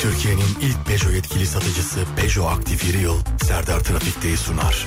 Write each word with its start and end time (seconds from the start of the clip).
Türkiye'nin 0.00 0.56
ilk 0.60 0.86
Peugeot 0.86 1.14
yetkili 1.14 1.46
satıcısı 1.46 2.00
Peugeot 2.16 2.52
Aktif 2.52 2.94
Yıl 2.94 3.18
Serdar 3.42 3.80
Trafik'teyi 3.80 4.36
sunar. 4.36 4.86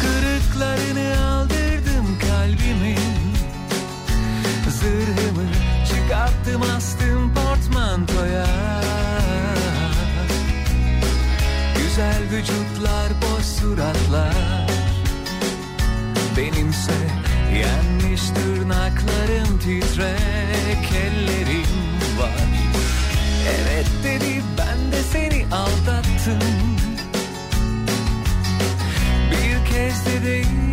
Kırıklarını 0.00 1.26
aldırdım 1.26 2.18
kalbimin 2.18 2.98
Zırhımı 4.70 5.48
çıkarttım 5.88 6.62
astım 6.62 7.34
portmantoya. 7.34 8.46
Güzel 11.76 12.22
vücutlar 12.32 13.08
boş 13.22 13.44
suratlar. 13.44 14.68
Benimse 16.36 16.92
yenmiş 17.54 18.22
tırnaklarım 18.30 19.58
titrek 19.58 20.92
ellerim 20.92 21.87
var. 22.18 22.30
Evet 23.48 23.86
dedi 24.04 24.42
ben 24.58 24.92
de 24.92 25.02
seni 25.12 25.46
aldattım. 25.54 26.48
Bir 29.30 29.72
kez 29.72 30.06
de 30.06 30.24
değil 30.26 30.67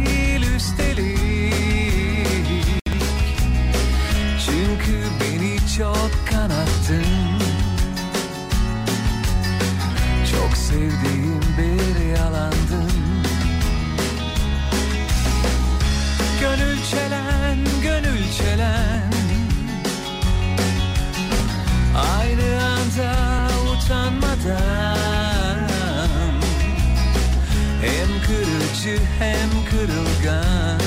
your 28.85 28.99
hand 28.99 29.67
could 29.67 29.89
have 29.89 30.23
gone. 30.23 30.84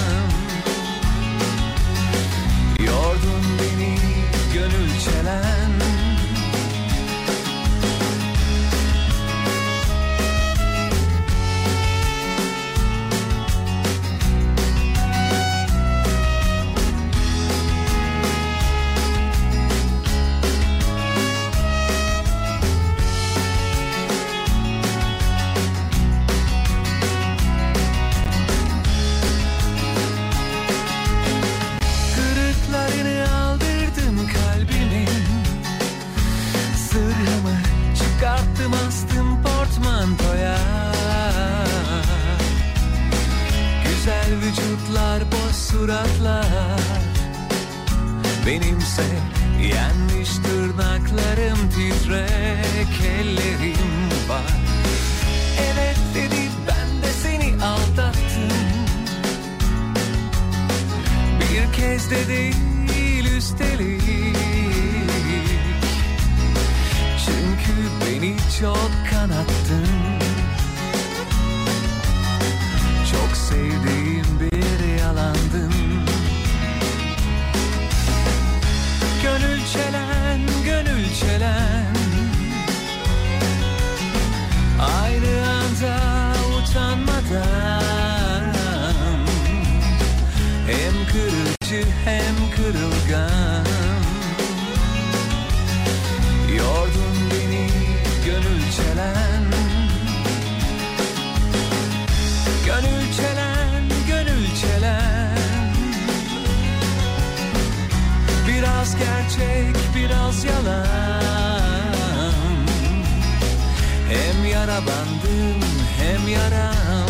Bandım, 114.87 115.61
hem 115.99 116.29
yaram. 116.29 117.09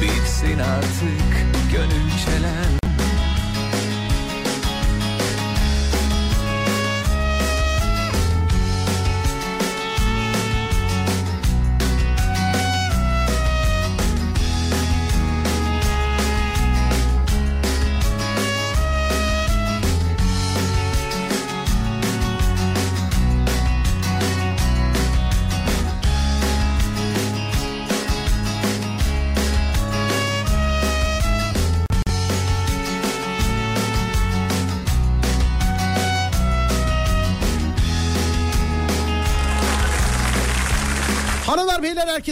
Bitsin 0.00 0.58
artık 0.58 1.72
gönül 1.72 2.10
çelen 2.24 2.75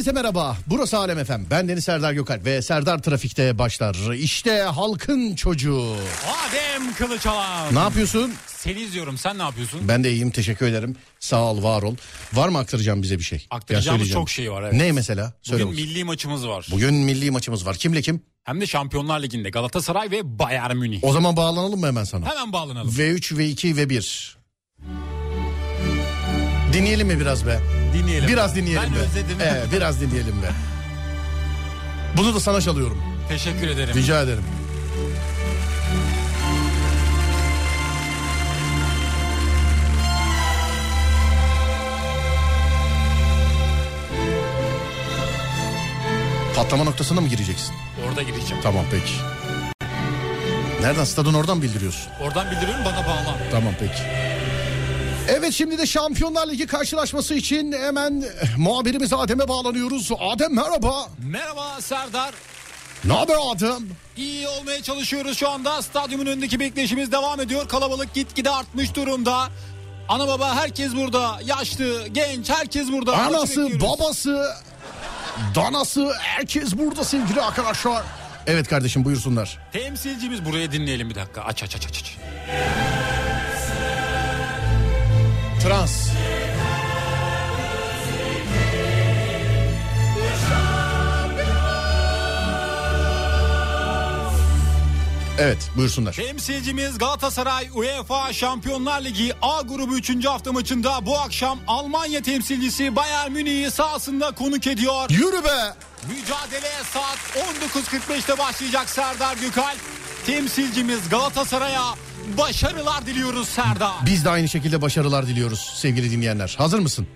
herkese 0.05 0.23
merhaba. 0.23 0.57
Burası 0.67 0.99
Alem 0.99 1.19
Efem. 1.19 1.47
Ben 1.51 1.69
Deniz 1.69 1.85
Serdar 1.85 2.13
Gökalp 2.13 2.45
ve 2.45 2.63
Serdar 2.63 3.03
Trafik'te 3.03 3.59
başlar. 3.59 4.13
İşte 4.15 4.63
halkın 4.63 5.35
çocuğu. 5.35 5.97
Adem 6.27 6.95
Kılıçalan. 6.95 7.75
Ne 7.75 7.79
yapıyorsun? 7.79 8.33
Seni 8.47 8.81
izliyorum. 8.81 9.19
Sen 9.19 9.39
ne 9.39 9.43
yapıyorsun? 9.43 9.81
Ben 9.89 10.05
de 10.05 10.13
iyiyim 10.13 10.31
teşekkür 10.31 10.67
ederim. 10.67 10.97
Sağ 11.21 11.43
ol 11.43 11.63
var 11.63 11.83
ol. 11.83 11.97
Var 12.33 12.49
mı 12.49 12.59
aktaracağım 12.59 13.03
bize 13.03 13.19
bir 13.19 13.25
şey? 13.25 13.47
Aktaracağımız 13.51 14.11
çok 14.11 14.31
şey 14.31 14.53
var, 14.53 14.63
evet. 14.63 14.73
Ne 14.73 14.93
mesela? 14.93 15.33
Söyle 15.43 15.63
Bugün 15.65 15.73
bakayım. 15.73 15.91
milli 15.91 16.05
maçımız 16.05 16.49
var. 16.49 16.67
Bugün 16.71 16.95
milli 16.95 17.31
maçımız 17.31 17.67
var. 17.67 17.77
Kimle 17.77 18.03
kim? 18.03 18.21
Hem 18.45 18.61
de 18.61 18.67
Şampiyonlar 18.67 19.23
Ligi'nde 19.23 19.51
Galatasaray 19.51 20.11
ve 20.11 20.39
Bayern 20.39 20.77
Münih. 20.77 21.05
O 21.05 21.13
zaman 21.13 21.37
bağlanalım 21.37 21.81
mı 21.81 21.87
hemen 21.87 22.05
sana? 22.05 22.31
Hemen 22.31 22.53
bağlanalım. 22.53 22.91
V3, 22.91 23.35
V2 23.35 23.77
ve 23.77 23.91
1. 23.91 24.37
Dinleyelim 26.73 27.07
mi 27.07 27.21
biraz 27.21 27.47
be? 27.47 27.84
Dinleyelim. 27.95 28.29
Biraz 28.29 28.57
dinleyelim 28.57 28.83
Ben 28.87 28.95
be. 28.95 28.99
özledim. 28.99 29.37
Evet, 29.41 29.67
biraz 29.73 30.01
dinleyelim 30.01 30.43
be. 30.43 30.51
Bunu 32.17 32.35
da 32.35 32.41
sana 32.41 32.61
çalıyorum. 32.61 32.99
Teşekkür 33.29 33.69
ederim. 33.69 33.95
Rica 33.95 34.23
ederim. 34.23 34.45
Patlama 46.57 46.85
noktasına 46.85 47.21
mı 47.21 47.29
gireceksin? 47.29 47.75
Orada 48.09 48.23
gireceğim. 48.23 48.63
Tamam 48.63 48.85
peki. 48.91 49.13
Nereden? 50.81 51.05
Stadın 51.05 51.35
oradan 51.35 51.63
bildiriyorsun. 51.63 52.13
Oradan 52.21 52.51
bildiriyorum 52.51 52.85
bana 52.85 53.07
bağlan. 53.07 53.37
Tamam 53.51 53.75
peki. 53.81 54.03
Evet 55.29 55.53
şimdi 55.53 55.79
de 55.79 55.87
Şampiyonlar 55.87 56.49
Ligi 56.49 56.67
karşılaşması 56.67 57.35
için 57.35 57.73
hemen 57.73 58.25
muhabirimiz 58.59 59.13
Adem'e 59.13 59.49
bağlanıyoruz. 59.49 60.11
Adem 60.21 60.55
merhaba. 60.55 61.09
Merhaba 61.19 61.81
Serdar. 61.81 62.35
Ne 63.05 63.13
haber 63.13 63.37
adam? 63.55 63.83
İyi 64.17 64.49
olmaya 64.49 64.83
çalışıyoruz 64.83 65.39
şu 65.39 65.51
anda. 65.51 65.83
Stadyumun 65.83 66.27
önündeki 66.27 66.61
bekleyişimiz 66.61 67.13
devam 67.13 67.41
ediyor. 67.41 67.69
Kalabalık 67.69 68.15
gitgide 68.15 68.51
artmış 68.51 68.95
durumda. 68.95 69.49
Ana 70.09 70.29
baba 70.29 70.55
herkes 70.55 70.95
burada. 70.95 71.39
Yaşlı, 71.45 72.09
genç 72.09 72.51
herkes 72.51 72.93
burada. 72.93 73.17
Anası, 73.17 73.81
babası, 73.81 74.55
danası 75.55 76.13
herkes 76.19 76.79
burada 76.79 77.05
sevgili 77.05 77.43
arkadaşlar. 77.43 78.03
Evet 78.47 78.69
kardeşim 78.69 79.05
buyursunlar. 79.05 79.59
Temsilcimiz 79.73 80.45
buraya 80.45 80.73
dinleyelim 80.73 81.11
bir 81.11 81.15
dakika. 81.15 81.43
Aç 81.43 81.63
aç 81.63 81.77
aç 81.77 81.87
aç. 81.87 82.01
aç. 82.01 82.17
Trans. 85.65 86.09
Evet 95.39 95.71
buyursunlar. 95.77 96.13
Temsilcimiz 96.13 96.99
Galatasaray 96.99 97.69
UEFA 97.75 98.33
Şampiyonlar 98.33 99.05
Ligi 99.05 99.33
A 99.43 99.61
grubu 99.63 99.97
3. 99.97 100.27
hafta 100.27 100.53
maçında 100.53 101.07
bu 101.07 101.19
akşam 101.19 101.59
Almanya 101.67 102.23
temsilcisi 102.23 102.97
Bayern 102.97 103.33
Münih'i 103.33 103.71
sahasında 103.71 104.31
konuk 104.31 104.67
ediyor. 104.67 105.11
Yürü 105.11 105.45
be. 105.45 105.75
Mücadele 106.09 106.73
saat 106.93 107.19
19.45'te 107.75 108.39
başlayacak 108.39 108.91
Serdar 108.91 109.37
Gökalp. 109.37 109.79
Temsilcimiz 110.27 111.09
Galatasaray'a 111.09 111.95
başarılar 112.39 113.07
diliyoruz 113.07 113.49
Serdar. 113.49 113.93
Biz 114.07 114.25
de 114.25 114.31
aynı 114.31 114.49
şekilde 114.49 114.83
başarılar 114.83 115.27
diliyoruz 115.27 115.73
sevgili 115.77 116.11
dinleyenler. 116.11 116.55
Hazır 116.59 116.79
mısın? 116.79 117.07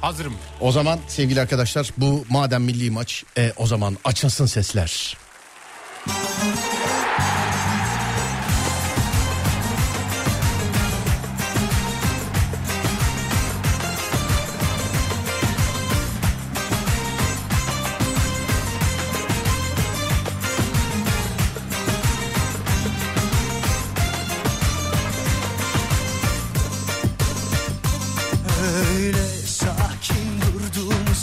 Hazırım. 0.00 0.34
O 0.60 0.72
zaman 0.72 0.98
sevgili 1.08 1.40
arkadaşlar 1.40 1.90
bu 1.96 2.24
madem 2.28 2.62
milli 2.62 2.90
maç 2.90 3.24
e, 3.38 3.52
o 3.56 3.66
zaman 3.66 3.96
açılsın 4.04 4.46
sesler. 4.46 5.16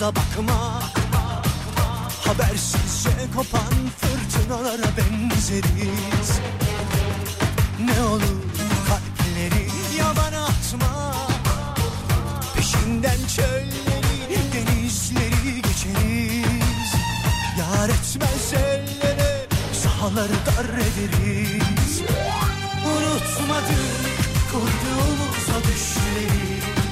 Durduğumuza 0.03 0.15
bakma. 0.15 0.81
Habersizce 2.25 3.09
kopan 3.35 3.73
fırtınalara 3.97 4.89
benzeriz. 4.97 6.39
Ne 7.79 8.03
olur 8.03 8.44
kalpleri 8.88 9.67
yabana 9.97 10.45
atma. 10.45 11.13
Peşinden 12.55 13.27
çölleri 13.35 14.53
denizleri 14.53 15.61
geçeriz. 15.61 16.94
Yar 17.59 17.89
etmez 17.89 18.53
ellere 18.53 19.47
sahaları 19.83 20.38
dar 20.45 20.65
ederiz. 20.65 22.01
Unutmadık 22.85 24.51
kurduğumuz 24.51 25.49
o 25.49 25.67
düşleri 25.67 26.82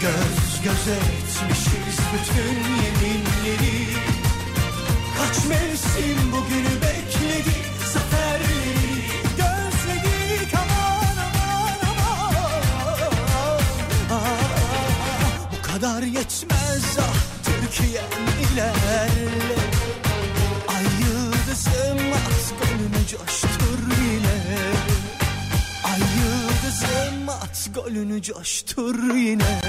Göz 0.00 0.62
göze 0.64 0.96
etmişiz 0.96 1.98
bütün 2.14 2.54
yeminleri. 2.82 3.86
Kaç 5.18 5.44
mevsim 5.44 6.32
bugünü 6.32 6.74
bekledi 6.82 7.56
Zaferleri. 7.92 9.02
Gözledik 9.36 10.54
aman 10.54 11.16
aman 11.26 11.78
aman. 11.90 13.62
Ah, 14.12 15.52
Bu 15.52 15.62
kadar 15.72 16.02
yetmez 16.02 16.98
ah 17.00 17.14
Türkiye'm 17.44 18.52
ilerle. 18.52 19.58
Ay 20.68 20.84
yıldızım 20.84 22.12
at 22.12 22.54
golünü 22.60 23.06
coştur 23.06 23.78
yine. 24.02 24.38
Ay 25.84 26.00
yıldızım 26.00 27.28
at 27.28 27.68
golünü 27.74 28.22
coştur 28.22 29.14
yine 29.14 29.60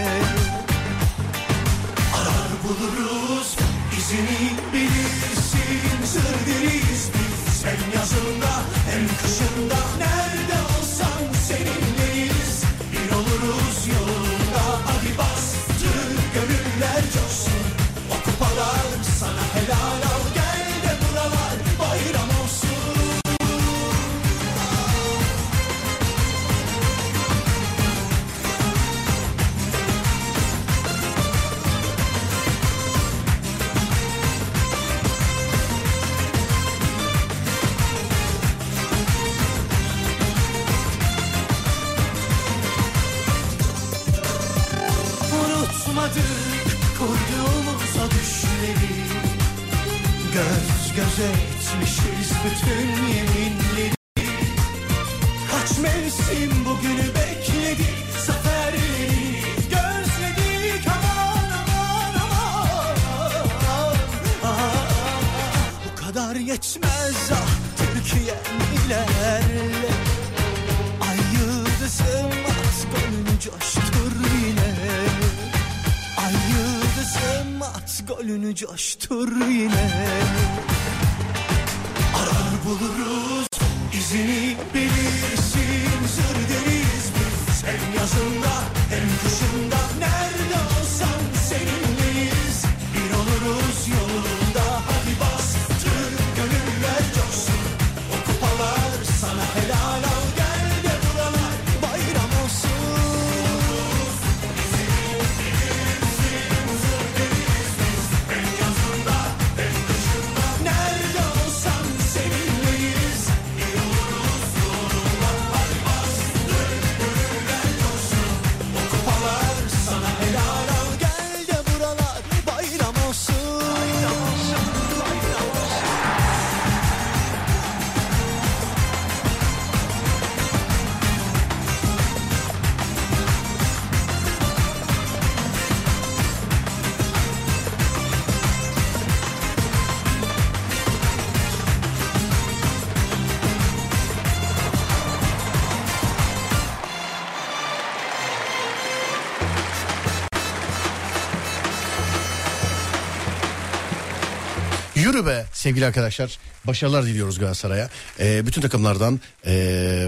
Yürü 155.19 155.27
be 155.29 155.45
sevgili 155.53 155.85
arkadaşlar. 155.85 156.37
Başarılar 156.65 157.05
diliyoruz 157.05 157.39
Galatasaray'a. 157.39 157.89
Ee, 158.19 158.45
bütün 158.45 158.61
takımlardan 158.61 159.19
e, 159.45 159.51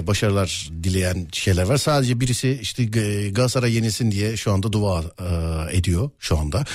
başarılar 0.08 0.70
dileyen 0.84 1.28
şeyler 1.32 1.64
var. 1.64 1.78
Sadece 1.78 2.20
birisi 2.20 2.60
işte 2.62 2.84
e, 2.84 3.30
Galatasaray 3.30 3.76
yenilsin 3.76 4.12
diye 4.12 4.38
şu 4.38 4.54
anda 4.54 4.74
dua 4.74 5.02
e, 5.02 5.78
ediyor 5.78 6.10
şu 6.20 6.40
anda. 6.40 6.66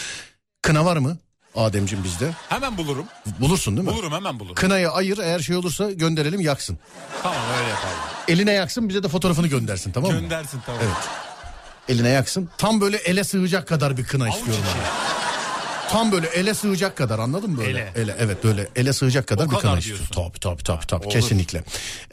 Kına 0.62 0.84
var 0.84 0.96
mı? 0.96 1.18
Ademcim 1.54 2.04
bizde. 2.04 2.30
Hemen 2.48 2.76
bulurum. 2.78 3.06
Bulursun 3.40 3.76
değil 3.76 3.88
mi? 3.88 3.94
Bulurum 3.94 4.12
hemen 4.12 4.40
bulurum. 4.40 4.54
Kınayı 4.54 4.90
ayır 4.90 5.18
eğer 5.18 5.40
şey 5.40 5.56
olursa 5.56 5.90
gönderelim 5.92 6.40
yaksın. 6.40 6.78
Tamam 7.22 7.38
öyle 7.58 7.68
yapalım. 7.68 7.94
Eline 8.28 8.52
yaksın 8.52 8.88
bize 8.88 9.02
de 9.02 9.08
fotoğrafını 9.08 9.46
göndersin 9.46 9.92
tamam 9.92 10.12
mı? 10.12 10.20
Göndersin 10.20 10.60
tamam. 10.66 10.80
Evet. 10.84 10.96
Eline 11.88 12.08
yaksın. 12.08 12.48
Tam 12.58 12.80
böyle 12.80 12.96
ele 12.96 13.24
sığacak 13.24 13.68
kadar 13.68 13.96
bir 13.96 14.04
kına 14.04 14.24
Avuç 14.24 14.34
istiyorum. 14.34 14.64
içi. 14.70 15.25
Tam 15.90 16.12
böyle 16.12 16.26
ele 16.26 16.54
sığacak 16.54 16.96
kadar 16.96 17.18
anladın 17.18 17.50
mı 17.50 17.58
böyle? 17.58 17.92
Ele. 17.96 18.16
evet 18.18 18.44
böyle 18.44 18.68
ele 18.76 18.92
sığacak 18.92 19.26
kadar 19.26 19.46
O 19.46 19.50
bir 19.50 19.56
kadar 19.56 19.78
istiyorum. 19.78 20.04
diyorsun. 20.14 20.30
Tabii 20.30 20.40
tabii 20.40 20.62
tabii 20.62 20.86
tabii 20.86 21.04
Olur. 21.04 21.12
kesinlikle. 21.14 21.64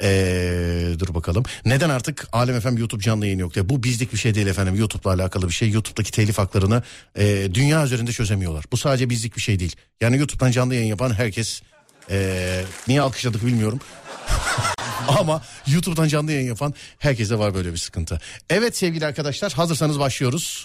Ee, 0.01 0.95
dur 0.99 1.13
bakalım. 1.13 1.43
Neden 1.65 1.89
artık 1.89 2.27
Alem 2.33 2.59
FM 2.59 2.77
YouTube 2.77 3.01
canlı 3.03 3.25
yayın 3.25 3.39
yok 3.39 3.53
diye. 3.53 3.69
Bu 3.69 3.83
bizlik 3.83 4.13
bir 4.13 4.17
şey 4.17 4.35
değil 4.35 4.47
efendim. 4.47 4.75
YouTube'la 4.75 5.13
alakalı 5.13 5.47
bir 5.47 5.53
şey. 5.53 5.69
YouTube'daki 5.69 6.11
telif 6.11 6.37
haklarını 6.37 6.83
e, 7.15 7.47
dünya 7.53 7.83
üzerinde 7.85 8.11
çözemiyorlar. 8.11 8.65
Bu 8.71 8.77
sadece 8.77 9.09
bizlik 9.09 9.35
bir 9.35 9.41
şey 9.41 9.59
değil. 9.59 9.75
Yani 10.01 10.17
YouTube'dan 10.17 10.51
canlı 10.51 10.75
yayın 10.75 10.87
yapan 10.87 11.13
herkes 11.13 11.61
e, 12.09 12.61
niye 12.87 13.01
alkışladık 13.01 13.45
bilmiyorum. 13.45 13.79
Ama 15.19 15.41
YouTube'dan 15.67 16.07
canlı 16.07 16.31
yayın 16.31 16.47
yapan 16.47 16.73
herkese 16.99 17.39
var 17.39 17.53
böyle 17.53 17.71
bir 17.73 17.77
sıkıntı. 17.77 18.19
Evet 18.49 18.77
sevgili 18.77 19.05
arkadaşlar 19.05 19.53
hazırsanız 19.53 19.99
başlıyoruz. 19.99 20.63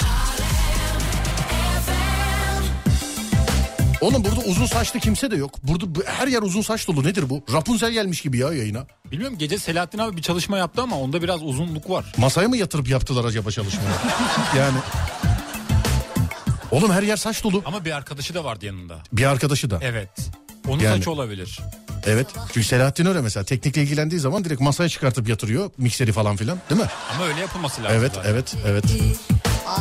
Oğlum 4.01 4.25
burada 4.25 4.41
uzun 4.41 4.67
saçlı 4.67 5.01
kimse 5.01 5.31
de 5.31 5.37
yok. 5.37 5.55
Burada 5.63 5.95
bu- 5.95 6.03
her 6.07 6.29
yer 6.29 6.43
uzun 6.43 6.63
saç 6.63 6.89
dolu. 6.89 7.05
Nedir 7.05 7.31
bu? 7.31 7.45
Rapunzel 7.53 7.93
gelmiş 7.93 8.21
gibi 8.21 8.39
ya 8.39 8.53
yayına. 8.53 8.87
Bilmiyorum 9.13 9.39
gece 9.39 9.59
Selahattin 9.59 9.99
abi 9.99 10.17
bir 10.17 10.23
çalışma 10.23 10.59
yaptı 10.59 10.83
ama 10.83 10.99
onda 11.01 11.23
biraz 11.23 11.43
uzunluk 11.43 11.91
var. 11.91 12.05
Masaya 12.17 12.49
mı 12.49 12.57
yatırıp 12.57 12.89
yaptılar 12.89 13.25
acaba 13.25 13.51
çalışmayı? 13.51 13.89
yani. 14.59 14.79
Oğlum 16.71 16.91
her 16.93 17.03
yer 17.03 17.17
saç 17.17 17.45
dolu. 17.45 17.63
Ama 17.67 17.85
bir 17.85 17.91
arkadaşı 17.93 18.35
da 18.35 18.45
vardı 18.45 18.67
yanında. 18.67 18.99
Bir 19.13 19.25
arkadaşı 19.25 19.71
da. 19.71 19.79
Evet. 19.83 20.11
Onun 20.69 20.83
Yani- 20.83 20.97
saçı 20.99 21.11
olabilir. 21.11 21.59
Evet. 22.07 22.27
Çünkü 22.55 22.67
Selahattin 22.67 23.07
öyle 23.07 23.21
mesela 23.21 23.45
teknikle 23.45 23.83
ilgilendiği 23.83 24.21
zaman 24.21 24.45
direkt 24.45 24.61
masaya 24.61 24.89
çıkartıp 24.89 25.29
yatırıyor. 25.29 25.71
Mikseri 25.79 26.13
falan 26.13 26.37
filan 26.37 26.59
değil 26.71 26.81
mi? 26.81 26.87
Ama 27.15 27.25
öyle 27.27 27.41
yapılması 27.41 27.83
lazım. 27.83 27.97
Evet, 28.01 28.13
zaten. 28.15 28.31
evet, 28.31 28.55
evet. 28.67 28.85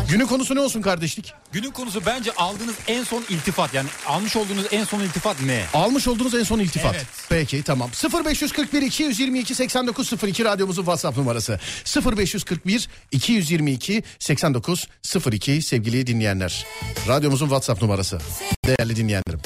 Günün 0.10 0.26
konusu 0.26 0.56
ne 0.56 0.60
olsun 0.60 0.82
kardeşlik? 0.82 1.34
Günün 1.52 1.72
konusu 1.72 2.06
bence 2.06 2.32
aldığınız 2.32 2.76
en 2.88 3.04
son 3.04 3.24
iltifat. 3.30 3.74
Yani 3.74 3.90
almış 4.08 4.36
olduğunuz 4.36 4.66
en 4.72 4.84
son 4.84 5.00
iltifat 5.00 5.42
ne? 5.42 5.66
Almış 5.74 6.08
olduğunuz 6.08 6.36
en 6.36 6.44
son 6.44 6.60
iltifat. 6.60 6.96
Evet. 6.96 7.06
Peki 7.30 7.64
tamam. 7.64 7.90
0541 8.26 8.82
222 8.82 9.56
8902 9.56 10.46
radyomuzun 10.46 10.82
WhatsApp 10.84 11.18
numarası. 11.18 11.60
0541 12.06 12.90
222 13.12 14.04
8902 14.20 15.62
sevgili 15.62 16.08
dinleyenler. 16.08 16.66
Radyomuzun 17.08 17.46
WhatsApp 17.46 17.82
numarası. 17.82 18.18
Değerli 18.66 18.96
dinleyenlerim. 18.96 19.40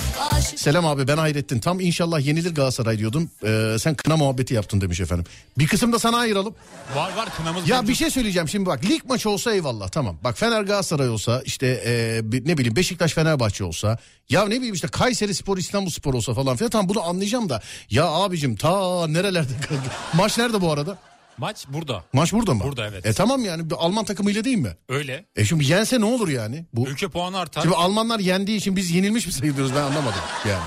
Selam 0.55 0.86
abi 0.86 1.07
ben 1.07 1.17
Hayrettin. 1.17 1.60
Tam 1.60 1.79
inşallah 1.79 2.19
yenilir 2.25 2.55
Galatasaray 2.55 2.98
diyordum. 2.98 3.29
Ee, 3.43 3.75
sen 3.79 3.95
kına 3.95 4.17
muhabbeti 4.17 4.53
yaptın 4.53 4.81
demiş 4.81 5.00
efendim. 5.00 5.25
Bir 5.57 5.67
kısım 5.67 5.93
da 5.93 6.00
sana 6.00 6.17
ayıralım. 6.17 6.55
Var 6.95 7.12
var 7.15 7.29
kınamız. 7.38 7.69
Ya 7.69 7.75
mevcut. 7.75 7.89
bir 7.89 7.95
şey 7.95 8.10
söyleyeceğim 8.10 8.50
şimdi 8.50 8.65
bak 8.65 8.86
lig 8.86 9.01
maçı 9.05 9.29
olsa 9.29 9.53
eyvallah 9.53 9.89
tamam. 9.89 10.17
Bak 10.24 10.30
Fener 10.35 10.61
Galatasaray 10.61 11.09
olsa 11.09 11.41
işte 11.45 11.67
e, 11.67 12.21
ne 12.23 12.57
bileyim 12.57 12.75
Beşiktaş 12.75 13.13
Fenerbahçe 13.13 13.63
olsa 13.63 13.97
ya 14.29 14.45
ne 14.45 14.55
bileyim 14.55 14.73
işte 14.73 14.88
Kayseri 14.88 15.35
Spor 15.35 15.57
İstanbul 15.57 15.89
Spor 15.89 16.13
olsa 16.13 16.33
falan 16.33 16.57
filan 16.57 16.69
tamam 16.69 16.89
bunu 16.89 17.03
anlayacağım 17.03 17.50
da 17.50 17.61
ya 17.89 18.05
abicim 18.05 18.55
ta 18.55 19.07
nerelerde 19.07 19.51
maç 20.13 20.38
nerede 20.38 20.61
bu 20.61 20.71
arada? 20.71 20.97
Maç 21.38 21.65
burada. 21.67 22.03
Maç 22.13 22.33
burada 22.33 22.53
mı? 22.53 22.63
Burada, 22.63 22.88
evet. 22.88 23.05
E 23.05 23.13
tamam 23.13 23.45
yani 23.45 23.69
bir 23.69 23.75
Alman 23.79 24.05
takımıyla 24.05 24.43
değil 24.43 24.57
mi? 24.57 24.77
Öyle. 24.89 25.25
E 25.35 25.45
şimdi 25.45 25.71
yense 25.71 26.00
ne 26.00 26.05
olur 26.05 26.27
yani? 26.27 26.65
Bu 26.73 26.88
Ülke 26.88 27.07
puanı 27.07 27.39
artar. 27.39 27.61
Şimdi 27.61 27.75
Almanlar 27.75 28.19
yendiği 28.19 28.57
için 28.57 28.75
biz 28.75 28.91
yenilmiş 28.91 29.27
mi 29.27 29.33
sayılıyoruz 29.33 29.75
ben 29.75 29.81
anlamadım 29.81 30.21
yani. 30.50 30.63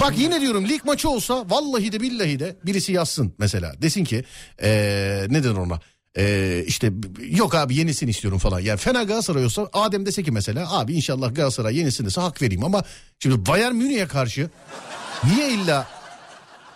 Bak 0.00 0.18
yine 0.18 0.40
diyorum 0.40 0.68
lig 0.68 0.84
maçı 0.84 1.10
olsa 1.10 1.44
vallahi 1.50 1.92
de 1.92 2.00
billahi 2.00 2.38
de 2.38 2.56
birisi 2.66 2.92
yazsın 2.92 3.34
mesela. 3.38 3.72
Desin 3.82 4.04
ki 4.04 4.24
ee, 4.62 5.26
ne 5.30 5.44
denir 5.44 5.56
ona? 5.56 5.80
Ee, 6.18 6.64
işte 6.66 6.92
yok 7.30 7.54
abi 7.54 7.76
yenisin 7.76 8.06
istiyorum 8.06 8.38
falan. 8.38 8.60
Yani 8.60 8.78
Fener 8.78 9.02
Galatasaray 9.02 9.44
olsa 9.44 9.68
Adem 9.72 10.06
dese 10.06 10.22
ki 10.22 10.30
mesela 10.30 10.78
abi 10.78 10.94
inşallah 10.94 11.34
Galatasaray 11.34 11.76
yenisin 11.78 12.04
dese 12.06 12.20
hak 12.20 12.42
vereyim 12.42 12.64
ama 12.64 12.84
şimdi 13.18 13.46
Bayern 13.46 13.74
Münih'e 13.74 14.06
karşı 14.06 14.50
niye 15.24 15.52
illa 15.52 15.88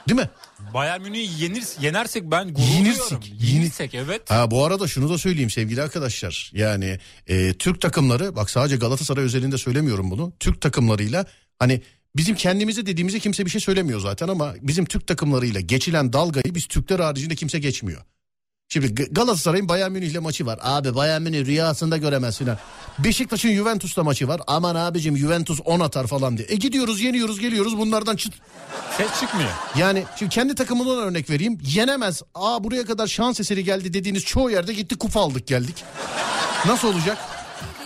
değil 0.09 0.21
mi? 0.21 0.29
Bayern 0.75 1.00
Münih'i 1.03 1.43
yenir, 1.43 1.64
yenersek 1.81 2.31
ben 2.31 2.55
gurur 2.55 2.67
Yenirsek, 2.67 3.23
duyuyorum. 3.23 3.47
Yenirsek 3.55 3.95
evet. 3.95 4.31
Ha 4.31 4.50
bu 4.50 4.64
arada 4.64 4.88
şunu 4.88 5.09
da 5.11 5.19
söyleyeyim 5.19 5.50
sevgili 5.50 5.83
arkadaşlar. 5.83 6.50
Yani 6.55 6.99
e, 7.26 7.53
Türk 7.53 7.81
takımları 7.81 8.37
bak 8.37 8.50
sadece 8.50 8.76
Galatasaray 8.76 9.25
özelinde 9.25 9.59
söylemiyorum 9.59 10.11
bunu. 10.11 10.33
Türk 10.41 10.61
takımlarıyla 10.61 11.26
hani 11.59 11.83
bizim 12.17 12.37
kendimize 12.37 12.87
dediğimize 12.87 13.19
kimse 13.19 13.45
bir 13.45 13.50
şey 13.50 13.61
söylemiyor 13.61 14.00
zaten 14.00 14.29
ama 14.29 14.55
bizim 14.61 14.85
Türk 14.85 15.07
takımlarıyla 15.07 15.61
geçilen 15.61 16.12
dalgayı 16.12 16.55
biz 16.55 16.67
Türkler 16.67 17.00
haricinde 17.00 17.35
kimse 17.35 17.59
geçmiyor. 17.59 18.03
Şimdi 18.68 18.94
Galatasaray'ın 18.94 19.68
Bayern 19.68 19.92
Münih'le 19.92 20.18
maçı 20.21 20.47
var. 20.47 20.59
Abi 20.62 20.94
Bayern 20.94 21.23
Münih 21.23 21.47
rüyasında 21.47 21.97
göremez 21.97 22.38
filan. 22.38 22.59
Beşiktaş'ın 22.99 23.54
Juventus'la 23.54 24.04
maçı 24.04 24.28
var. 24.28 24.40
Aman 24.47 24.75
abicim 24.75 25.16
Juventus 25.18 25.61
10 25.64 25.80
atar 25.80 26.06
falan 26.06 26.37
diye. 26.38 26.47
E 26.50 26.54
gidiyoruz 26.56 27.00
yeniyoruz 27.00 27.40
geliyoruz 27.40 27.78
bunlardan 27.78 28.16
çıt 28.16 28.35
Ses 28.97 29.21
çıkmıyor. 29.21 29.50
yani 29.76 30.04
şimdi 30.18 30.30
kendi 30.35 30.54
takımımdan 30.54 30.99
örnek 30.99 31.30
vereyim. 31.30 31.59
Yenemez. 31.75 32.23
Aa 32.35 32.64
buraya 32.64 32.85
kadar 32.85 33.06
şans 33.06 33.40
eseri 33.40 33.64
geldi 33.64 33.94
dediğiniz 33.94 34.25
çoğu 34.25 34.50
yerde 34.50 34.73
gitti 34.73 34.97
kupa 34.99 35.21
aldık 35.21 35.47
geldik. 35.47 35.85
Nasıl 36.66 36.88
olacak? 36.88 37.18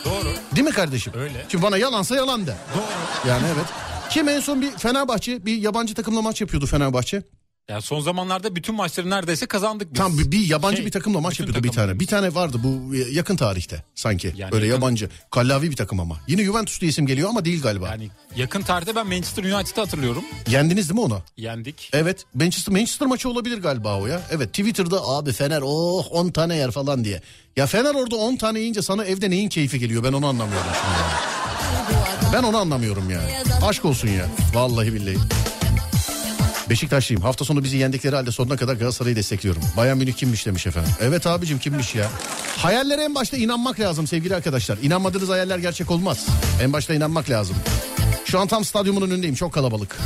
Doğru. 0.05 0.29
Değil 0.57 0.67
mi 0.67 0.73
kardeşim? 0.73 1.13
Öyle. 1.17 1.47
Şimdi 1.49 1.65
bana 1.65 1.77
yalansa 1.77 2.17
yalan 2.17 2.47
de. 2.47 2.55
Doğru. 2.75 3.29
Yani 3.31 3.47
evet. 3.55 3.67
Kim 4.11 4.29
en 4.29 4.41
son 4.41 4.61
bir 4.63 4.71
Fenerbahçe 4.71 5.47
bir 5.47 5.57
yabancı 5.57 5.95
takımla 5.95 6.23
maç 6.23 6.41
yapıyordu 6.41 6.67
Fenerbahçe. 6.67 7.23
Yani 7.71 7.83
son 7.83 8.01
zamanlarda 8.01 8.57
bütün 8.57 8.75
maçları 8.75 9.11
neredeyse 9.11 9.47
kazandık 9.47 9.93
biz. 9.93 9.99
Tam 9.99 10.19
bir, 10.19 10.31
bir 10.31 10.49
yabancı 10.49 10.77
Şey, 10.77 10.87
bir 10.87 10.91
takımla 10.91 11.21
maç 11.21 11.41
yapıyordu 11.41 11.65
bir 11.65 11.69
takımlar. 11.69 11.87
tane. 11.89 12.01
Bir 12.01 12.07
tane 12.07 12.35
vardı 12.35 12.61
bu 12.65 12.95
e, 12.97 12.99
yakın 12.99 13.37
tarihte 13.37 13.85
sanki. 13.95 14.33
Yani 14.37 14.53
Böyle 14.53 14.67
yakın- 14.67 14.77
yabancı. 14.83 15.09
Kallavi 15.31 15.71
bir 15.71 15.77
takım 15.77 16.01
ama. 16.01 16.17
Yine 16.29 16.45
Juventus 16.45 16.81
diye 16.81 16.89
isim 16.91 17.07
geliyor 17.07 17.29
ama 17.29 17.45
değil 17.45 17.63
galiba. 17.63 17.89
Yani 17.89 18.11
yakın 18.37 18.63
tarihte 18.63 18.97
ben 18.97 19.07
Manchester 19.07 19.45
United'ı 19.45 19.81
hatırlıyorum. 19.81 20.25
Yendiniz 20.51 20.89
değil 20.89 21.01
mi 21.01 21.05
onu? 21.07 21.23
Yendik. 21.37 21.91
Evet 21.93 22.25
Manchester 22.35 22.73
Manchester 22.75 23.09
maçı 23.09 23.29
olabilir 23.29 23.59
galiba 23.59 24.01
o 24.01 24.07
ya. 24.07 24.21
Evet 24.31 24.49
Twitter'da 24.49 25.03
abi 25.09 25.33
Fener 25.33 25.61
oh 25.65 26.07
10 26.11 26.29
tane 26.31 26.57
yer 26.57 26.71
falan 26.71 27.05
diye. 27.05 27.23
Ya 27.57 27.67
Fener 27.67 27.95
orada 27.95 28.17
10 28.17 28.37
tane 28.37 28.59
yiyince 28.61 28.83
sana 28.83 29.05
evde 29.05 29.31
neyin 29.31 29.49
keyfi 29.49 29.79
geliyor 29.79 30.05
ben 30.05 30.13
onu 30.13 30.27
anlamıyorum 30.27 30.71
şimdi. 30.75 30.99
yani. 31.01 32.33
Ben 32.33 32.43
onu 32.43 32.57
anlamıyorum 32.59 33.11
yani. 33.11 33.31
Aşk 33.63 33.85
olsun 33.85 34.09
ya. 34.09 34.27
Vallahi 34.55 34.95
billahi. 34.95 35.17
Beşiktaşlıyım. 36.71 37.23
Hafta 37.23 37.45
sonu 37.45 37.65
bizi 37.65 37.77
yendikleri 37.77 38.17
halde 38.17 38.33
sonuna 38.33 38.57
kadar 38.57 38.75
Galatasaray'ı 38.75 39.17
destekliyorum. 39.17 39.63
Bayern 39.77 39.97
Münih 39.97 40.13
kimmiş 40.13 40.47
demiş 40.47 40.67
efendim. 40.67 40.93
Evet 41.01 41.27
abicim 41.27 41.59
kimmiş 41.59 41.95
ya. 41.95 42.07
Hayallere 42.57 43.03
en 43.03 43.15
başta 43.15 43.37
inanmak 43.37 43.81
lazım 43.81 44.07
sevgili 44.07 44.35
arkadaşlar. 44.35 44.79
İnanmadığınız 44.83 45.29
hayaller 45.29 45.59
gerçek 45.59 45.91
olmaz. 45.91 46.27
En 46.63 46.73
başta 46.73 46.95
inanmak 46.95 47.31
lazım. 47.31 47.57
Şu 48.25 48.39
an 48.39 48.47
tam 48.49 48.65
stadyumun 48.65 49.03
önündeyim. 49.03 49.35
Çok 49.35 49.53
kalabalık. 49.53 49.97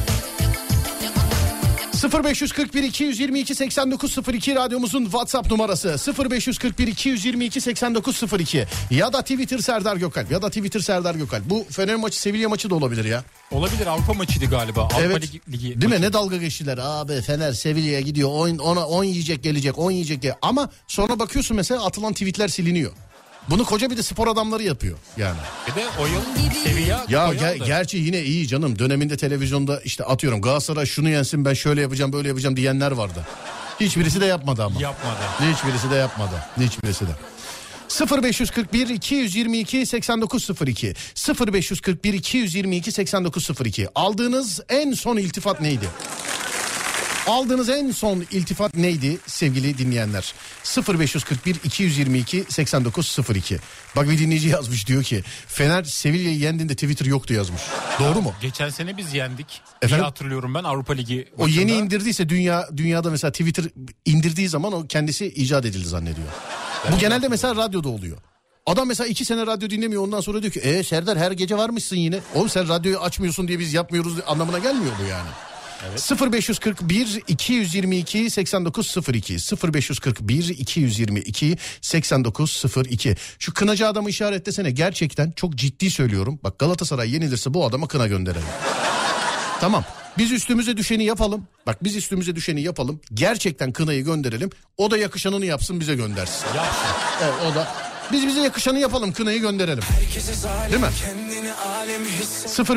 0541 2.02 2.82
222 2.82 3.54
8902 3.54 4.54
radyomuzun 4.54 5.04
WhatsApp 5.04 5.50
numarası 5.50 5.96
0541 6.18 6.86
222 6.86 7.60
8902 7.60 8.66
ya 8.90 9.12
da 9.12 9.22
Twitter 9.22 9.58
Serdar 9.58 9.96
Gökalp 9.96 10.30
ya 10.30 10.42
da 10.42 10.48
Twitter 10.48 10.80
Serdar 10.80 11.14
Gökalp. 11.14 11.50
Bu 11.50 11.66
Fener 11.70 11.96
maçı 11.96 12.20
Sevilla 12.20 12.48
maçı 12.48 12.70
da 12.70 12.74
olabilir 12.74 13.04
ya. 13.04 13.24
Olabilir 13.50 13.86
Avrupa 13.86 14.14
maçıydı 14.14 14.44
galiba. 14.44 14.80
Avrupa 14.80 15.00
Evet. 15.00 15.22
Ligi, 15.22 15.40
Ligi 15.52 15.64
Değil 15.64 15.76
mi? 15.76 15.88
maçı. 15.88 16.02
Ne 16.02 16.12
dalga 16.12 16.36
geçtiler. 16.36 16.78
Abi 16.82 17.20
Fener 17.20 17.52
Sevilla'ya 17.52 18.00
gidiyor. 18.00 18.28
10 18.32 18.58
ona 18.58 18.86
10 18.86 19.04
yiyecek 19.04 19.42
gelecek. 19.42 19.78
10 19.78 19.90
yiyecek 19.90 20.22
Ama 20.42 20.70
sonra 20.86 21.18
bakıyorsun 21.18 21.56
mesela 21.56 21.84
atılan 21.84 22.12
tweetler 22.12 22.48
siliniyor. 22.48 22.92
Bunu 23.50 23.64
koca 23.64 23.90
bir 23.90 23.96
de 23.96 24.02
spor 24.02 24.28
adamları 24.28 24.62
yapıyor 24.62 24.98
yani. 25.16 25.36
Bir 25.66 25.74
de 25.74 25.84
o 26.00 26.06
yıl 26.06 26.20
Sevilla 26.64 27.06
Ya 27.08 27.26
kupayı 27.30 27.40
ge- 27.40 27.56
aldı. 27.60 27.66
gerçi 27.66 27.96
yine 27.96 28.22
iyi 28.22 28.48
canım. 28.48 28.78
Döneminde 28.78 29.16
televizyonda 29.16 29.80
işte 29.80 30.04
atıyorum 30.04 30.42
Galatasaray 30.42 30.86
şunu 30.86 31.08
yensin 31.10 31.44
ben 31.44 31.54
şöyle 31.54 31.80
yapacağım 31.80 32.12
böyle 32.12 32.28
yapacağım 32.28 32.56
diyenler 32.56 32.90
vardı. 32.92 33.26
Hiçbirisi 33.80 34.20
de 34.20 34.26
yapmadı 34.26 34.64
ama. 34.64 34.80
Yapmadı. 34.80 35.18
Hiçbirisi 35.54 35.90
de 35.90 35.94
yapmadı. 35.94 36.44
Hiçbirisi 36.60 37.04
de. 37.06 37.10
0541 38.22 38.88
222 38.88 39.86
8902 39.86 40.94
0541 41.46 42.12
222 42.14 42.92
8902 42.92 43.88
aldığınız 43.94 44.60
en 44.68 44.92
son 44.92 45.16
iltifat 45.16 45.60
neydi? 45.60 45.88
Aldığınız 47.26 47.68
en 47.68 47.90
son 47.90 48.24
iltifat 48.30 48.74
neydi 48.74 49.18
sevgili 49.26 49.78
dinleyenler? 49.78 50.34
0541 50.88 51.56
222 51.64 52.44
8902. 52.48 53.58
Bak 53.96 54.08
bir 54.10 54.18
dinleyici 54.18 54.48
yazmış 54.48 54.86
diyor 54.86 55.02
ki 55.02 55.22
Fener 55.46 55.84
Sevilla'yı 55.84 56.38
yendiğinde 56.38 56.74
Twitter 56.74 57.06
yoktu 57.06 57.34
yazmış. 57.34 57.62
Doğru 58.00 58.22
mu? 58.22 58.34
Geçen 58.42 58.68
sene 58.68 58.96
biz 58.96 59.14
yendik. 59.14 59.60
Efendim? 59.82 60.04
İyi 60.04 60.06
hatırlıyorum 60.06 60.54
ben 60.54 60.64
Avrupa 60.64 60.92
Ligi. 60.92 61.28
O 61.38 61.48
yeni 61.48 61.64
maçında. 61.64 61.84
indirdiyse 61.84 62.28
dünya 62.28 62.68
dünyada 62.76 63.10
mesela 63.10 63.32
Twitter 63.32 63.64
indirdiği 64.04 64.48
zaman 64.48 64.72
o 64.72 64.86
kendisi 64.86 65.26
icat 65.26 65.64
edildi 65.64 65.88
zannediyor. 65.88 66.28
Bu 66.92 66.98
genelde 66.98 67.28
mesela 67.28 67.56
radyoda 67.56 67.88
oluyor. 67.88 68.18
Adam 68.66 68.88
mesela 68.88 69.06
iki 69.06 69.24
sene 69.24 69.46
radyo 69.46 69.70
dinlemiyor 69.70 70.02
ondan 70.02 70.20
sonra 70.20 70.42
diyor 70.42 70.52
ki 70.52 70.60
e 70.60 70.82
Serdar 70.82 71.18
her 71.18 71.32
gece 71.32 71.56
varmışsın 71.56 71.96
yine. 71.96 72.20
Oğlum 72.34 72.48
sen 72.48 72.68
radyoyu 72.68 72.98
açmıyorsun 72.98 73.48
diye 73.48 73.58
biz 73.58 73.74
yapmıyoruz 73.74 74.14
anlamına 74.26 74.58
gelmiyor 74.58 74.92
bu 75.04 75.08
yani. 75.10 75.28
0541 76.32 77.22
222 77.28 78.30
8902 78.30 79.36
0541 79.74 80.48
222 80.48 81.56
8902 81.80 83.16
Şu 83.38 83.54
kınacı 83.54 83.88
adamı 83.88 84.10
işaretlesene 84.10 84.70
gerçekten 84.70 85.30
çok 85.30 85.54
ciddi 85.54 85.90
söylüyorum. 85.90 86.40
Bak 86.44 86.58
Galatasaray 86.58 87.14
yenilirse 87.14 87.54
bu 87.54 87.66
adama 87.66 87.88
kına 87.88 88.06
gönderelim. 88.06 88.48
Tamam. 89.60 89.84
Biz 90.18 90.32
üstümüze 90.32 90.76
düşeni 90.76 91.04
yapalım. 91.04 91.46
Bak 91.66 91.84
biz 91.84 91.96
üstümüze 91.96 92.36
düşeni 92.36 92.62
yapalım. 92.62 93.00
Gerçekten 93.14 93.72
kınayı 93.72 94.04
gönderelim. 94.04 94.50
O 94.76 94.90
da 94.90 94.98
yakışanını 94.98 95.46
yapsın 95.46 95.80
bize 95.80 95.94
göndersin. 95.94 96.46
Yapsın. 96.56 96.88
Evet 97.22 97.34
o 97.52 97.54
da. 97.54 97.91
Biz 98.12 98.26
bize 98.26 98.40
yakışanı 98.40 98.78
yapalım 98.78 99.12
kınayı 99.12 99.40
gönderelim. 99.40 99.82
Değil 100.70 100.82
mi? 100.82 100.88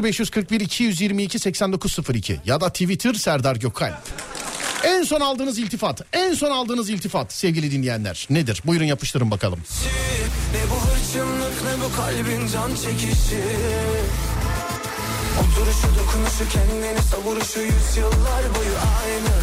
0541 0.04 0.60
222 0.62 1.40
8902 1.40 2.40
ya 2.46 2.62
da 2.62 2.70
Twitter 2.70 3.14
Serdar 3.14 3.56
Gökalp. 3.56 3.98
En 4.84 5.04
son 5.04 5.22
aldığınız 5.22 5.60
iltifat, 5.60 6.02
en 6.14 6.34
son 6.34 6.52
aldığınız 6.52 6.90
iltifat 6.90 7.34
sevgili 7.34 7.72
dinleyenler 7.72 8.28
nedir? 8.30 8.62
Buyurun 8.66 8.86
yapıştırın 8.86 9.32
bakalım. 9.32 9.60
Ne 10.54 10.60
bu 10.72 10.76
hırçınlık 10.90 11.64
ne 11.64 11.84
bu 11.86 11.96
kalbin 11.96 12.48
can 12.54 12.70
çekişi 12.76 13.44
Oturuşu 15.40 15.88
dokunuşu 16.00 16.50
kendini 16.54 17.02
savuruşu 17.12 17.60
yüzyıllar 17.60 18.44
boyu 18.56 18.76
aynı 19.04 19.36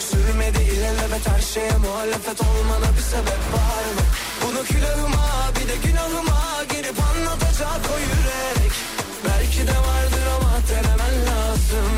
Sürmedi 0.00 0.62
ilelebet 0.72 1.28
her 1.28 1.40
şeye 1.40 1.76
muhalefet 1.76 2.40
olmana 2.40 2.96
bir 2.96 3.02
sebep 3.02 3.28
var 3.52 3.84
mı? 3.94 4.02
Bunu 4.42 4.64
külahıma 4.64 5.28
bir 5.56 5.68
de 5.68 5.76
günahıma 5.86 6.64
girip 6.72 6.96
anlatacak 7.10 7.80
o 7.94 7.98
yürek. 7.98 8.72
Belki 9.24 9.66
de 9.66 9.78
vardır 9.88 10.26
ama 10.36 10.52
denemen 10.70 11.16
lazım. 11.26 11.92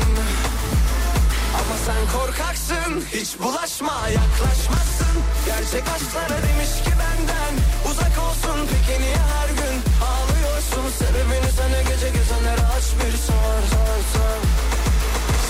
Ama 1.59 1.75
sen 1.85 2.19
korkaksın 2.19 3.05
Hiç 3.13 3.39
bulaşma 3.39 4.07
yaklaşmazsın. 4.07 5.15
Gerçek 5.45 5.83
aşklara 5.95 6.37
demiş 6.47 6.73
ki 6.85 6.91
benden 7.01 7.53
Uzak 7.91 8.15
olsun 8.27 8.67
peki 8.71 9.01
niye 9.01 9.21
her 9.35 9.49
gün 9.49 9.75
Ağlıyorsun? 10.11 10.85
Sebebini 10.99 11.51
sana 11.57 11.81
gece 11.81 12.09
gezenlere 12.17 12.65
aç 12.77 12.87
bir 12.99 13.17
sor 13.27 13.59
sor 13.73 13.99
sor. 14.13 14.39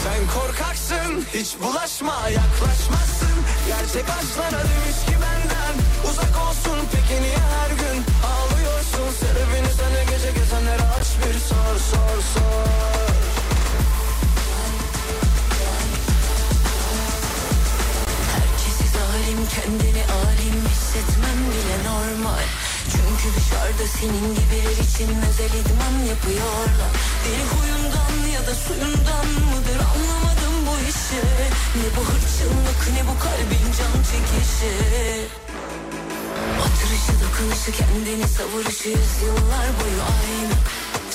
Sen 0.03 0.21
korkaksın 0.35 1.25
Hiç 1.33 1.49
bulaşma 1.61 2.15
yaklaşmazsın. 2.29 3.35
Gerçek 3.67 4.05
aşklara 4.09 4.61
demiş 4.71 4.99
ki 5.07 5.15
benden 5.23 5.75
Uzak 6.09 6.35
olsun 6.47 6.77
peki 6.91 7.21
niye 7.21 7.37
her 7.37 7.69
gün 7.69 7.97
Ağlıyorsun? 8.31 9.07
Sebebini 9.19 9.71
sana 9.77 10.03
gece 10.03 10.31
gezenlere 10.39 10.83
aç 10.99 11.07
bir 11.19 11.39
sor 11.49 11.75
sor 11.91 12.17
sor. 12.33 12.67
Herkesi 18.33 18.85
zalim 18.95 19.41
kendini 19.55 20.03
alim 20.21 20.57
hissetmem 20.71 21.39
bile 21.53 21.77
normal. 21.89 22.45
Çünkü 22.91 23.27
dışarıda 23.37 23.87
senin 23.99 24.27
gibiler 24.35 24.77
için 24.85 25.09
özel 25.29 25.53
idman 25.59 25.95
yapıyorlar. 26.11 26.91
Beni 27.23 27.43
huyundan 27.51 28.15
ya 28.33 28.41
da 28.47 28.55
suyundan 28.55 29.27
mıdır 29.49 29.79
anlamadım 29.93 30.55
bu 30.67 30.75
işi. 30.89 31.21
Ne 31.79 31.87
bu 31.95 32.01
hırçınlık 32.09 32.81
ne 32.95 33.01
bu 33.09 33.19
kalbin 33.19 33.65
can 33.77 33.95
çekişi 34.09 34.73
dokunuşu 37.21 37.71
kendini 37.79 38.27
savuruşu 38.27 38.89
yüzyıllar 38.89 39.67
boyu 39.79 40.01
aynı. 40.17 40.55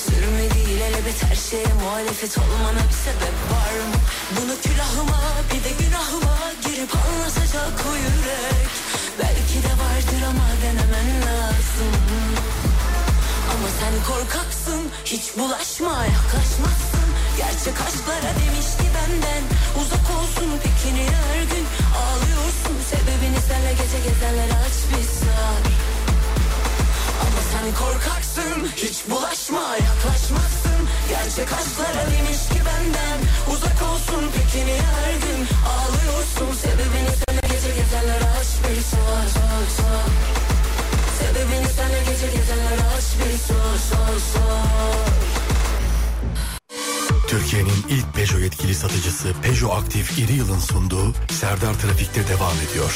Sürmedi 0.04 0.58
ilelebet 0.70 1.24
her 1.24 1.37
şeye 1.37 1.72
muhalefet 1.82 2.38
olmana 2.38 2.82
bir 2.88 2.98
sebep 3.06 3.37
var 3.52 3.74
mı? 3.88 3.98
Bunu 4.37 4.54
külahıma 4.64 5.20
bir 5.50 5.64
de 5.64 5.72
günahıma 5.82 6.37
girip 6.64 6.92
anlatacak 6.96 7.74
o 7.90 7.92
yürek. 8.04 8.68
Belki 9.18 9.58
de 9.66 9.72
vardır 9.82 10.22
ama 10.30 10.46
denemen 10.62 11.08
lazım. 11.26 11.94
Ama 13.52 13.68
sen 13.80 13.94
korkaksın 14.12 14.82
hiç 15.04 15.37
bulaşma 15.38 16.04
yaklaşmazsın 16.04 16.97
Gerçek 17.42 17.77
aşklara 17.87 18.33
demiş 18.40 18.68
ki 18.79 18.87
benden. 18.96 19.42
Uzak 19.81 20.07
olsun 20.18 20.51
peki 20.62 20.94
niye 20.94 21.16
her 21.29 21.42
gün? 21.53 21.64
Ağlıyorsun 22.03 22.77
Sebebini 22.90 23.40
senle 23.48 23.72
gece 23.81 23.98
gezenlere 24.09 24.57
aç 24.66 24.77
bir 24.90 25.05
sor 25.18 25.61
ama 27.22 27.40
sen 27.53 27.66
korkaksın 27.83 28.59
Hiç 28.77 28.96
bulaşma 29.11 29.66
yaklaşmazsın. 29.88 30.81
Gerçek 31.09 31.48
aşklara 31.59 32.05
demiş 32.14 32.40
ki 32.53 32.61
benden. 32.68 33.18
Uzak 33.53 33.79
olsun 33.90 34.22
peki 34.37 34.66
niye 34.66 34.83
her 34.98 35.14
gün? 35.24 35.40
Ağlıyorsun 35.74 36.51
sebebini 36.62 37.12
sana 37.22 37.40
gece 37.53 37.70
gezenler 37.81 38.22
aç 38.38 38.51
bir 38.62 38.81
sor 38.92 39.24
sor 39.77 40.07
Sebebini 41.18 41.68
sana 41.77 41.98
gece 42.09 42.27
gezenler 42.37 42.79
aç 42.96 43.07
bir 43.18 43.38
sor 43.48 43.74
sor 44.33 45.08
Türkiye'nin 47.38 47.85
ilk 47.88 48.14
Peugeot 48.14 48.40
yetkili 48.40 48.74
satıcısı 48.74 49.33
Peugeot 49.42 49.72
Aktif 49.72 50.18
İri 50.18 50.33
Yıl'ın 50.33 50.59
sunduğu 50.59 51.14
Serdar 51.31 51.74
Trafik'te 51.74 52.29
devam 52.29 52.57
ediyor. 52.70 52.92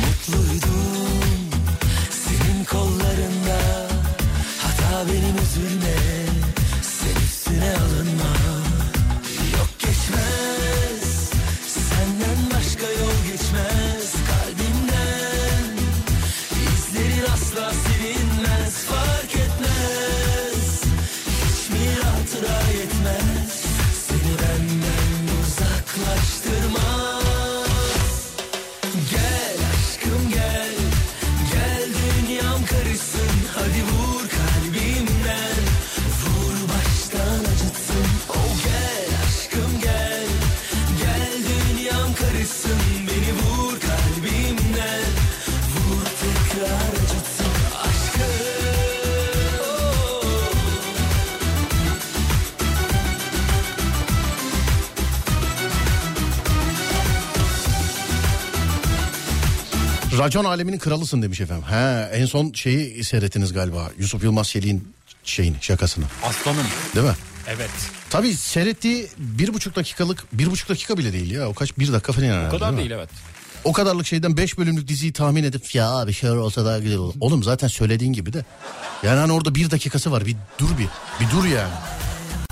Mutluydum 0.00 0.78
senin 2.10 2.64
kollarında 2.64 3.08
Hata 3.08 3.17
benim 5.08 5.36
üzülme 5.42 6.17
Racon 60.28 60.44
aleminin 60.44 60.78
kralısın 60.78 61.22
demiş 61.22 61.40
efendim. 61.40 61.64
He, 61.68 62.08
en 62.12 62.26
son 62.26 62.52
şeyi 62.52 63.04
seyrettiniz 63.04 63.52
galiba. 63.52 63.90
Yusuf 63.98 64.24
Yılmaz 64.24 64.48
Çelik'in 64.48 64.92
şeyini 65.24 65.56
şakasını. 65.60 66.04
Aslanım. 66.22 66.66
Değil 66.94 67.06
mi? 67.06 67.14
Evet. 67.46 67.70
Tabii 68.10 68.34
seyrettiği 68.34 69.08
bir 69.18 69.54
buçuk 69.54 69.76
dakikalık 69.76 70.24
bir 70.32 70.50
buçuk 70.50 70.68
dakika 70.68 70.98
bile 70.98 71.12
değil 71.12 71.30
ya. 71.30 71.48
O 71.48 71.54
kaç 71.54 71.78
bir 71.78 71.92
dakika 71.92 72.12
falan 72.12 72.26
herhalde. 72.26 72.48
O 72.48 72.50
kadar 72.50 72.70
mi? 72.70 72.78
değil 72.78 72.90
evet. 72.90 73.08
O 73.64 73.72
kadarlık 73.72 74.06
şeyden 74.06 74.36
5 74.36 74.58
bölümlük 74.58 74.88
diziyi 74.88 75.12
tahmin 75.12 75.44
edip 75.44 75.74
ya 75.74 75.90
abi 75.90 76.12
şöyle 76.12 76.38
olsa 76.38 76.64
daha 76.64 76.78
güzel 76.78 76.98
olur. 76.98 77.14
Oğlum 77.20 77.42
zaten 77.42 77.68
söylediğin 77.68 78.12
gibi 78.12 78.32
de. 78.32 78.44
Yani 79.02 79.20
hani 79.20 79.32
orada 79.32 79.54
bir 79.54 79.70
dakikası 79.70 80.12
var 80.12 80.26
bir 80.26 80.36
dur 80.58 80.70
bir. 80.78 80.88
Bir 81.20 81.30
dur 81.30 81.44
yani. 81.44 81.72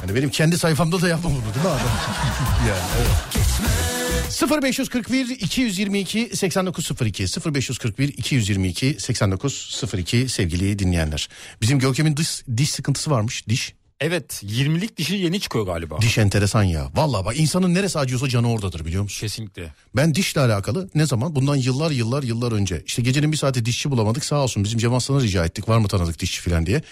Hani 0.01 0.15
benim 0.15 0.31
kendi 0.31 0.59
sayfamda 0.59 1.03
da 1.03 1.09
yapma 1.09 1.31
bunu 1.31 1.55
değil 1.55 1.65
mi 1.65 1.71
adam? 1.71 1.81
yani 2.69 2.81
evet. 2.99 3.96
0541 4.43 5.29
222 5.29 6.31
8902 6.37 7.27
0541 7.55 8.09
222 8.09 8.97
8902 8.99 10.29
sevgili 10.29 10.79
dinleyenler. 10.79 11.29
Bizim 11.63 11.79
Görkem'in 11.79 12.17
diş, 12.17 12.43
diş 12.57 12.71
sıkıntısı 12.71 13.11
varmış 13.11 13.49
diş. 13.49 13.75
Evet 14.01 14.43
20'lik 14.45 14.97
dişi 14.97 15.15
yeni 15.15 15.41
çıkıyor 15.41 15.67
galiba. 15.67 16.01
Diş 16.01 16.19
enteresan 16.19 16.63
ya. 16.63 16.91
Vallahi 16.95 17.25
bak 17.25 17.39
insanın 17.39 17.75
neresi 17.75 17.99
acıyorsa 17.99 18.29
canı 18.29 18.53
oradadır 18.53 18.85
biliyor 18.85 19.03
musun? 19.03 19.21
Kesinlikle. 19.21 19.73
Ben 19.97 20.15
dişle 20.15 20.41
alakalı 20.41 20.91
ne 20.95 21.07
zaman? 21.07 21.37
Bundan 21.37 21.57
yıllar 21.57 21.91
yıllar 21.91 22.23
yıllar 22.23 22.53
önce. 22.53 22.83
İşte 22.87 23.03
gecenin 23.03 23.33
bir 23.33 23.37
saati 23.37 23.65
dişçi 23.65 23.91
bulamadık 23.91 24.25
sağ 24.25 24.37
olsun 24.37 24.65
bizim 24.65 24.79
Cemal 24.79 25.01
sana 25.01 25.21
rica 25.21 25.45
ettik 25.45 25.69
var 25.69 25.79
mı 25.79 25.89
tanıdık 25.89 26.19
dişçi 26.19 26.41
falan 26.41 26.67
diye. 26.67 26.83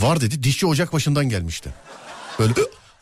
Var 0.00 0.20
dedi 0.20 0.42
dişçi 0.42 0.66
ocak 0.66 0.92
başından 0.92 1.28
gelmişti. 1.28 1.70
Böyle 2.38 2.52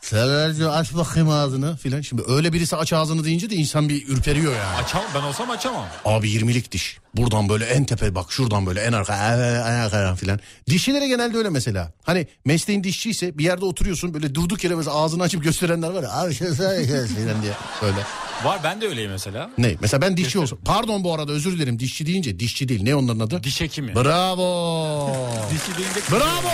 Selerci 0.03 0.67
aç 0.67 0.93
bakayım 0.95 1.29
ağzını 1.29 1.77
filan. 1.77 2.01
Şimdi 2.01 2.21
öyle 2.27 2.53
birisi 2.53 2.75
aç 2.75 2.93
ağzını 2.93 3.23
deyince 3.23 3.49
de 3.49 3.55
insan 3.55 3.89
bir 3.89 4.07
ürperiyor 4.07 4.55
yani. 4.55 4.83
Açamam 4.83 5.07
ben 5.15 5.21
olsam 5.21 5.49
açamam. 5.51 5.85
Abi 6.05 6.29
20'lik 6.29 6.71
diş. 6.71 6.97
Buradan 7.15 7.49
böyle 7.49 7.65
en 7.65 7.85
tepe 7.85 8.15
bak 8.15 8.31
şuradan 8.31 8.65
böyle 8.65 8.81
en 8.81 8.93
arka 8.93 9.13
en 9.35 9.79
arka 9.79 10.15
filan. 10.15 10.39
Dişçilere 10.67 11.07
genelde 11.07 11.37
öyle 11.37 11.49
mesela. 11.49 11.91
Hani 12.03 12.27
mesleğin 12.45 12.83
dişçiyse 12.83 13.37
bir 13.37 13.43
yerde 13.43 13.65
oturuyorsun 13.65 14.13
böyle 14.13 14.35
durduk 14.35 14.63
yere 14.63 14.75
mesela 14.75 14.95
ağzını 14.95 15.23
açıp 15.23 15.43
gösterenler 15.43 15.89
var 15.89 16.03
ya. 16.03 16.11
Abi 16.11 16.33
şey 16.33 16.47
filan 16.47 17.41
diye 17.41 17.53
böyle. 17.81 17.97
Var 18.43 18.59
ben 18.63 18.81
de 18.81 18.87
öyleyim 18.87 19.11
mesela. 19.11 19.49
Ne? 19.57 19.75
Mesela 19.81 20.01
ben 20.01 20.17
dişçi 20.17 20.39
olsam. 20.39 20.59
Pardon 20.65 21.03
bu 21.03 21.13
arada 21.13 21.31
özür 21.31 21.51
dilerim 21.51 21.79
dişçi 21.79 22.05
deyince 22.05 22.39
dişçi 22.39 22.69
değil. 22.69 22.83
Ne 22.83 22.95
onların 22.95 23.19
adı? 23.19 23.43
Diş 23.43 23.61
hekimi. 23.61 23.95
Bravo. 23.95 25.09
Dişi 25.53 25.77
deyince 25.77 25.99
Bravo. 26.11 26.49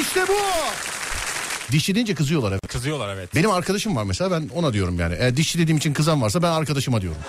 İşte 0.00 0.20
bu. 0.28 0.34
Dişçi 1.72 1.94
deyince 1.94 2.14
kızıyorlar 2.14 2.52
evet. 2.52 2.66
Kızıyorlar 2.68 3.14
evet. 3.14 3.34
Benim 3.34 3.50
arkadaşım 3.50 3.96
var 3.96 4.04
mesela 4.04 4.30
ben 4.30 4.48
ona 4.54 4.72
diyorum 4.72 4.98
yani. 5.00 5.14
Eğer 5.18 5.36
dişçi 5.36 5.58
dediğim 5.58 5.78
için 5.78 5.92
kızan 5.92 6.22
varsa 6.22 6.42
ben 6.42 6.50
arkadaşıma 6.50 7.00
diyorum. 7.00 7.20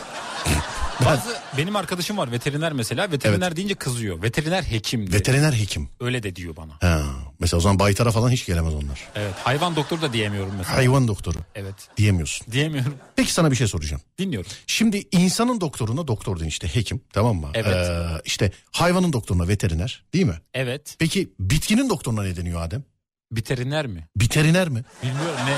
Bazı 1.05 1.37
benim 1.57 1.75
arkadaşım 1.75 2.17
var 2.17 2.31
veteriner 2.31 2.73
mesela. 2.73 3.11
Veteriner 3.11 3.55
deyince 3.55 3.75
kızıyor. 3.75 4.21
Veteriner 4.23 4.63
hekim 4.63 5.11
de. 5.11 5.15
Veteriner 5.15 5.53
hekim. 5.53 5.89
Öyle 5.99 6.23
de 6.23 6.35
diyor 6.35 6.55
bana. 6.55 6.71
Ha, 6.81 7.03
mesela 7.39 7.57
o 7.57 7.61
zaman 7.61 7.79
baytara 7.79 8.11
falan 8.11 8.29
hiç 8.29 8.45
gelemez 8.45 8.73
onlar. 8.73 8.99
Evet. 9.15 9.33
Hayvan 9.43 9.75
doktoru 9.75 10.01
da 10.01 10.13
diyemiyorum 10.13 10.53
mesela. 10.57 10.77
Hayvan 10.77 11.07
doktoru 11.07 11.37
Evet. 11.55 11.75
diyemiyorsun. 11.97 12.51
Diyemiyorum. 12.51 12.93
Peki 13.15 13.33
sana 13.33 13.51
bir 13.51 13.55
şey 13.55 13.67
soracağım. 13.67 14.01
Dinliyorum. 14.19 14.51
Şimdi 14.67 15.03
insanın 15.11 15.61
doktoruna 15.61 16.07
doktor 16.07 16.39
den 16.39 16.45
işte 16.45 16.67
hekim 16.75 17.01
tamam 17.13 17.35
mı? 17.37 17.49
Evet. 17.53 17.75
Ee, 17.89 18.21
işte 18.25 18.51
hayvanın 18.71 19.13
doktoruna 19.13 19.47
veteriner 19.47 20.03
değil 20.13 20.25
mi? 20.25 20.41
Evet. 20.53 20.95
Peki 20.99 21.33
bitkinin 21.39 21.89
doktoruna 21.89 22.23
ne 22.23 22.35
deniyor 22.35 22.61
Adem? 22.61 22.83
Veteriner 23.31 23.87
mi? 23.87 24.07
Veteriner 24.21 24.69
mi? 24.69 24.83
Bilmiyorum 25.03 25.39
ne. 25.45 25.57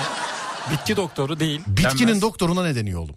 Bitki 0.73 0.95
doktoru 0.95 1.39
değil. 1.39 1.61
Bitkinin 1.67 2.07
denmez. 2.07 2.21
doktoruna 2.21 2.63
ne 2.63 2.75
deniyor 2.75 2.99
oğlum? 3.01 3.15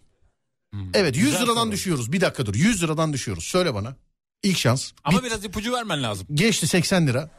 Hmm, 0.73 0.91
Evet 0.95 1.17
100 1.17 1.25
güzel 1.25 1.43
liradan 1.43 1.63
soru. 1.63 1.73
düşüyoruz. 1.73 2.13
Bir 2.13 2.21
dakika 2.21 2.47
dur 2.47 2.55
100 2.55 2.83
liradan 2.83 3.13
düşüyoruz. 3.13 3.45
Söyle 3.45 3.75
bana. 3.75 3.97
İlk 4.43 4.59
şans. 4.59 4.93
Ama 5.05 5.19
Bit- 5.19 5.25
biraz 5.25 5.45
ipucu 5.45 5.73
vermen 5.73 6.03
lazım. 6.03 6.27
Geçti 6.35 6.67
80 6.67 7.07
lira. 7.07 7.31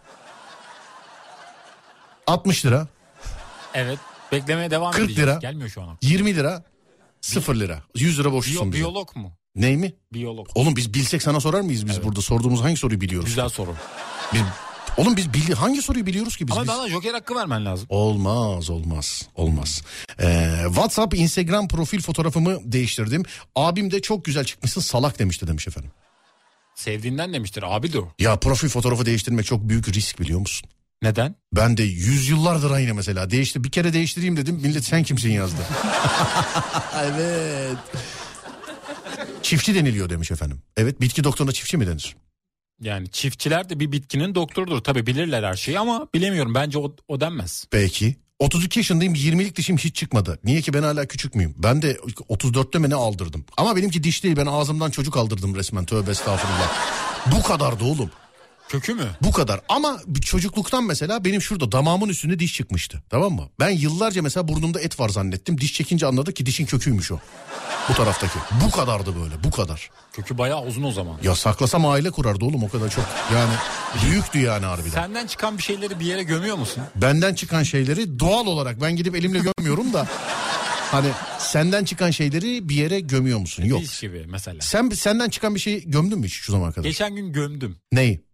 60 2.28 2.66
lira. 2.66 2.88
Evet. 3.74 4.00
Beklemeye 4.32 4.72
devam 4.72 4.92
40 4.92 5.06
edeceğiz. 5.06 5.30
lira. 5.30 5.38
Gelmiyor 5.40 5.70
şu 5.70 5.82
an. 5.82 5.98
20 6.02 6.36
lira. 6.36 6.64
0 7.22 7.56
lira. 7.56 7.84
100 7.96 8.20
lira 8.20 8.32
borçlusun 8.32 8.62
Biyo- 8.62 8.72
bize. 8.72 8.80
biyolog 8.84 9.16
mu? 9.16 9.38
Ney 9.56 9.78
mi? 9.78 9.94
Biyolog. 10.14 10.48
Oğlum 10.56 10.76
biz 10.76 10.94
bilsek 10.94 11.22
sana 11.24 11.40
sorar 11.40 11.62
mıyız 11.62 11.86
biz 11.86 11.94
Evet. 11.96 12.06
burada? 12.06 12.22
Sorduğumuz 12.22 12.62
hangi 12.62 12.78
soruyu 12.78 13.02
biliyoruz? 13.02 13.30
Güzel 13.30 13.50
soru. 13.50 13.76
Biz- 14.34 14.42
oğlum 14.98 15.18
biz 15.18 15.34
bildi 15.34 15.54
hangi 15.54 15.82
soruyu 15.82 16.06
biliyoruz 16.06 16.38
ki 16.38 16.48
biz? 16.48 16.54
Ama 16.54 16.62
biz... 16.62 16.70
bana 16.70 16.90
joker 16.90 17.14
hakkı 17.14 17.36
vermen 17.36 17.66
lazım. 17.66 17.88
Olmaz 17.90 18.70
olmaz 18.70 19.28
olmaz. 19.36 19.82
Ee, 20.22 20.62
WhatsApp 20.68 21.14
Instagram 21.14 21.68
profil 21.68 22.02
fotoğrafımı 22.02 22.60
değiştirdim. 22.64 23.24
Abim 23.56 23.92
de 23.92 24.02
çok 24.02 24.26
güzel 24.26 24.44
çıkmışsın 24.44 24.82
salak 24.82 25.20
demişti 25.20 25.48
demiş 25.48 25.68
efendim. 25.68 25.92
Sevdiğinden 26.76 27.34
demiştir. 27.34 27.64
Abi 27.68 27.94
de 27.94 28.00
o. 28.00 28.12
Ya 28.20 28.40
profil 28.40 28.70
fotoğrafı 28.70 29.06
değiştirmek 29.06 29.46
çok 29.46 29.70
büyük 29.70 29.88
risk 29.94 30.20
biliyor 30.20 30.40
musun? 30.40 30.70
Neden? 31.02 31.36
Ben 31.56 31.78
de 31.78 31.84
yüzyıllardır 31.84 32.72
aynı 32.72 32.94
mesela. 32.94 33.30
Değişti 33.30 33.64
bir 33.64 33.72
kere 33.72 33.94
değiştireyim 33.94 34.38
dedim. 34.38 34.56
Millet 34.56 34.86
sen 34.86 35.04
kimsin 35.04 35.32
yazdı. 35.32 35.62
evet. 37.04 37.78
Çiftçi 39.42 39.76
deniliyor 39.76 40.10
demiş 40.10 40.32
efendim. 40.32 40.62
Evet 40.78 41.02
bitki 41.02 41.24
doktoruna 41.24 41.52
çiftçi 41.52 41.78
mi 41.78 41.88
denir? 41.88 42.16
Yani 42.82 43.12
çiftçiler 43.12 43.70
de 43.70 43.80
bir 43.80 43.92
bitkinin 43.92 44.36
doktorudur. 44.36 44.80
Tabi 44.80 45.08
bilirler 45.08 45.44
her 45.44 45.56
şeyi 45.56 45.80
ama 45.80 46.08
bilemiyorum. 46.14 46.56
Bence 46.56 46.78
o, 46.78 46.96
o 47.08 47.20
denmez. 47.20 47.66
Peki. 47.72 48.16
32 48.40 48.80
yaşındayım 48.80 49.16
20'lik 49.16 49.56
dişim 49.56 49.78
hiç 49.78 49.96
çıkmadı. 49.96 50.40
Niye 50.44 50.62
ki 50.62 50.74
ben 50.74 50.84
hala 50.84 51.06
küçük 51.06 51.36
müyüm? 51.36 51.56
Ben 51.58 51.82
de 51.82 51.94
34'te 52.30 52.80
mi 52.80 52.90
ne 52.90 52.96
aldırdım. 52.96 53.46
Ama 53.58 53.76
benimki 53.76 54.04
diş 54.04 54.24
değil 54.24 54.38
ben 54.38 54.46
ağzımdan 54.46 54.92
çocuk 54.92 55.18
aldırdım 55.18 55.56
resmen 55.56 55.86
tövbe 55.86 56.12
estağfurullah. 56.12 56.74
Bu 57.32 57.44
kadardı 57.44 57.84
oğlum. 57.84 58.12
Kökü 58.70 58.94
mü? 58.94 59.08
Bu 59.22 59.32
kadar 59.32 59.62
ama 59.70 60.00
çocukluktan 60.22 60.84
mesela 60.84 61.26
benim 61.26 61.42
şurada 61.42 61.72
damağımın 61.72 62.10
üstünde 62.10 62.40
diş 62.40 62.54
çıkmıştı. 62.54 63.04
Tamam 63.10 63.34
mı? 63.34 63.50
Ben 63.60 63.70
yıllarca 63.70 64.22
mesela 64.22 64.48
burnumda 64.48 64.80
et 64.82 65.00
var 65.00 65.10
zannettim. 65.10 65.62
Diş 65.62 65.74
çekince 65.74 66.06
anladık 66.06 66.36
ki 66.36 66.46
dişin 66.46 66.66
köküymüş 66.66 67.12
o. 67.12 67.20
Bu 67.90 67.94
taraftaki. 67.94 68.40
Bu 68.66 68.72
kadardı 68.72 69.16
böyle 69.24 69.44
bu 69.44 69.52
kadar. 69.52 69.90
Kökü 70.14 70.38
bayağı 70.38 70.66
uzun 70.66 70.84
o 70.84 70.92
zaman. 70.92 71.18
Ya 71.24 71.36
saklasam 71.36 71.86
aile 71.86 72.12
kurardı 72.12 72.46
oğlum 72.46 72.64
o 72.64 72.70
kadar 72.70 72.90
çok. 72.90 73.06
Yani 73.34 73.54
büyüktü 74.06 74.40
yani 74.40 74.66
harbiden. 74.66 74.90
Senden 74.90 75.28
çıkan 75.28 75.58
bir 75.58 75.64
şeyleri 75.64 76.00
bir 76.00 76.06
yere 76.06 76.24
gömüyor 76.24 76.56
musun? 76.58 76.84
Benden 76.96 77.34
çıkan 77.34 77.64
şeyleri 77.64 78.20
doğal 78.20 78.46
olarak 78.48 78.82
ben 78.82 78.96
gidip 78.96 79.16
elimle 79.16 79.40
gömüyorum 79.40 79.94
da. 79.94 80.08
Hani 80.92 81.08
senden 81.40 81.86
çıkan 81.86 82.12
şeyleri 82.12 82.70
bir 82.70 82.76
yere 82.76 83.00
gömüyor 83.00 83.40
musun? 83.40 83.64
Yok. 83.64 83.82
Diş 83.82 84.00
gibi 84.00 84.26
mesela. 84.30 84.62
Sen 84.62 84.90
senden 84.90 85.30
çıkan 85.30 85.56
bir 85.56 85.60
şey 85.60 85.84
gömdün 85.86 86.20
mü 86.20 86.26
hiç 86.26 86.34
şu 86.34 86.52
zamana 86.52 86.72
kadar? 86.72 86.84
Geçen 86.90 87.16
gün 87.16 87.34
gömdüm. 87.34 87.78
Neyi? 87.92 88.27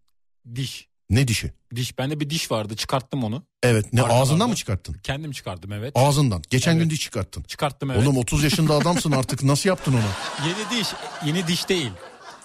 Diş. 0.54 0.88
Ne 1.10 1.28
dişi? 1.28 1.52
Diş. 1.74 1.98
Bende 1.98 2.20
bir 2.20 2.30
diş 2.30 2.50
vardı. 2.50 2.76
Çıkarttım 2.76 3.24
onu. 3.24 3.42
Evet. 3.62 3.92
Ne 3.92 4.00
Arkalarda. 4.02 4.22
ağzından 4.22 4.48
mı 4.48 4.54
çıkarttın? 4.54 4.96
Kendim 5.02 5.32
çıkardım 5.32 5.72
evet. 5.72 5.92
Ağzından. 5.96 6.42
Geçen 6.50 6.72
Evet. 6.72 6.82
gün 6.82 6.90
diş 6.90 7.00
çıkarttın. 7.00 7.42
Çıkarttım 7.42 7.90
evet. 7.90 8.02
Oğlum 8.02 8.16
30 8.18 8.44
yaşında 8.44 8.74
adamsın 8.74 9.12
artık 9.12 9.42
nasıl 9.42 9.68
yaptın 9.68 9.92
onu? 9.92 10.00
Yeni 10.48 10.80
diş. 10.80 10.88
Yeni 11.26 11.46
diş 11.46 11.68
değil. 11.68 11.90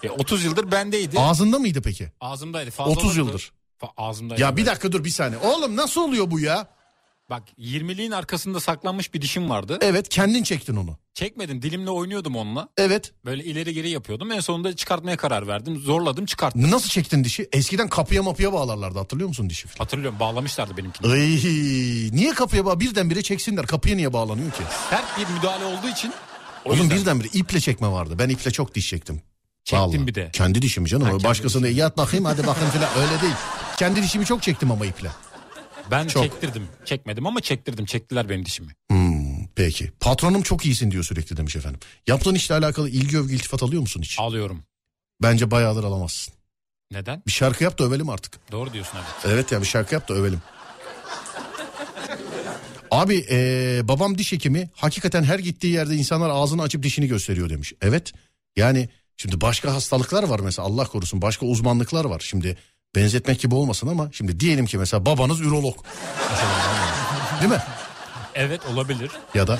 E, 0.04 0.10
30 0.10 0.44
yıldır 0.44 0.72
bendeydi. 0.72 1.20
Ağzında 1.20 1.60
mıydı 1.60 1.82
peki? 1.82 2.12
Ağzımdaydı. 2.22 2.72
Fazla 2.72 2.92
30 2.92 3.06
olurdu. 3.06 3.18
yıldır. 3.18 3.52
Fa- 3.82 3.92
ağzımdaydı. 3.98 4.42
Ya 4.42 4.58
bir 4.58 4.66
dakika 4.66 4.92
dur 4.92 5.04
bir 5.04 5.10
saniye. 5.10 5.40
Oğlum 5.42 5.76
nasıl 5.76 6.02
oluyor 6.02 6.32
bu 6.32 6.40
ya? 6.40 6.68
Bak 7.30 7.44
20'liğin 7.60 8.16
arkasında 8.16 8.60
saklanmış 8.60 9.14
bir 9.14 9.22
dişim 9.22 9.50
vardı. 9.50 9.78
Evet 9.82 10.10
kendin 10.10 10.44
çektin 10.44 10.76
onu. 10.76 10.98
Çekmedim. 11.14 11.62
Dilimle 11.62 11.90
oynuyordum 11.90 12.36
onunla. 12.36 12.70
Evet. 12.78 13.12
Böyle 13.26 13.44
ileri 13.44 13.74
geri 13.74 13.90
yapıyordum. 13.90 14.32
En 14.32 14.40
sonunda 14.40 14.76
çıkartmaya 14.76 15.18
karar 15.18 15.48
verdim. 15.48 15.78
Zorladım 15.80 16.26
çıkarttım. 16.26 16.72
Nasıl 16.72 16.90
çektin 16.90 17.24
dişi? 17.24 17.50
Eskiden 17.54 17.90
kapıya 17.90 18.24
mapıya 18.24 18.54
bağlarlardı 18.54 19.00
hatırlıyor 19.00 19.28
musun 19.30 19.50
dişi? 19.50 19.68
falan? 19.68 19.86
Hatırlıyorum 19.86 20.20
bağlamışlardı 20.20 20.78
benimkini. 20.78 21.12
Ay, 21.12 21.40
niye 22.16 22.34
kapıya 22.34 22.66
bağ 22.66 22.80
birdenbire 22.80 23.22
çeksinler? 23.22 23.66
Kapıya 23.66 23.96
niye 23.96 24.14
bağlanıyor 24.14 24.52
ki? 24.52 24.64
Sert 24.90 25.18
bir 25.20 25.34
müdahale 25.34 25.66
olduğu 25.66 25.88
için 25.90 26.14
o 26.66 26.70
Oğlum 26.70 26.80
yüzden 26.82 26.98
birdenbire 26.98 27.28
iple 27.34 27.60
çekme 27.60 27.88
vardı. 27.88 28.16
Ben 28.20 28.30
iple 28.30 28.52
çok 28.52 28.76
diş 28.76 28.90
çektim. 28.90 29.22
çektim 29.64 29.80
Vallahi. 29.88 30.08
bir 30.08 30.16
de. 30.16 30.30
Kendi 30.34 30.62
dişimi 30.62 30.90
canım. 30.90 31.08
Ha, 31.08 31.24
Başkasını 31.24 31.68
yat 31.70 31.98
bakayım 31.98 32.26
hadi 32.26 32.48
bakayım 32.48 32.70
falan 32.70 32.90
öyle 32.98 33.22
değil. 33.22 33.34
Kendi 33.78 34.04
dişimi 34.04 34.26
çok 34.26 34.42
çektim 34.44 34.72
ama 34.72 34.86
iple. 34.86 35.10
Ben 35.92 36.08
Çok. 36.08 36.24
çektirdim. 36.24 36.68
Çekmedim 36.86 37.28
ama 37.28 37.42
çektirdim. 37.42 37.86
Çektiler 37.86 38.30
benim 38.30 38.46
dişimi. 38.46 38.72
Hmm, 38.92 39.48
peki. 39.56 39.92
Patronum 40.00 40.42
çok 40.42 40.66
iyisin 40.66 40.92
diyor 40.92 41.04
sürekli 41.04 41.38
demiş 41.38 41.56
efendim. 41.56 41.80
Yaptığın 42.08 42.36
işle 42.36 42.56
alakalı 42.56 42.90
ilgi 42.90 43.18
övgü 43.18 43.36
iltifat 43.36 43.64
alıyor 43.64 43.82
musun 43.82 44.02
hiç? 44.02 44.20
Alıyorum. 44.20 44.64
Bence 45.22 45.52
bayağıdır 45.52 45.84
alamazsın. 45.84 46.34
Neden? 46.92 47.24
Bir 47.28 47.32
şarkı 47.32 47.64
yap 47.64 47.80
da 47.80 47.84
övelim 47.84 48.10
artık. 48.10 48.52
Doğru 48.52 48.74
diyorsun 48.74 48.98
evet. 48.98 49.34
Evet 49.34 49.52
ya 49.52 49.62
bir 49.62 49.66
şarkı 49.66 49.94
yap 49.94 50.10
da 50.10 50.14
övelim. 50.14 50.42
Abi 52.92 53.26
ee, 53.30 53.82
babam 53.84 54.18
diş 54.18 54.32
hekimi 54.32 54.70
hakikaten 54.74 55.24
her 55.24 55.40
gittiği 55.40 55.74
yerde 55.74 55.96
insanlar 55.96 56.30
ağzını 56.30 56.62
açıp 56.62 56.84
dişini 56.84 57.08
gösteriyor 57.08 57.50
demiş. 57.50 57.74
Evet 57.82 58.14
yani 58.58 58.90
şimdi 59.18 59.42
başka 59.42 59.74
hastalıklar 59.74 60.24
var 60.24 60.40
mesela 60.40 60.68
Allah 60.68 60.86
korusun 60.86 61.22
başka 61.22 61.46
uzmanlıklar 61.46 62.06
var. 62.06 62.20
Şimdi 62.20 62.58
benzetmek 62.96 63.40
gibi 63.40 63.56
olmasın 63.56 63.88
ama 63.88 64.10
şimdi 64.12 64.40
diyelim 64.40 64.66
ki 64.66 64.78
mesela 64.78 65.06
babanız 65.06 65.42
ürolog. 65.42 65.76
Değil 67.42 67.52
mi? 67.52 67.62
Evet 68.36 68.62
olabilir. 68.74 69.12
Ya 69.34 69.48
da 69.48 69.60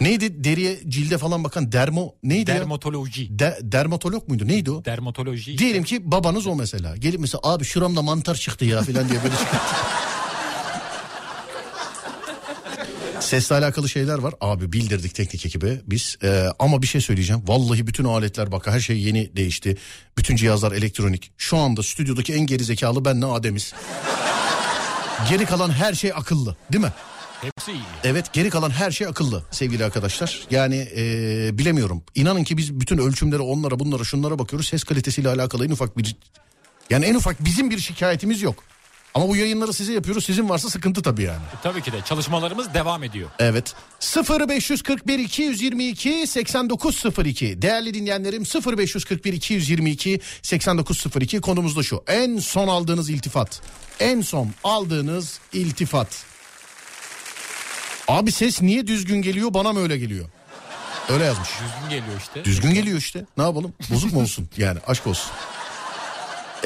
neydi 0.00 0.44
deriye 0.44 0.80
cilde 0.88 1.18
falan 1.18 1.44
bakan 1.44 1.72
dermo 1.72 2.14
neydi 2.22 2.50
ya? 2.50 2.56
Dermatoloji. 2.56 3.38
De- 3.38 3.58
dermatolog 3.62 4.28
muydu 4.28 4.46
neydi 4.46 4.70
o? 4.70 4.84
Dermatoloji. 4.84 5.58
Diyelim 5.58 5.84
ki 5.84 6.10
babanız 6.10 6.46
o 6.46 6.54
mesela. 6.56 6.96
Gelip 6.96 7.20
mesela 7.20 7.40
abi 7.44 7.64
şuramda 7.64 8.02
mantar 8.02 8.34
çıktı 8.34 8.64
ya 8.64 8.82
filan 8.82 9.08
diye 9.08 9.22
böyle 9.24 9.34
çıkıyor. 9.36 9.62
Sesle 13.26 13.54
alakalı 13.54 13.88
şeyler 13.88 14.18
var. 14.18 14.34
Abi 14.40 14.72
bildirdik 14.72 15.14
teknik 15.14 15.46
ekibe 15.46 15.80
biz. 15.86 16.16
Ee, 16.22 16.46
ama 16.58 16.82
bir 16.82 16.86
şey 16.86 17.00
söyleyeceğim. 17.00 17.42
Vallahi 17.46 17.86
bütün 17.86 18.04
aletler 18.04 18.52
bak 18.52 18.66
her 18.66 18.80
şey 18.80 19.00
yeni 19.00 19.36
değişti. 19.36 19.76
Bütün 20.18 20.36
cihazlar 20.36 20.72
elektronik. 20.72 21.32
Şu 21.38 21.56
anda 21.56 21.82
stüdyodaki 21.82 22.34
en 22.34 22.46
geri 22.46 22.64
zekalı 22.64 23.04
benle 23.04 23.26
Adem'iz. 23.26 23.72
Geri 25.28 25.46
kalan 25.46 25.70
her 25.70 25.94
şey 25.94 26.12
akıllı 26.14 26.56
değil 26.72 26.84
mi? 26.84 26.92
Hepsi 27.40 27.72
iyi. 27.72 27.82
Evet 28.04 28.32
geri 28.32 28.50
kalan 28.50 28.70
her 28.70 28.90
şey 28.90 29.06
akıllı 29.06 29.42
sevgili 29.50 29.84
arkadaşlar. 29.84 30.40
Yani 30.50 30.88
ee, 30.96 31.58
bilemiyorum. 31.58 32.02
İnanın 32.14 32.44
ki 32.44 32.56
biz 32.56 32.80
bütün 32.80 32.98
ölçümlere 32.98 33.42
onlara 33.42 33.78
bunlara 33.78 34.04
şunlara 34.04 34.38
bakıyoruz. 34.38 34.68
Ses 34.68 34.84
kalitesiyle 34.84 35.28
alakalı 35.28 35.66
en 35.66 35.70
ufak 35.70 35.98
bir... 35.98 36.16
Yani 36.90 37.04
en 37.04 37.14
ufak 37.14 37.44
bizim 37.44 37.70
bir 37.70 37.78
şikayetimiz 37.78 38.42
yok. 38.42 38.64
Ama 39.16 39.28
bu 39.28 39.36
yayınları 39.36 39.72
size 39.72 39.92
yapıyoruz. 39.92 40.24
Sizin 40.24 40.48
varsa 40.48 40.70
sıkıntı 40.70 41.02
tabii 41.02 41.22
yani. 41.22 41.36
E, 41.36 41.62
tabii 41.62 41.82
ki 41.82 41.92
de 41.92 41.96
çalışmalarımız 42.04 42.74
devam 42.74 43.02
ediyor. 43.02 43.28
Evet. 43.38 43.74
0541 44.40 45.18
222 45.18 46.26
8902 46.26 47.62
değerli 47.62 47.94
dinleyenlerim 47.94 48.42
0541 48.42 49.32
222 49.32 50.20
8902 50.42 51.40
konumuz 51.40 51.76
da 51.76 51.82
şu. 51.82 52.04
En 52.06 52.38
son 52.38 52.68
aldığınız 52.68 53.10
iltifat. 53.10 53.60
En 54.00 54.20
son 54.20 54.50
aldığınız 54.64 55.40
iltifat. 55.52 56.24
Abi 58.08 58.32
ses 58.32 58.62
niye 58.62 58.86
düzgün 58.86 59.22
geliyor 59.22 59.54
bana 59.54 59.72
mı 59.72 59.80
öyle 59.80 59.98
geliyor? 59.98 60.28
Öyle 61.08 61.24
yazmış. 61.24 61.48
Düzgün 61.48 61.90
geliyor 61.90 62.20
işte. 62.20 62.44
Düzgün 62.44 62.74
geliyor 62.74 62.98
işte. 62.98 63.24
Ne 63.36 63.44
yapalım? 63.44 63.72
Bozuk 63.90 64.12
mu 64.12 64.20
olsun? 64.20 64.48
Yani 64.56 64.78
aşk 64.86 65.06
olsun. 65.06 65.30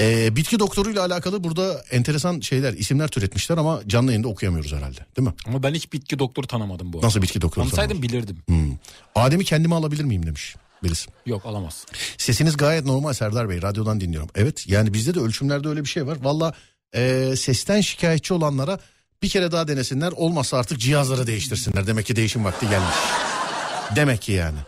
Ee, 0.01 0.37
bitki 0.37 0.59
doktoruyla 0.59 1.05
alakalı 1.05 1.45
burada 1.45 1.85
enteresan 1.91 2.41
şeyler, 2.41 2.73
isimler 2.73 3.09
türetmişler 3.09 3.59
ama 3.59 3.81
canlı 3.87 4.11
yayında 4.11 4.29
okuyamıyoruz 4.29 4.73
herhalde. 4.73 5.01
Değil 5.17 5.29
mi? 5.29 5.35
Ama 5.47 5.63
ben 5.63 5.75
hiç 5.75 5.93
bitki 5.93 6.19
doktoru 6.19 6.47
tanımadım 6.47 6.93
bu 6.93 6.99
arada. 6.99 7.07
Nasıl 7.07 7.23
bitki 7.23 7.41
doktoru? 7.41 7.65
Tanısaydım 7.65 8.03
bilirdim. 8.03 8.39
Hmm. 8.47 8.77
Adem'i 9.15 9.45
kendime 9.45 9.75
alabilir 9.75 10.05
miyim 10.05 10.27
demiş 10.27 10.57
birisi. 10.83 11.11
Yok 11.27 11.47
alamaz. 11.47 11.87
Sesiniz 12.19 12.57
gayet 12.57 12.85
normal 12.85 13.13
Serdar 13.13 13.49
Bey. 13.49 13.63
Radyodan 13.63 14.01
dinliyorum. 14.01 14.31
Evet 14.35 14.69
yani 14.69 14.95
bizde 14.95 15.15
de 15.15 15.21
ölçümlerde 15.21 15.69
öyle 15.69 15.81
bir 15.85 15.89
şey 15.89 16.07
var. 16.07 16.19
Valla 16.23 16.55
e, 16.95 17.33
sesten 17.37 17.81
şikayetçi 17.81 18.35
olanlara 18.35 18.79
bir 19.23 19.29
kere 19.29 19.53
daha 19.53 19.69
denesinler. 19.69 20.13
Olmazsa 20.13 20.59
artık 20.59 20.79
cihazları 20.79 21.27
değiştirsinler. 21.27 21.87
Demek 21.87 22.07
ki 22.07 22.17
değişim 22.17 22.45
vakti 22.45 22.69
gelmiş. 22.69 22.97
Demek 23.97 24.23
ki 24.23 24.33
yani. 24.33 24.59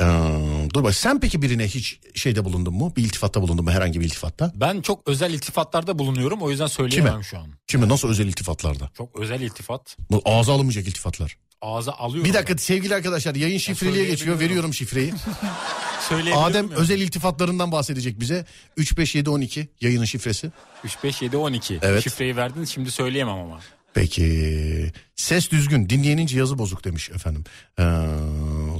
Ee, 0.00 0.59
dur 0.74 0.84
bak 0.84 0.94
sen 0.94 1.20
peki 1.20 1.42
birine 1.42 1.68
hiç 1.68 2.00
şeyde 2.14 2.44
bulundun 2.44 2.74
mu? 2.74 2.92
Bir 2.96 3.02
iltifatta 3.02 3.42
bulundun 3.42 3.64
mu 3.64 3.70
herhangi 3.70 4.00
bir 4.00 4.04
iltifatta? 4.04 4.52
Ben 4.54 4.80
çok 4.80 5.08
özel 5.08 5.34
iltifatlarda 5.34 5.98
bulunuyorum 5.98 6.42
o 6.42 6.50
yüzden 6.50 6.66
söyleyemem 6.66 7.24
şu 7.24 7.38
an. 7.38 7.48
Şimdi 7.66 7.88
nasıl 7.88 8.08
özel 8.08 8.26
iltifatlarda? 8.26 8.90
Çok 8.98 9.20
özel 9.20 9.40
iltifat. 9.40 9.96
Bu 10.10 10.22
ağza 10.24 10.52
alınmayacak 10.52 10.88
iltifatlar. 10.88 11.36
Ağza 11.62 11.92
alıyorum. 11.92 12.30
Bir 12.30 12.34
dakika 12.34 12.58
sevgili 12.58 12.94
arkadaşlar 12.94 13.34
yayın 13.34 13.58
şifreliğe 13.58 14.04
geçiyor. 14.04 14.40
Veriyorum 14.40 14.74
şifreyi. 14.74 15.12
Adem 16.34 16.70
ya. 16.70 16.76
özel 16.76 17.00
iltifatlarından 17.00 17.72
bahsedecek 17.72 18.20
bize. 18.20 18.46
35712 18.76 19.68
yayının 19.80 20.04
şifresi. 20.04 20.52
3, 20.84 21.04
5, 21.04 21.22
7, 21.22 21.36
12. 21.36 21.78
Evet. 21.82 22.04
Şifreyi 22.04 22.36
verdin 22.36 22.64
şimdi 22.64 22.90
söyleyemem 22.90 23.38
ama. 23.38 23.60
Peki 23.94 24.92
ses 25.16 25.50
düzgün 25.50 25.88
dinleyenin 25.88 26.26
cihazı 26.26 26.58
bozuk 26.58 26.84
demiş 26.84 27.10
efendim. 27.10 27.44
Ee, 27.78 27.82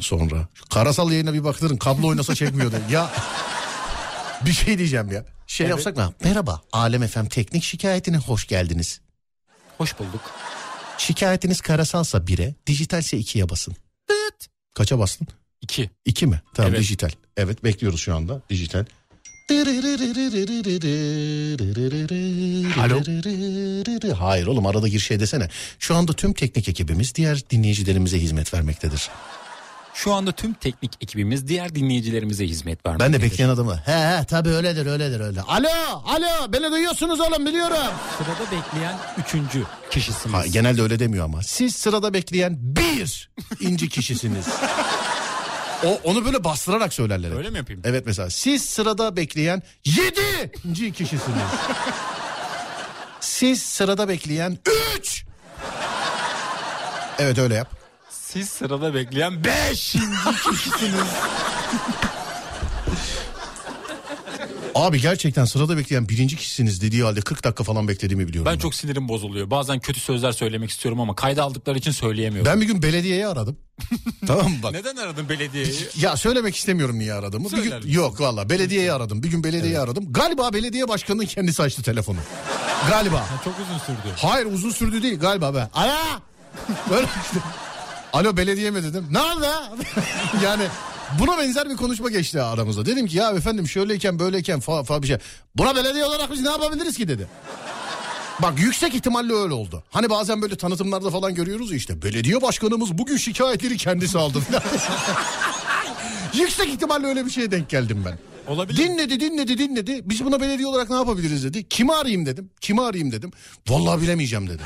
sonra 0.00 0.48
şu 0.54 0.64
karasal 0.64 1.12
yayına 1.12 1.34
bir 1.34 1.44
baktırın 1.44 1.76
kablo 1.76 2.06
oynasa 2.08 2.34
çekmiyordu. 2.34 2.76
ya 2.90 3.10
bir 4.46 4.52
şey 4.52 4.78
diyeceğim 4.78 5.12
ya. 5.12 5.24
Şey 5.46 5.66
Evet. 5.66 5.70
yapsak 5.76 5.96
mı? 5.96 6.12
Merhaba 6.24 6.62
Alem 6.72 7.06
FM 7.06 7.24
teknik 7.24 7.64
şikayetine 7.64 8.16
hoş 8.16 8.46
geldiniz. 8.46 9.00
Hoş 9.78 9.98
bulduk. 9.98 10.20
Şikayetiniz 10.98 11.60
karasalsa 11.60 12.18
1'e, 12.18 12.54
dijitalse 12.66 13.16
2'ye 13.16 13.48
basın. 13.48 13.76
Tıt. 14.08 14.48
Kaça 14.74 14.98
bastın? 14.98 15.28
2. 15.60 15.90
2 16.04 16.26
mi? 16.26 16.42
Tamam 16.54 16.70
Evet. 16.70 16.80
dijital. 16.80 17.10
Evet 17.36 17.64
bekliyoruz 17.64 18.00
şu 18.00 18.14
anda 18.14 18.40
dijital. 18.50 18.84
Alo. 22.78 23.00
Hayır 24.18 24.46
oğlum 24.46 24.66
arada 24.66 24.88
gir 24.88 24.98
şey 25.00 25.20
desene. 25.20 25.48
Şu 25.78 25.94
anda 25.96 26.12
tüm 26.12 26.32
teknik 26.32 26.68
ekibimiz 26.68 27.14
diğer 27.14 27.50
dinleyicilerimize 27.50 28.18
hizmet 28.20 28.54
vermektedir. 28.54 29.08
Şu 29.94 30.12
anda 30.14 30.32
tüm 30.32 30.52
teknik 30.54 30.92
ekibimiz 31.00 31.48
diğer 31.48 31.74
dinleyicilerimize 31.74 32.46
hizmet 32.46 32.84
Ben 32.84 32.92
vermektedir. 32.92 33.20
de 33.20 33.30
bekleyen 33.32 33.48
adamı. 33.50 33.76
He 33.76 33.92
he 34.18 34.24
tabii 34.24 34.48
öyledir 34.48 34.86
öyledir 34.86 35.20
öyle. 35.20 35.42
Alo 35.42 35.68
alo 36.06 36.52
beni 36.52 36.70
duyuyorsunuz 36.72 37.20
oğlum 37.20 37.46
biliyorum. 37.46 37.76
Sırada 38.18 38.50
bekleyen 38.64 38.96
üçüncü 39.18 39.64
kişisiniz. 39.90 40.34
Ha, 40.34 40.46
genelde 40.46 40.82
öyle 40.82 40.98
demiyor 40.98 41.24
ama. 41.24 41.42
Siz 41.42 41.76
sırada 41.76 42.14
bekleyen 42.14 42.56
bir 42.60 43.30
inci 43.60 43.88
kişisiniz. 43.88 44.46
o 45.84 46.00
onu 46.04 46.24
böyle 46.24 46.44
bastırarak 46.44 46.92
söylerler. 46.94 47.36
Öyle 47.36 47.50
mi 47.50 47.58
yapayım? 47.58 47.82
Evet 47.84 48.06
mesela 48.06 48.30
siz 48.30 48.64
sırada 48.64 49.16
bekleyen 49.16 49.62
yedinci 49.84 50.92
kişisiniz. 50.92 51.42
siz 53.20 53.62
sırada 53.62 54.08
bekleyen 54.08 54.58
üç. 54.96 55.24
Evet 57.18 57.38
öyle 57.38 57.54
yap. 57.54 57.79
Siz 58.10 58.48
sırada 58.48 58.94
bekleyen 58.94 59.44
beşinci 59.44 60.06
kişisiniz. 60.50 61.06
Abi 64.74 65.00
gerçekten 65.00 65.44
sırada 65.44 65.76
bekleyen 65.76 66.08
birinci 66.08 66.36
kişisiniz 66.36 66.82
dediği 66.82 67.02
halde 67.02 67.20
40 67.20 67.44
dakika 67.44 67.64
falan 67.64 67.88
beklediğimi 67.88 68.28
biliyorum. 68.28 68.52
Ben 68.52 68.58
çok 68.58 68.74
sinirim 68.74 69.08
bozuluyor. 69.08 69.50
Bazen 69.50 69.78
kötü 69.80 70.00
sözler 70.00 70.32
söylemek 70.32 70.70
istiyorum 70.70 71.00
ama 71.00 71.14
kayda 71.14 71.42
aldıkları 71.42 71.78
için 71.78 71.90
söyleyemiyorum. 71.90 72.52
Ben 72.52 72.60
bir 72.60 72.66
gün 72.66 72.82
belediyeyi 72.82 73.26
aradım. 73.26 73.56
tamam 74.26 74.50
mı 74.50 74.56
bak. 74.62 74.72
Neden 74.72 74.96
aradın 74.96 75.28
belediyeyi? 75.28 75.74
Ya 75.96 76.16
söylemek 76.16 76.56
istemiyorum 76.56 76.98
niye 76.98 77.12
aradığımı. 77.14 77.44
Bir 77.44 77.50
Söyler 77.50 77.64
gün, 77.64 77.76
misin? 77.76 77.90
yok 77.92 78.20
valla 78.20 78.50
belediyeyi 78.50 78.92
aradım. 78.92 79.22
Bir 79.22 79.28
gün 79.30 79.44
belediyeyi 79.44 79.78
aradım. 79.78 80.12
Galiba 80.12 80.52
belediye 80.52 80.88
başkanının 80.88 81.26
kendisi 81.26 81.62
açtı 81.62 81.82
telefonu. 81.82 82.18
Galiba. 82.90 83.26
Çok 83.44 83.54
uzun 83.60 83.78
sürdü. 83.78 84.14
Hayır 84.16 84.46
uzun 84.46 84.70
sürdü 84.70 85.02
değil 85.02 85.18
galiba 85.20 85.54
be. 85.54 85.68
Alo. 85.74 85.92
Böyle 86.90 87.06
işte. 87.24 87.38
Alo 88.12 88.36
belediye 88.36 88.70
mi 88.70 88.82
dedim. 88.82 89.06
Ne 89.10 89.18
oldu? 89.18 89.46
yani 90.44 90.62
buna 91.18 91.38
benzer 91.38 91.70
bir 91.70 91.76
konuşma 91.76 92.10
geçti 92.10 92.42
aramızda. 92.42 92.86
Dedim 92.86 93.06
ki 93.06 93.16
ya 93.16 93.30
efendim 93.30 93.68
şöyleyken 93.68 94.18
böyleyken 94.18 94.60
falan 94.60 94.84
fa 94.84 95.02
bir 95.02 95.06
şey. 95.06 95.16
Buna 95.56 95.76
belediye 95.76 96.04
olarak 96.04 96.32
biz 96.32 96.40
ne 96.40 96.50
yapabiliriz 96.50 96.96
ki 96.96 97.08
dedi. 97.08 97.28
Bak 98.42 98.58
yüksek 98.58 98.94
ihtimalle 98.94 99.32
öyle 99.34 99.54
oldu. 99.54 99.84
Hani 99.90 100.10
bazen 100.10 100.42
böyle 100.42 100.56
tanıtımlarda 100.56 101.10
falan 101.10 101.34
görüyoruz 101.34 101.72
işte. 101.72 102.02
Belediye 102.02 102.42
başkanımız 102.42 102.98
bugün 102.98 103.16
şikayetleri 103.16 103.76
kendisi 103.76 104.18
aldı. 104.18 104.38
yüksek 106.34 106.68
ihtimalle 106.68 107.06
öyle 107.06 107.26
bir 107.26 107.30
şeye 107.30 107.50
denk 107.50 107.68
geldim 107.68 108.02
ben. 108.06 108.18
Olabilir. 108.52 108.78
Dinledi 108.78 109.20
dinledi 109.20 109.58
dinledi. 109.58 110.00
Biz 110.04 110.24
buna 110.24 110.40
belediye 110.40 110.68
olarak 110.68 110.90
ne 110.90 110.96
yapabiliriz 110.96 111.44
dedi. 111.44 111.68
Kimi 111.68 111.94
arayayım 111.94 112.26
dedim. 112.26 112.50
Kimi 112.60 112.82
arayayım 112.82 113.12
dedim. 113.12 113.30
Vallahi 113.68 114.02
bilemeyeceğim 114.02 114.48
dedi. 114.48 114.62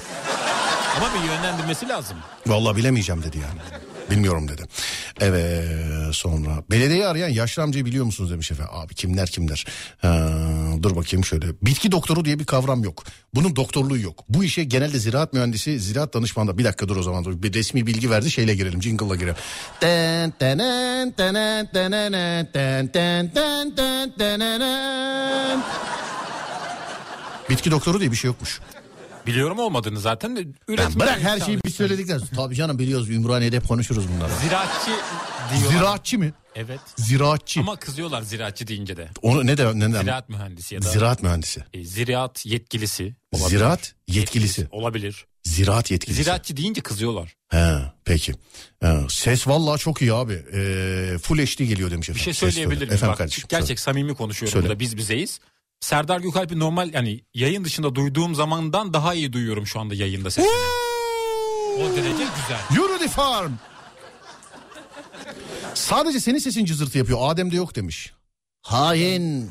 Ama 0.96 1.08
bir 1.14 1.28
yönlendirmesi 1.28 1.88
lazım. 1.88 2.16
Vallahi 2.46 2.76
bilemeyeceğim 2.76 3.22
dedi 3.22 3.38
yani. 3.38 3.84
Bilmiyorum 4.10 4.48
dedi. 4.48 4.62
Evet 5.20 5.64
sonra 6.14 6.62
belediyeyi 6.70 7.06
arayan 7.06 7.28
yaşlı 7.28 7.62
amcayı 7.62 7.84
biliyor 7.84 8.04
musunuz 8.04 8.30
demiş 8.30 8.50
efendim. 8.50 8.74
Abi 8.76 8.94
kimler 8.94 9.28
kimler. 9.28 9.66
Ha, 9.98 10.30
dur 10.82 10.96
bakayım 10.96 11.24
şöyle. 11.24 11.46
Bitki 11.62 11.92
doktoru 11.92 12.24
diye 12.24 12.38
bir 12.38 12.44
kavram 12.44 12.84
yok. 12.84 13.04
Bunun 13.34 13.56
doktorluğu 13.56 13.98
yok. 13.98 14.24
Bu 14.28 14.44
işe 14.44 14.64
genelde 14.64 14.98
ziraat 14.98 15.32
mühendisi, 15.32 15.80
ziraat 15.80 16.14
danışmanı 16.14 16.58
bir 16.58 16.64
dakika 16.64 16.88
dur 16.88 16.96
o 16.96 17.02
zaman 17.02 17.24
dur. 17.24 17.42
Bir 17.42 17.54
resmi 17.54 17.86
bilgi 17.86 18.10
verdi 18.10 18.30
şeyle 18.30 18.54
girelim 18.54 18.82
jingle'la 18.82 19.16
girelim. 19.16 19.36
Bitki 27.50 27.70
doktoru 27.70 28.00
diye 28.00 28.10
bir 28.10 28.16
şey 28.16 28.28
yokmuş. 28.28 28.60
Biliyorum 29.26 29.58
olmadığını 29.58 30.00
zaten 30.00 30.36
de 30.36 30.44
Ben 30.46 30.54
üretmeye 30.74 31.00
bırak 31.00 31.20
her 31.22 31.40
şeyi 31.40 31.58
biz 31.64 31.74
söyledikten 31.74 32.18
sonra. 32.18 32.30
Tabii 32.36 32.54
canım 32.54 32.78
biliyoruz 32.78 33.10
Ümraniye'de 33.10 33.56
hep 33.56 33.68
konuşuruz 33.68 34.04
bunları. 34.08 34.32
Ziraatçı 34.42 34.90
diyorlar. 35.50 35.78
Ziraatçı 35.78 36.18
mı? 36.18 36.30
Evet. 36.54 36.80
Ziraatçı. 36.96 37.60
Ama 37.60 37.76
kızıyorlar 37.76 38.22
ziraatçı 38.22 38.66
deyince 38.66 38.96
de. 38.96 39.08
Onu 39.22 39.46
ne 39.46 39.58
de 39.58 39.78
neden? 39.78 40.00
Ziraat 40.02 40.28
mühendisi 40.28 40.74
ya 40.74 40.82
da 40.82 40.88
Ziraat 40.88 41.22
mühendisi. 41.22 41.64
e, 41.74 41.84
ziraat 41.84 42.46
yetkilisi. 42.46 43.14
olabilir. 43.32 43.48
Ziraat 43.58 43.94
yetkilisi. 44.08 44.68
Olabilir. 44.70 45.26
Ziraat 45.44 45.90
yetkilisi. 45.90 46.22
Ziraatçı 46.22 46.56
deyince 46.56 46.80
kızıyorlar. 46.80 47.34
He, 47.48 47.74
peki. 48.04 48.32
He, 48.80 48.96
ses 49.08 49.46
vallahi 49.48 49.78
çok 49.80 50.02
iyi 50.02 50.12
abi. 50.12 50.32
Ee, 50.52 51.16
full 51.22 51.38
HD 51.38 51.58
geliyor 51.64 51.90
demiş 51.90 52.08
Bir 52.08 52.14
efendim. 52.14 52.24
şey 52.24 52.34
Ses 52.34 52.40
söyleyebilir 52.54 52.80
miyim? 52.80 52.92
Efendim 52.94 53.08
Bak, 53.12 53.18
kardeşim. 53.18 53.44
gerçek 53.48 53.80
samimi 53.80 54.14
konuşuyorum 54.14 54.52
Söyle. 54.52 54.66
burada 54.68 54.80
biz 54.80 54.96
bizeyiz. 54.96 55.40
Serdar 55.84 56.20
Gökalp'i 56.20 56.58
normal 56.58 56.92
yani 56.92 57.20
yayın 57.34 57.64
dışında 57.64 57.94
duyduğum 57.94 58.34
zamandan 58.34 58.92
daha 58.94 59.14
iyi 59.14 59.32
duyuyorum 59.32 59.66
şu 59.66 59.80
anda 59.80 59.94
yayında 59.94 60.30
sesini. 60.30 60.52
o 61.78 61.96
derece 61.96 62.24
güzel. 62.36 62.84
Unity 62.84 63.06
Farm. 63.06 63.52
Sadece 65.74 66.20
senin 66.20 66.38
sesin 66.38 66.64
cızırtı 66.64 66.98
yapıyor. 66.98 67.18
Adem'de 67.22 67.56
yok 67.56 67.74
demiş. 67.74 68.12
Hain. 68.62 69.50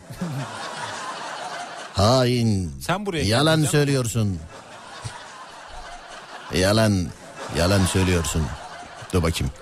Hain. 1.94 2.72
Sen 2.82 3.06
buraya 3.06 3.24
Yalan 3.24 3.64
söylüyorsun. 3.64 4.40
Yalan, 6.54 7.08
yalan 7.58 7.86
söylüyorsun. 7.86 8.44
Dur 9.14 9.24
bakayım. 9.24 9.54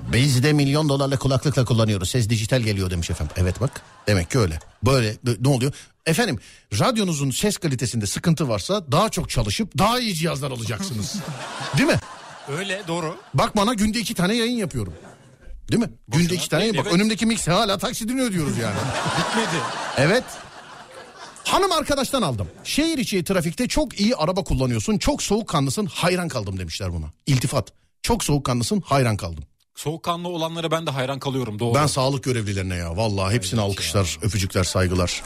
Biz 0.00 0.42
de 0.42 0.52
milyon 0.52 0.88
dolarla 0.88 1.18
kulaklıkla 1.18 1.64
kullanıyoruz. 1.64 2.10
Ses 2.10 2.30
dijital 2.30 2.60
geliyor 2.60 2.90
demiş 2.90 3.10
efendim. 3.10 3.34
Evet 3.38 3.60
bak 3.60 3.82
demek 4.10 4.30
ki 4.30 4.38
öyle. 4.38 4.58
Böyle 4.82 5.16
ne 5.40 5.48
oluyor? 5.48 5.72
Efendim 6.06 6.38
radyonuzun 6.78 7.30
ses 7.30 7.56
kalitesinde 7.58 8.06
sıkıntı 8.06 8.48
varsa 8.48 8.92
daha 8.92 9.08
çok 9.08 9.30
çalışıp 9.30 9.78
daha 9.78 10.00
iyi 10.00 10.14
cihazlar 10.14 10.50
alacaksınız. 10.50 11.16
Değil 11.78 11.88
mi? 11.88 11.98
Öyle 12.48 12.82
doğru. 12.88 13.16
Bak 13.34 13.56
bana 13.56 13.74
günde 13.74 13.98
iki 13.98 14.14
tane 14.14 14.34
yayın 14.34 14.56
yapıyorum. 14.56 14.94
Değil 15.70 15.82
mi? 15.82 15.90
günde 16.08 16.34
iki 16.34 16.48
tane 16.48 16.62
yayın. 16.62 16.76
Bak 16.76 16.86
evet. 16.86 16.94
önümdeki 16.94 17.26
mix 17.26 17.48
hala 17.48 17.78
taksidini 17.78 18.22
ödüyoruz 18.22 18.58
yani. 18.58 18.76
Bitmedi. 19.18 19.62
Evet. 19.96 20.24
Hanım 21.44 21.72
arkadaştan 21.72 22.22
aldım. 22.22 22.48
Şehir 22.64 22.98
içi 22.98 23.24
trafikte 23.24 23.68
çok 23.68 24.00
iyi 24.00 24.16
araba 24.16 24.44
kullanıyorsun. 24.44 24.98
Çok 24.98 25.22
soğukkanlısın. 25.22 25.86
Hayran 25.86 26.28
kaldım 26.28 26.58
demişler 26.58 26.92
buna. 26.92 27.06
İltifat. 27.26 27.72
Çok 28.02 28.24
soğukkanlısın. 28.24 28.80
Hayran 28.80 29.16
kaldım. 29.16 29.44
Soğukkanlı 29.80 30.28
olanlara 30.28 30.70
ben 30.70 30.86
de 30.86 30.90
hayran 30.90 31.18
kalıyorum 31.18 31.58
doğru. 31.58 31.74
Ben 31.74 31.86
sağlık 31.86 32.24
görevlilerine 32.24 32.76
ya. 32.76 32.96
Vallahi 32.96 33.34
hepsine 33.34 33.60
alkışlar, 33.60 34.18
öpücükler, 34.22 34.64
saygılar. 34.64 35.22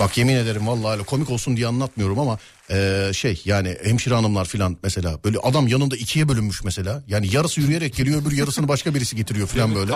Bak 0.00 0.18
yemin 0.18 0.34
ederim 0.36 0.66
vallahi 0.66 0.92
öyle 0.92 1.02
komik 1.02 1.30
olsun 1.30 1.56
diye 1.56 1.66
anlatmıyorum 1.66 2.18
ama 2.18 2.38
eee, 2.70 3.10
şey 3.14 3.42
yani 3.44 3.76
hemşire 3.84 4.14
hanımlar 4.14 4.44
filan 4.44 4.76
mesela 4.82 5.24
böyle 5.24 5.38
adam 5.38 5.68
yanında 5.68 5.96
ikiye 5.96 6.28
bölünmüş 6.28 6.64
mesela. 6.64 7.02
Yani 7.08 7.34
yarısı 7.34 7.60
yürüyerek 7.60 7.96
geliyor 7.96 8.22
öbür 8.22 8.36
yarısını 8.36 8.68
başka 8.68 8.94
birisi 8.94 9.16
getiriyor 9.16 9.48
filan 9.48 9.74
böyle. 9.74 9.92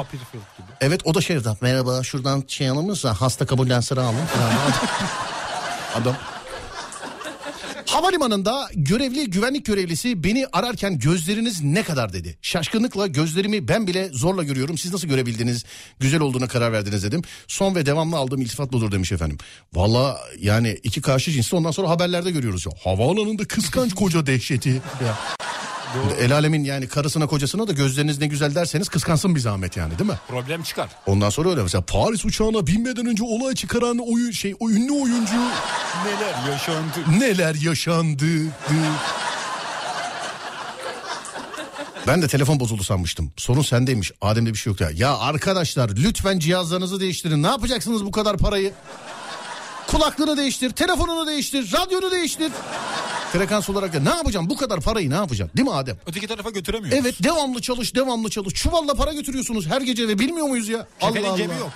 Evet 0.81 1.01
o 1.05 1.15
da 1.15 1.21
şey 1.21 1.37
merhaba 1.61 2.03
şuradan 2.03 2.45
şey 2.49 2.69
alır 2.69 2.83
mısın 2.83 3.09
hasta 3.09 3.47
sıra 3.81 4.03
alın 4.03 4.27
falan. 4.27 4.53
Adam. 6.03 6.17
Havalimanında 7.87 8.69
görevli 8.75 9.31
güvenlik 9.31 9.67
görevlisi 9.67 10.25
beni 10.25 10.47
ararken 10.53 10.99
gözleriniz 10.99 11.63
ne 11.63 11.83
kadar 11.83 12.13
dedi. 12.13 12.39
Şaşkınlıkla 12.43 13.07
gözlerimi 13.07 13.69
ben 13.69 13.87
bile 13.87 14.09
zorla 14.13 14.43
görüyorum. 14.43 14.79
Siz 14.79 14.93
nasıl 14.93 15.09
görebildiniz? 15.09 15.65
Güzel 16.01 16.21
olduğuna 16.21 16.49
karar 16.49 16.73
verdiniz 16.73 17.03
dedim. 17.03 17.23
Son 17.49 17.75
ve 17.75 17.87
devamlı 17.87 18.17
aldığım 18.17 18.41
iltifat 18.43 18.73
budur 18.73 18.93
demiş 18.93 19.13
efendim. 19.13 19.39
Valla 19.75 20.21
yani 20.41 20.79
iki 20.83 21.01
karşı 21.01 21.31
cinsi 21.31 21.57
ondan 21.57 21.71
sonra 21.71 21.89
haberlerde 21.89 22.31
görüyoruz 22.31 22.67
ya. 22.67 22.73
Havaalanında 22.85 23.45
kıskanç 23.45 23.95
koca 23.95 24.27
dehşeti. 24.27 24.83
Ya. 25.05 25.19
El 26.21 26.33
alemin 26.35 26.65
yani 26.65 26.89
karısına 26.89 27.27
kocasına 27.27 27.69
da 27.69 27.73
gözleriniz 27.73 28.19
ne 28.19 28.27
güzel 28.27 28.55
derseniz 28.55 28.89
kıskansın 28.89 29.35
bir 29.35 29.41
zahmet 29.41 29.77
yani 29.77 29.99
değil 29.99 30.11
mi? 30.11 30.19
Problem 30.29 30.63
çıkar. 30.63 30.89
Ondan 31.07 31.31
sonra 31.31 31.51
öyle 31.51 31.63
mesela 31.63 31.83
Paris 31.83 32.25
uçağına 32.25 32.67
binmeden 32.67 33.07
önce 33.07 33.25
olay 33.25 33.55
çıkaran 33.55 33.99
oyun 33.99 34.31
şey 34.31 34.55
o 34.61 34.71
ünlü 34.71 34.93
oyuncu 34.93 35.35
Neler 36.07 36.53
yaşandı. 36.53 37.21
neler 37.21 37.55
yaşandı. 37.55 38.25
Ben 42.07 42.23
de 42.23 42.29
telefon 42.29 42.61
bozuldu 42.61 42.83
sanmıştım. 42.85 43.33
Sorun 43.37 43.63
sendeymiş. 43.63 44.13
Adem'de 44.21 44.53
bir 44.53 44.59
şey 44.59 44.71
yok 44.73 44.81
ya. 44.81 44.91
Ya 44.95 45.19
arkadaşlar 45.19 45.89
lütfen 45.89 46.39
cihazlarınızı 46.39 47.01
değiştirin. 47.01 47.43
Ne 47.43 47.47
yapacaksınız 47.47 48.05
bu 48.05 48.11
kadar 48.11 48.37
parayı? 48.37 48.73
Kulaklığını 49.87 50.37
değiştir, 50.37 50.71
telefonunu 50.71 51.27
değiştir, 51.27 51.73
radyonu 51.73 52.11
değiştir. 52.11 52.53
Frekans 53.39 53.71
olarak 53.71 53.93
da 53.95 54.01
ne 54.01 54.09
yapacağım? 54.09 54.51
Bu 54.51 54.57
kadar 54.57 54.81
parayı 54.81 55.11
ne 55.11 55.15
yapacağım? 55.15 55.51
Değil 55.57 55.69
mi 55.69 55.75
Adem? 55.75 55.97
Öteki 56.07 56.27
tarafa 56.27 56.51
götüremiyoruz. 56.51 56.99
Evet 57.01 57.23
devamlı 57.23 57.61
çalış, 57.61 57.95
devamlı 57.95 58.31
çalış. 58.31 58.55
Çuvalla 58.55 58.95
para 58.95 59.13
götürüyorsunuz 59.13 59.67
her 59.67 59.81
gece 59.81 60.09
ve 60.09 60.19
bilmiyor 60.19 60.47
muyuz 60.47 60.69
ya? 60.69 60.87
Kefenin 61.01 61.37
cebi 61.37 61.55
yok. 61.61 61.71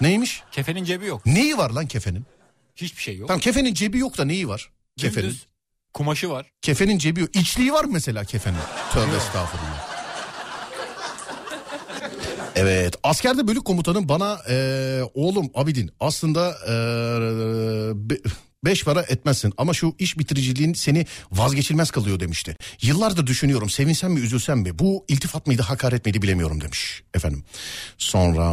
Neymiş? 0.00 0.42
Kefenin 0.52 0.84
cebi 0.84 1.06
yok. 1.06 1.26
Neyi 1.26 1.58
var 1.58 1.70
lan 1.70 1.86
kefenin? 1.86 2.24
Hiçbir 2.76 3.02
şey 3.02 3.16
yok. 3.16 3.28
Tamam 3.28 3.40
kefenin 3.40 3.74
cebi 3.74 3.98
yok 3.98 4.18
da 4.18 4.24
neyi 4.24 4.48
var? 4.48 4.70
Kefenin. 4.96 5.26
Dümdüz 5.26 5.46
Kumaşı 5.92 6.30
var. 6.30 6.46
Kefenin 6.62 6.98
cebi 6.98 7.20
yok. 7.20 7.36
İçliği 7.36 7.72
var 7.72 7.84
mı 7.84 7.90
mesela 7.92 8.24
kefenin? 8.24 8.58
Tövbe 8.92 9.16
estağfurullah. 9.16 9.90
Evet 12.54 12.94
askerde 13.02 13.48
bölük 13.48 13.64
komutanım 13.64 14.08
bana 14.08 14.38
eee, 14.48 15.02
oğlum 15.14 15.50
Abidin 15.54 15.90
aslında 16.00 16.48
eee, 16.68 17.92
be- 17.94 18.30
beş 18.64 18.84
para 18.84 19.02
etmezsin 19.02 19.52
ama 19.58 19.74
şu 19.74 19.94
iş 19.98 20.18
bitiriciliğin 20.18 20.74
seni 20.74 21.06
vazgeçilmez 21.32 21.90
kılıyor 21.90 22.20
demişti. 22.20 22.56
Yıllardır 22.82 23.26
düşünüyorum 23.26 23.70
sevinsem 23.70 24.12
mi 24.12 24.20
üzülsem 24.20 24.58
mi 24.58 24.78
bu 24.78 25.04
iltifat 25.08 25.46
mıydı 25.46 25.62
hakaret 25.62 26.06
miydi 26.06 26.22
bilemiyorum 26.22 26.60
demiş 26.60 27.02
efendim. 27.14 27.44
Sonra 27.98 28.50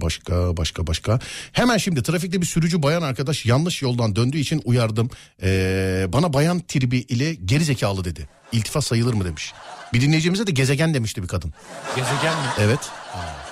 başka 0.00 0.56
başka 0.56 0.86
başka 0.86 1.20
hemen 1.52 1.76
şimdi 1.76 2.02
trafikte 2.02 2.40
bir 2.40 2.46
sürücü 2.46 2.82
bayan 2.82 3.02
arkadaş 3.02 3.46
yanlış 3.46 3.82
yoldan 3.82 4.16
döndüğü 4.16 4.38
için 4.38 4.62
uyardım. 4.64 5.10
Eee, 5.42 6.06
bana 6.08 6.32
bayan 6.32 6.60
tribi 6.60 6.98
ile 6.98 7.34
geri 7.34 7.64
zekalı 7.64 8.04
dedi. 8.04 8.28
İltifat 8.52 8.84
sayılır 8.84 9.14
mı 9.14 9.24
demiş. 9.24 9.52
Bir 9.92 10.00
dinleyicimize 10.00 10.46
de 10.46 10.50
gezegen 10.50 10.94
demişti 10.94 11.22
bir 11.22 11.28
kadın. 11.28 11.52
Gezegen 11.96 12.34
mi? 12.34 12.48
Evet. 12.58 12.80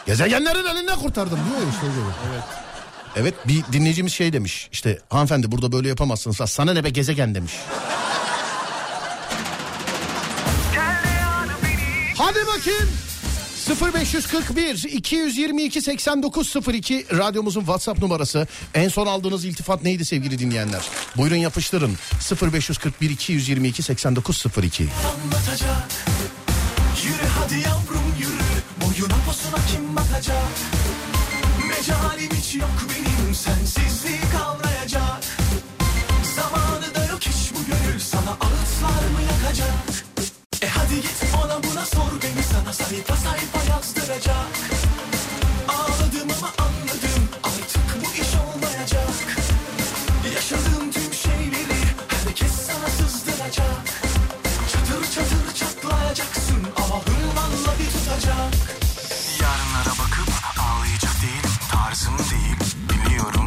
Gezegenlerin 0.07 0.67
elinden 0.67 0.99
kurtardım 0.99 1.39
diyor 1.39 1.73
işte. 1.73 1.87
Evet. 2.33 2.69
Evet 3.16 3.35
bir 3.49 3.64
dinleyicimiz 3.73 4.12
şey 4.12 4.33
demiş 4.33 4.68
işte 4.73 4.99
hanımefendi 5.09 5.53
burada 5.53 5.73
böyle 5.73 5.88
yapamazsınız. 5.88 6.37
Sana 6.51 6.73
ne 6.73 6.85
be 6.85 6.90
gezegen 6.90 7.35
demiş. 7.35 7.53
Hadi 12.16 12.46
bakayım. 12.46 12.88
0541 13.94 14.85
222 14.92 15.83
8902 15.83 17.07
radyomuzun 17.12 17.61
WhatsApp 17.61 18.03
numarası. 18.03 18.46
En 18.75 18.88
son 18.88 19.07
aldığınız 19.07 19.44
iltifat 19.44 19.83
neydi 19.83 20.05
sevgili 20.05 20.38
dinleyenler? 20.38 20.83
Buyurun 21.16 21.37
yapıştırın. 21.37 21.96
0541 22.53 23.11
222 23.11 23.83
8902. 23.83 24.83
anlatacak 24.83 25.88
Yürü 27.05 27.29
hadi 27.38 27.55
yavrum 27.55 28.14
yürü 28.18 28.51
Boyuna 28.81 29.16
posuna 29.27 29.66
kim 29.73 29.96
bakacak 29.96 30.80
Mecalim 31.81 32.31
hiç 32.31 32.55
yok 32.55 32.71
benim 32.90 33.35
Sensizliği 33.35 34.21
kavrayacak 34.33 35.25
Zamanı 36.37 36.95
da 36.95 37.05
yok 37.12 37.21
hiç 37.21 37.53
bu 37.55 37.59
gönül 37.64 38.01
Sana 38.01 38.31
ağıtlar 38.31 39.03
mı 39.14 39.21
yakacak? 39.33 40.05
E 40.62 40.69
hadi 40.69 40.95
git 40.95 41.25
ona 41.45 41.62
buna 41.62 41.87
sor 41.87 42.12
beni 42.23 42.43
Sana 42.43 42.73
sayfa 42.73 43.16
sayfa 43.16 43.73
yazdıracak. 43.73 44.47
Ağladım 45.69 46.29
ama 46.38 46.53
anladım 46.59 47.23
Artık 47.43 47.87
bu 48.01 48.23
iş 48.23 48.31
olmayacak. 48.35 49.14
Yaşadığım 50.35 50.90
tüm 50.93 51.14
şeyleri 51.14 51.81
Herkes 52.09 52.53
sana 52.53 52.88
sızdıracak. 52.88 53.85
Çatır 54.73 55.12
çatır 55.14 55.55
çatlayacaksın 55.55 56.62
Ahım 56.77 57.37
valla 57.37 57.75
bir 57.79 57.90
tutacak 57.99 58.60
Tarzım 62.20 62.38
değil 62.38 62.56
biliyorum. 63.06 63.46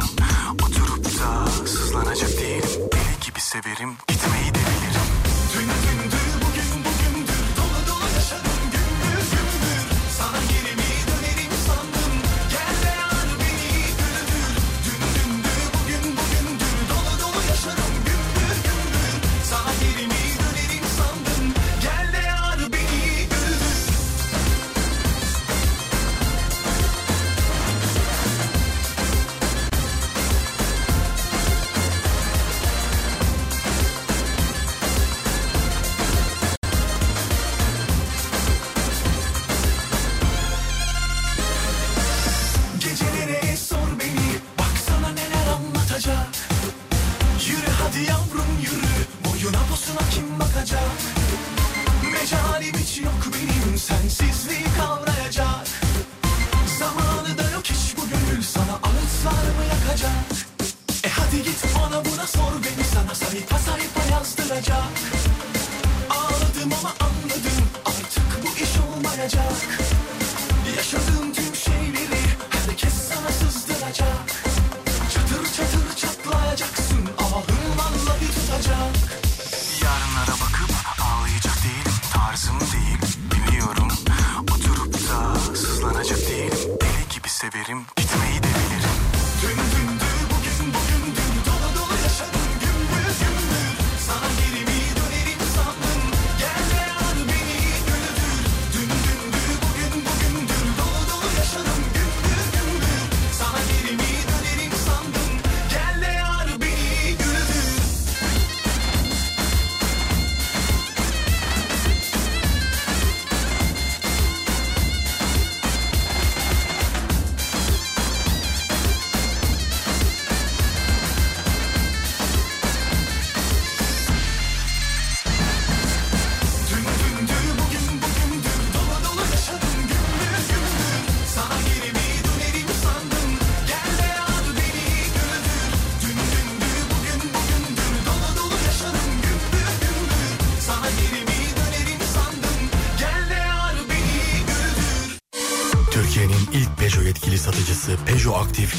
Oturup 0.62 1.04
da 1.04 1.46
sızlanacak 1.66 2.30
değilim. 2.30 2.90
Deli 2.92 3.26
gibi 3.26 3.40
severim 3.40 3.96
gitmeyi 4.08 4.54
de 4.54 4.58
bilirim. 4.58 5.06
Dün 5.54 5.60
dündür 5.62 6.13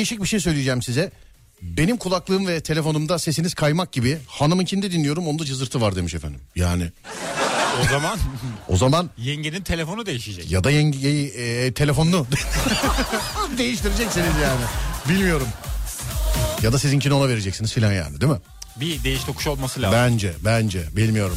Değişik 0.00 0.22
bir 0.22 0.28
şey 0.28 0.40
söyleyeceğim 0.40 0.82
size. 0.82 1.10
Benim 1.62 1.96
kulaklığım 1.96 2.46
ve 2.46 2.60
telefonumda 2.60 3.18
sesiniz 3.18 3.54
kaymak 3.54 3.92
gibi. 3.92 4.18
Hanımınkinde 4.26 4.92
dinliyorum 4.92 5.28
onda 5.28 5.44
cızırtı 5.44 5.80
var 5.80 5.96
demiş 5.96 6.14
efendim. 6.14 6.40
Yani 6.56 6.90
O 7.84 7.88
zaman 7.90 8.18
o 8.68 8.76
zaman 8.76 9.10
yengenin 9.18 9.62
telefonu 9.62 10.06
değişecek. 10.06 10.50
ya 10.50 10.64
da 10.64 10.70
yengeyi 10.70 11.28
e, 11.28 11.72
telefonunu 11.72 12.26
değiştireceksiniz 13.58 14.26
yani. 14.42 14.64
Bilmiyorum. 15.08 15.48
Ya 16.62 16.72
da 16.72 16.78
sizinkini 16.78 17.12
ona 17.14 17.28
vereceksiniz 17.28 17.72
filan 17.72 17.92
yani 17.92 18.20
değil 18.20 18.32
mi? 18.32 18.38
Bir 18.76 19.04
değiş 19.04 19.24
tokuş 19.24 19.46
olması 19.46 19.82
lazım. 19.82 19.98
Bence 19.98 20.32
bence 20.44 20.82
bilmiyorum. 20.96 21.36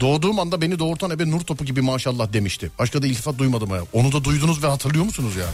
Doğduğum 0.00 0.38
anda 0.38 0.60
beni 0.60 0.78
doğurtan 0.78 1.10
ebe 1.10 1.30
nur 1.30 1.40
topu 1.40 1.64
gibi 1.64 1.80
maşallah 1.82 2.32
demişti. 2.32 2.70
Başka 2.78 3.02
da 3.02 3.06
iltifat 3.06 3.38
duymadım 3.38 3.70
ya. 3.70 3.82
Onu 3.92 4.12
da 4.12 4.24
duydunuz 4.24 4.62
ve 4.62 4.66
hatırlıyor 4.66 5.04
musunuz 5.04 5.36
yani? 5.36 5.50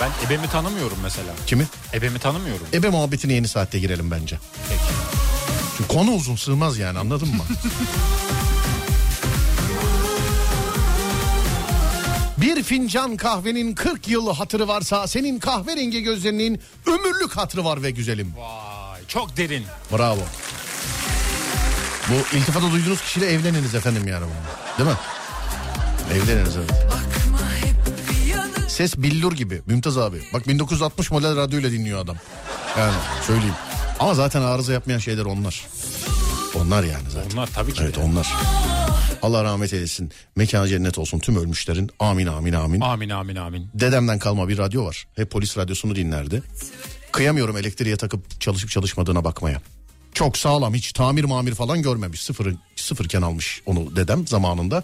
Ben 0.00 0.26
ebemi 0.26 0.48
tanımıyorum 0.48 0.98
mesela. 1.02 1.28
Kimi? 1.46 1.66
Ebemi 1.94 2.18
tanımıyorum. 2.18 2.66
Ebe 2.72 2.88
muhabbetine 2.88 3.32
yeni 3.32 3.48
saatte 3.48 3.78
girelim 3.78 4.10
bence. 4.10 4.38
Peki. 4.68 4.80
Çünkü 5.76 5.92
konu 5.94 6.10
uzun 6.10 6.36
sığmaz 6.36 6.78
yani 6.78 6.98
anladın 6.98 7.28
mı? 7.28 7.42
Bir 12.40 12.62
fincan 12.62 13.16
kahvenin 13.16 13.74
40 13.74 14.08
yıl 14.08 14.34
hatırı 14.34 14.68
varsa 14.68 15.06
senin 15.06 15.38
kahverengi 15.38 16.02
gözlerinin 16.02 16.60
ömürlük 16.86 17.36
hatırı 17.36 17.64
var 17.64 17.82
ve 17.82 17.90
güzelim. 17.90 18.32
Vay 18.36 19.00
çok 19.08 19.36
derin. 19.36 19.64
Bravo. 19.92 20.20
Bu 22.10 22.36
iltifatı 22.36 22.72
duyduğunuz 22.72 23.00
kişiyle 23.02 23.26
evleniniz 23.26 23.74
efendim 23.74 24.08
yani. 24.08 24.26
Değil 24.78 24.88
mi? 24.90 24.96
Evleniniz 26.14 26.56
evet. 26.56 26.70
Ses 28.68 28.96
billur 28.96 29.32
gibi 29.32 29.62
Mümtaz 29.66 29.98
abi. 29.98 30.22
Bak 30.32 30.48
1960 30.48 31.10
model 31.10 31.36
radyoyla 31.36 31.72
dinliyor 31.72 31.98
adam. 32.00 32.16
Yani 32.78 32.94
söyleyeyim. 33.26 33.54
Ama 34.00 34.14
zaten 34.14 34.42
arıza 34.42 34.72
yapmayan 34.72 34.98
şeyler 34.98 35.24
onlar. 35.24 35.66
Onlar 36.54 36.84
yani 36.84 37.10
zaten. 37.10 37.30
Onlar 37.30 37.46
tabii 37.54 37.72
ki. 37.72 37.80
Evet 37.84 37.98
onlar. 37.98 38.34
Allah 39.22 39.44
rahmet 39.44 39.72
eylesin. 39.72 40.12
Mekanı 40.36 40.68
cennet 40.68 40.98
olsun 40.98 41.18
tüm 41.18 41.36
ölmüşlerin. 41.36 41.90
Amin 41.98 42.26
amin 42.26 42.52
amin. 42.52 42.80
Amin 42.80 43.08
amin 43.10 43.36
amin. 43.36 43.70
Dedemden 43.74 44.18
kalma 44.18 44.48
bir 44.48 44.58
radyo 44.58 44.84
var. 44.84 45.06
Hep 45.16 45.30
polis 45.30 45.58
radyosunu 45.58 45.96
dinlerdi. 45.96 46.42
Kıyamıyorum 47.12 47.56
elektriğe 47.56 47.96
takıp 47.96 48.40
çalışıp 48.40 48.70
çalışmadığına 48.70 49.24
bakmaya. 49.24 49.60
Çok 50.16 50.38
sağlam 50.38 50.74
hiç 50.74 50.92
tamir 50.92 51.24
mamir 51.24 51.54
falan 51.54 51.82
görmemiş. 51.82 52.22
Sıfır, 52.24 52.54
sıfırken 52.76 53.22
almış 53.22 53.62
onu 53.66 53.96
dedem 53.96 54.26
zamanında. 54.26 54.82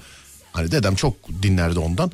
Hani 0.53 0.73
dedem 0.73 0.95
çok 0.95 1.15
dinlerdi 1.43 1.79
ondan. 1.79 2.13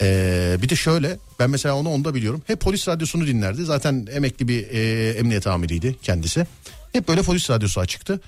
Ee, 0.00 0.56
bir 0.62 0.68
de 0.68 0.76
şöyle 0.76 1.18
ben 1.38 1.50
mesela 1.50 1.76
onu 1.76 1.88
onda 1.88 2.14
biliyorum. 2.14 2.42
Hep 2.46 2.60
polis 2.60 2.88
radyosunu 2.88 3.26
dinlerdi. 3.26 3.64
Zaten 3.64 4.06
emekli 4.12 4.48
bir 4.48 4.68
e, 4.70 5.10
emniyet 5.10 5.46
amiriydi 5.46 5.96
kendisi. 6.02 6.46
Hep 6.92 7.08
böyle 7.08 7.22
polis 7.22 7.50
radyosu 7.50 7.80
açıktı. 7.80 8.20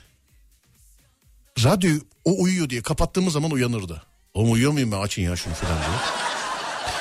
Radyo 1.64 1.90
o 2.24 2.42
uyuyor 2.42 2.70
diye 2.70 2.82
kapattığımız 2.82 3.32
zaman 3.32 3.50
uyanırdı. 3.50 4.02
Oğlum 4.34 4.52
uyuyor 4.52 4.72
muyum 4.72 4.92
ben 4.92 5.00
açın 5.00 5.22
ya 5.22 5.36
şunu 5.36 5.54
falan 5.54 5.76
diye. 5.76 5.98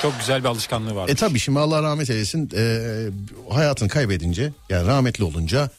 Çok 0.02 0.18
güzel 0.18 0.40
bir 0.40 0.48
alışkanlığı 0.48 0.94
var. 0.94 1.08
E 1.08 1.14
tabii 1.14 1.38
şimdi 1.38 1.58
Allah 1.58 1.82
rahmet 1.82 2.10
eylesin 2.10 2.50
e, 2.56 2.80
hayatını 3.50 3.88
kaybedince 3.88 4.52
yani 4.68 4.86
rahmetli 4.86 5.24
olunca 5.24 5.70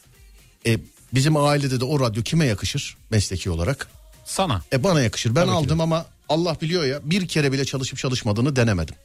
e, 0.65 0.77
bizim 1.13 1.37
ailede 1.37 1.79
de 1.79 1.85
o 1.85 1.99
radyo 1.99 2.23
kime 2.23 2.45
yakışır 2.45 2.97
mesleki 3.09 3.49
olarak? 3.49 3.87
Sana. 4.25 4.61
E 4.73 4.83
bana 4.83 5.01
yakışır. 5.01 5.29
Ben 5.35 5.41
Tabii 5.41 5.51
ki 5.51 5.55
aldım 5.55 5.81
ama 5.81 6.05
Allah 6.29 6.57
biliyor 6.61 6.83
ya 6.85 6.99
bir 7.03 7.27
kere 7.27 7.51
bile 7.51 7.65
çalışıp 7.65 7.97
çalışmadığını 7.97 8.55
denemedim. 8.55 8.95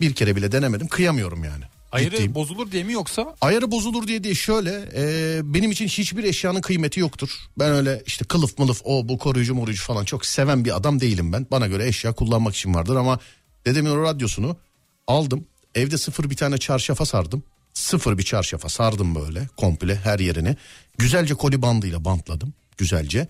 Bir 0.00 0.14
kere 0.14 0.36
bile 0.36 0.52
denemedim 0.52 0.88
kıyamıyorum 0.88 1.44
yani. 1.44 1.64
Ayırı 1.92 2.10
Ciddiyim. 2.10 2.34
bozulur 2.34 2.72
diye 2.72 2.84
mi 2.84 2.92
yoksa? 2.92 3.34
Ayarı 3.40 3.70
bozulur 3.70 4.06
diye 4.08 4.24
değil 4.24 4.34
şöyle 4.34 4.88
e, 4.94 5.40
benim 5.54 5.70
için 5.70 5.86
hiçbir 5.86 6.24
eşyanın 6.24 6.60
kıymeti 6.60 7.00
yoktur. 7.00 7.30
Ben 7.58 7.72
öyle 7.72 8.02
işte 8.06 8.24
kılıf 8.24 8.58
mılıf 8.58 8.80
o 8.84 9.08
bu 9.08 9.18
koruyucu 9.18 9.54
moruyucu 9.54 9.82
falan 9.82 10.04
çok 10.04 10.26
seven 10.26 10.64
bir 10.64 10.76
adam 10.76 11.00
değilim 11.00 11.32
ben. 11.32 11.46
Bana 11.50 11.66
göre 11.66 11.88
eşya 11.88 12.12
kullanmak 12.12 12.54
için 12.54 12.74
vardır 12.74 12.96
ama 12.96 13.18
dedemin 13.66 13.90
o 13.90 14.02
radyosunu 14.02 14.56
aldım. 15.06 15.44
Evde 15.74 15.98
sıfır 15.98 16.30
bir 16.30 16.36
tane 16.36 16.58
çarşafa 16.58 17.06
sardım. 17.06 17.42
Sıfır 17.74 18.18
bir 18.18 18.22
çarşafa 18.22 18.68
sardım 18.68 19.14
böyle 19.14 19.48
komple 19.56 19.96
her 19.96 20.18
yerini. 20.18 20.56
Güzelce 20.98 21.34
koli 21.34 21.62
bandıyla 21.62 22.04
bantladım 22.04 22.54
güzelce. 22.78 23.28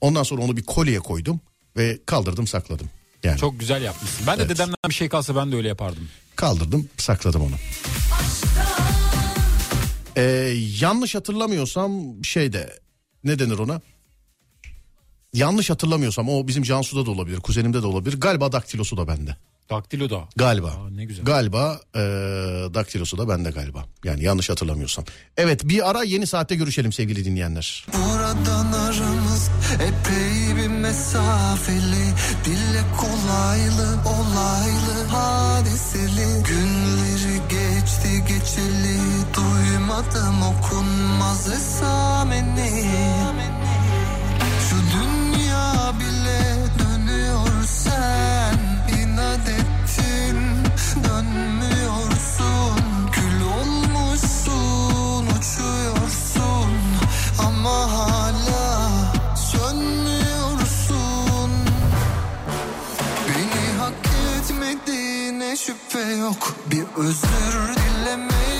Ondan 0.00 0.22
sonra 0.22 0.42
onu 0.42 0.56
bir 0.56 0.62
kolye 0.62 0.98
koydum 1.00 1.40
ve 1.76 1.98
kaldırdım 2.06 2.46
sakladım. 2.46 2.90
Yani 3.24 3.38
Çok 3.38 3.60
güzel 3.60 3.82
yapmışsın. 3.82 4.26
Ben 4.26 4.38
de 4.38 4.42
Evet. 4.42 4.50
dedemden 4.54 4.76
bir 4.88 4.94
şey 4.94 5.08
kalsa 5.08 5.36
ben 5.36 5.52
de 5.52 5.56
öyle 5.56 5.68
yapardım. 5.68 6.08
kaldırdım 6.36 6.88
sakladım 6.96 7.42
onu. 7.42 7.54
Ee, 10.16 10.22
yanlış 10.80 11.14
hatırlamıyorsam 11.14 12.24
şeyde 12.24 12.78
ne 13.24 13.38
denir 13.38 13.58
ona? 13.58 13.80
Yanlış 15.32 15.70
hatırlamıyorsam 15.70 16.28
o 16.28 16.48
bizim 16.48 16.62
Cansu'da 16.62 17.06
da 17.06 17.10
olabilir, 17.10 17.40
kuzenimde 17.40 17.82
de 17.82 17.86
olabilir. 17.86 18.20
Galiba 18.20 18.52
daktilosu 18.52 18.96
da 18.96 19.08
bende. 19.08 19.36
Daktilo 19.70 20.10
da. 20.10 20.28
Galiba. 20.36 20.68
Aa, 20.68 20.90
ne 20.90 21.04
güzel. 21.04 21.24
Galiba 21.24 21.80
ee, 21.96 22.00
daktilosu 22.74 23.18
da 23.18 23.28
bende 23.28 23.50
galiba. 23.50 23.84
Yani 24.04 24.24
yanlış 24.24 24.50
hatırlamıyorsam. 24.50 25.04
Evet 25.36 25.64
bir 25.64 25.90
ara 25.90 26.02
yeni 26.02 26.26
saatte 26.26 26.54
görüşelim 26.54 26.92
sevgili 26.92 27.24
dinleyenler. 27.24 27.86
Buradan 27.94 28.72
aramız 28.72 29.50
epey 29.74 30.56
bir 30.56 30.68
mesafeli 30.68 32.04
Dille 32.44 32.82
kolaylı 32.96 33.98
olaylı 34.06 35.04
hadiseli 35.08 36.42
Günleri 36.48 37.40
geçti 37.48 38.24
geçeli 38.28 38.98
Duymadım 39.36 40.42
okunmaz 40.42 41.52
esameni 41.52 42.84
şüphe 65.56 65.98
yok. 65.98 66.56
Bir 66.66 66.84
özür 66.96 67.74
dileme 67.76 68.53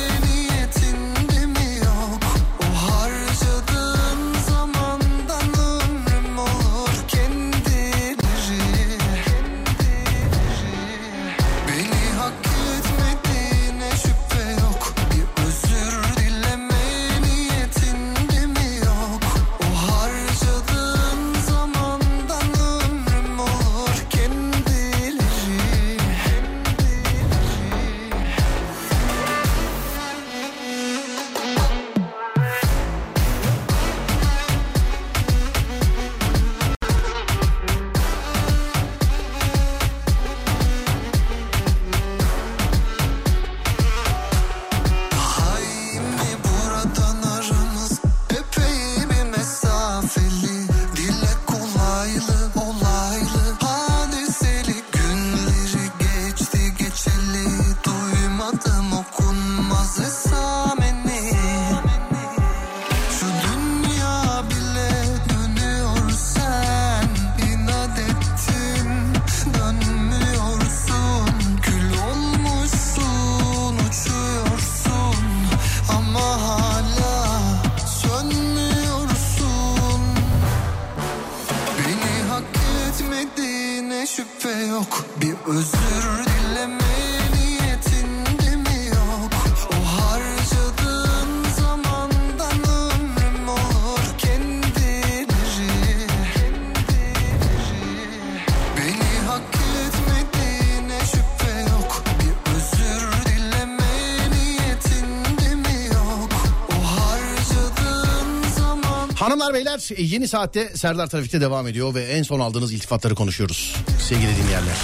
Hanımlar 109.55 109.81
beyler 109.81 109.99
e, 109.99 110.03
yeni 110.03 110.29
saatte 110.29 110.77
Serdar 110.77 111.07
Trafik'te 111.07 111.41
devam 111.41 111.69
ediyor 111.69 111.95
ve 111.95 112.05
en 112.05 112.23
son 112.23 112.41
aldığınız 112.41 112.73
iltifatları 112.73 113.15
konuşuyoruz 113.15 113.77
sevgili 114.01 114.37
dinleyenler. 114.37 114.77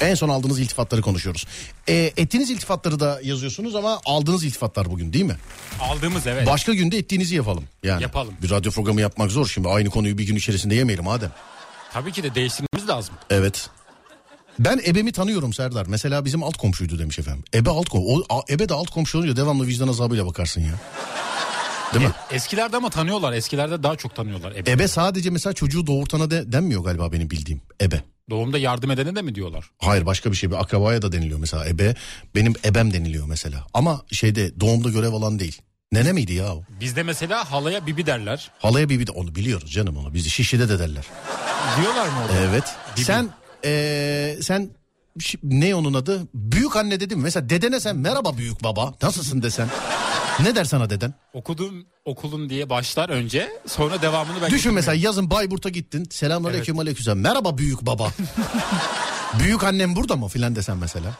En 0.00 0.14
son 0.14 0.28
aldığınız 0.28 0.60
iltifatları 0.60 1.02
konuşuyoruz. 1.02 1.46
E, 1.88 1.94
ettiğiniz 1.94 2.50
iltifatları 2.50 3.00
da 3.00 3.20
yazıyorsunuz 3.22 3.74
ama 3.74 4.00
aldığınız 4.04 4.44
iltifatlar 4.44 4.90
bugün 4.90 5.12
değil 5.12 5.24
mi? 5.24 5.36
Aldığımız 5.80 6.26
evet. 6.26 6.46
Başka 6.46 6.74
günde 6.74 6.98
ettiğinizi 6.98 7.34
yapalım. 7.34 7.64
Yani 7.82 8.02
Yapalım. 8.02 8.34
Bir 8.42 8.50
radyo 8.50 8.72
programı 8.72 9.00
yapmak 9.00 9.30
zor 9.30 9.46
şimdi 9.46 9.68
aynı 9.68 9.90
konuyu 9.90 10.18
bir 10.18 10.26
gün 10.26 10.36
içerisinde 10.36 10.74
yemeyelim 10.74 11.04
madem. 11.04 11.30
Tabii 11.92 12.12
ki 12.12 12.22
de 12.22 12.34
değiştirmemiz 12.34 12.88
lazım. 12.88 13.14
Evet. 13.30 13.70
Ben 14.58 14.80
ebemi 14.86 15.12
tanıyorum 15.12 15.52
Serdar. 15.52 15.86
Mesela 15.86 16.24
bizim 16.24 16.42
alt 16.42 16.56
komşuydu 16.56 16.98
demiş 16.98 17.18
efendim. 17.18 17.44
Ebe 17.54 17.70
alt 17.70 17.88
komşu. 17.88 18.06
O, 18.08 18.38
a- 18.38 18.52
ebe 18.52 18.68
de 18.68 18.74
alt 18.74 18.90
komşu 18.90 19.18
olunca 19.18 19.36
devamlı 19.36 19.66
vicdan 19.66 19.88
azabıyla 19.88 20.26
bakarsın 20.26 20.60
ya. 20.60 20.74
Değil 21.94 22.04
mi? 22.06 22.12
Eskilerde 22.30 22.76
ama 22.76 22.90
tanıyorlar. 22.90 23.32
Eskilerde 23.32 23.82
daha 23.82 23.96
çok 23.96 24.16
tanıyorlar. 24.16 24.52
Ebe. 24.52 24.70
Ebe 24.70 24.88
sadece 24.88 25.30
mesela 25.30 25.52
çocuğu 25.54 25.86
doğurtana 25.86 26.30
de, 26.30 26.52
denmiyor 26.52 26.84
galiba 26.84 27.12
benim 27.12 27.30
bildiğim. 27.30 27.60
Ebe. 27.82 28.02
Doğumda 28.30 28.58
yardım 28.58 28.90
edene 28.90 29.16
de 29.16 29.22
mi 29.22 29.34
diyorlar? 29.34 29.70
Hayır 29.78 30.06
başka 30.06 30.30
bir 30.32 30.36
şey. 30.36 30.50
Bir 30.50 30.56
akrabaya 30.60 31.02
da 31.02 31.12
deniliyor 31.12 31.38
mesela. 31.38 31.68
Ebe 31.68 31.94
benim 32.34 32.54
ebem 32.64 32.92
deniliyor 32.92 33.26
mesela. 33.26 33.66
Ama 33.74 34.02
şeyde 34.12 34.60
doğumda 34.60 34.88
görev 34.88 35.12
alan 35.12 35.38
değil. 35.38 35.62
Nene 35.92 36.12
miydi 36.12 36.32
ya 36.32 36.54
o? 36.54 36.62
Bizde 36.80 37.02
mesela 37.02 37.50
halaya 37.52 37.86
bibi 37.86 38.06
derler. 38.06 38.50
Halaya 38.58 38.88
bibi 38.88 39.06
de 39.06 39.12
onu 39.12 39.34
biliyoruz 39.34 39.72
canım 39.72 39.96
onu. 39.96 40.14
Bizi 40.14 40.30
şişide 40.30 40.68
de 40.68 40.78
derler. 40.78 41.04
Diyorlar 41.80 42.06
mı 42.06 42.12
orada? 42.22 42.38
Evet. 42.40 42.64
Bibi. 42.96 43.04
Sen 43.04 43.28
eee, 43.64 44.38
sen 44.42 44.70
ne 45.42 45.74
onun 45.74 45.94
adı? 45.94 46.20
Büyük 46.34 46.76
anne 46.76 47.00
dedim. 47.00 47.20
Mesela 47.20 47.48
dedene 47.50 47.80
sen 47.80 47.96
merhaba 47.96 48.38
büyük 48.38 48.64
baba. 48.64 48.94
Nasılsın 49.02 49.42
desen. 49.42 49.68
Ne 50.42 50.54
der 50.54 50.64
sana 50.64 50.90
deden? 50.90 51.14
Okuduğum 51.32 51.86
okulun 52.04 52.50
diye 52.50 52.70
başlar 52.70 53.08
önce 53.08 53.48
sonra 53.66 54.02
devamını 54.02 54.34
ben 54.34 54.40
Düşün 54.46 54.50
getirmiyorum. 54.50 54.74
mesela 54.74 54.94
yazın 54.94 55.30
Bayburt'a 55.30 55.68
gittin. 55.68 56.04
Selamünaleyküm 56.10 56.78
aleykümselam. 56.78 57.18
Merhaba 57.18 57.58
büyük 57.58 57.82
baba. 57.86 58.08
büyük 59.38 59.64
annem 59.64 59.96
burada 59.96 60.16
mı 60.16 60.28
filan 60.28 60.56
desen 60.56 60.76
mesela. 60.76 61.14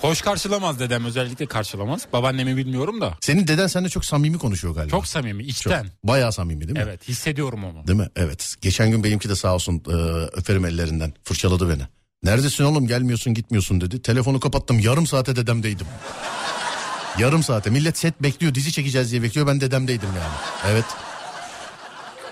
Hoş 0.00 0.20
karşılamaz 0.22 0.78
dedem 0.80 1.04
özellikle 1.04 1.46
karşılamaz. 1.46 2.06
Babaannemi 2.12 2.56
bilmiyorum 2.56 3.00
da. 3.00 3.14
Senin 3.20 3.46
deden 3.48 3.66
seninle 3.66 3.88
çok 3.88 4.04
samimi 4.04 4.38
konuşuyor 4.38 4.74
galiba. 4.74 4.90
Çok 4.90 5.06
samimi 5.06 5.42
Çok. 5.42 5.50
içten. 5.50 5.86
Bayağı 6.04 6.32
samimi 6.32 6.60
değil 6.60 6.72
mi? 6.72 6.80
Evet 6.82 7.08
hissediyorum 7.08 7.64
onu. 7.64 7.86
Değil 7.86 7.98
mi? 7.98 8.08
Evet. 8.16 8.54
Geçen 8.60 8.90
gün 8.90 9.04
benimki 9.04 9.28
de 9.28 9.36
sağ 9.36 9.54
olsun 9.54 9.82
e, 9.88 9.92
öperim 10.32 10.64
ellerinden. 10.64 11.12
Fırçaladı 11.24 11.68
beni. 11.68 11.82
Neredesin 12.22 12.64
oğlum 12.64 12.86
gelmiyorsun 12.86 13.34
gitmiyorsun 13.34 13.80
dedi. 13.80 14.02
Telefonu 14.02 14.40
kapattım 14.40 14.78
yarım 14.78 15.06
saate 15.06 15.36
dedemdeydim. 15.36 15.86
Yarım 17.18 17.42
saate. 17.42 17.70
Millet 17.70 17.98
set 17.98 18.22
bekliyor 18.22 18.54
dizi 18.54 18.72
çekeceğiz 18.72 19.10
diye 19.10 19.22
bekliyor 19.22 19.46
ben 19.46 19.60
dedemdeydim 19.60 20.08
yani. 20.08 20.34
Evet. 20.72 20.84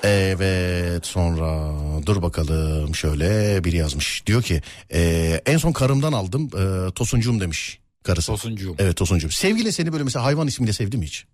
Evet 0.02 1.06
sonra 1.06 1.72
dur 2.06 2.22
bakalım 2.22 2.94
şöyle 2.94 3.64
biri 3.64 3.76
yazmış. 3.76 4.26
Diyor 4.26 4.42
ki 4.42 4.62
e, 4.92 5.40
en 5.46 5.58
son 5.58 5.72
karımdan 5.72 6.12
aldım 6.12 6.50
e, 6.58 6.90
tosuncuğum 6.90 7.40
demiş 7.40 7.78
karısı. 8.02 8.26
Tosuncuğum. 8.26 8.74
Evet 8.78 8.96
tosuncuğum. 8.96 9.30
Sevgilin 9.30 9.70
seni 9.70 9.92
böyle 9.92 10.04
mesela 10.04 10.24
hayvan 10.24 10.46
ismiyle 10.46 10.72
sevdi 10.72 10.96
mi 10.96 11.06
hiç? 11.06 11.24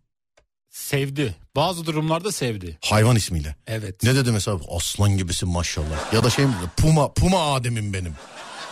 Sevdi. 0.71 1.35
Bazı 1.57 1.87
durumlarda 1.87 2.33
sevdi. 2.33 2.79
Hayvan 2.85 3.17
ismiyle. 3.17 3.57
Evet. 3.67 4.03
Ne 4.03 4.15
dedi 4.15 4.33
mesela 4.33 4.61
aslan 4.77 5.17
gibisin 5.17 5.49
maşallah. 5.49 6.13
Ya 6.13 6.25
da 6.25 6.31
şey 6.31 6.47
mi 6.47 6.53
dedi, 6.61 6.71
puma 6.77 7.13
puma 7.13 7.55
ademim 7.55 7.93
benim. 7.93 8.15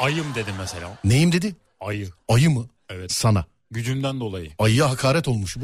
Ayım 0.01 0.35
dedim 0.35 0.55
mesela. 0.59 0.99
Neyim 1.05 1.33
dedi? 1.33 1.57
Ayı. 1.81 2.11
Ayı 2.29 2.51
mı? 2.51 2.67
Evet. 2.91 3.13
Sana. 3.13 3.45
Gücümden 3.71 4.21
dolayı. 4.21 4.51
Ayıya 4.59 4.91
hakaret 4.91 5.29
olmuş 5.29 5.57
bu. 5.57 5.61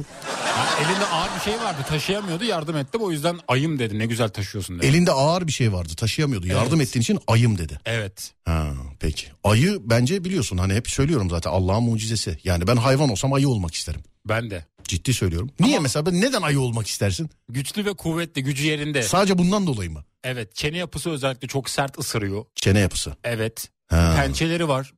Ya 0.46 0.66
elinde 0.86 1.06
ağır 1.06 1.28
bir 1.36 1.40
şey 1.40 1.54
vardı 1.60 1.78
taşıyamıyordu 1.88 2.44
yardım 2.44 2.76
ettim 2.76 3.00
o 3.00 3.10
yüzden 3.10 3.38
ayım 3.48 3.78
dedi 3.78 3.98
ne 3.98 4.06
güzel 4.06 4.28
taşıyorsun 4.28 4.78
dedi. 4.78 4.86
Elinde 4.86 5.12
ağır 5.12 5.46
bir 5.46 5.52
şey 5.52 5.72
vardı 5.72 5.92
taşıyamıyordu. 5.96 6.46
Yardım 6.46 6.78
Evet. 6.80 6.88
ettiğin 6.88 7.02
için 7.02 7.18
ayım 7.26 7.58
dedi. 7.58 7.78
Evet. 7.86 8.32
Ha 8.44 8.72
peki. 9.00 9.26
Ayı 9.44 9.78
bence 9.84 10.24
biliyorsun 10.24 10.58
hani 10.58 10.74
hep 10.74 10.90
söylüyorum 10.90 11.30
zaten 11.30 11.50
Allah'ın 11.50 11.82
mucizesi. 11.82 12.38
Yani 12.44 12.66
ben 12.66 12.76
hayvan 12.76 13.10
olsam 13.10 13.32
ayı 13.32 13.48
olmak 13.48 13.74
isterim. 13.74 14.00
Ben 14.28 14.50
de. 14.50 14.66
Ciddi 14.84 15.14
söylüyorum. 15.14 15.50
Niye 15.60 15.78
mesela 15.78 16.06
ben 16.06 16.20
neden 16.20 16.42
ayı 16.42 16.60
olmak 16.60 16.86
istersin? 16.86 17.30
Güçlü 17.48 17.84
ve 17.84 17.92
kuvvetli 17.94 18.42
gücü 18.44 18.66
yerinde. 18.66 19.02
Sadece 19.02 19.38
bundan 19.38 19.66
dolayı 19.66 19.90
mı? 19.90 20.04
Evet 20.24 20.54
çene 20.54 20.78
yapısı 20.78 21.10
özellikle 21.10 21.48
çok 21.48 21.70
sert 21.70 21.98
ısırıyor. 21.98 22.44
Çene 22.54 22.80
yapısı. 22.80 23.16
Evet. 23.24 23.68
Ha. 23.86 24.14
Pençeleri 24.16 24.68
var. 24.68 24.92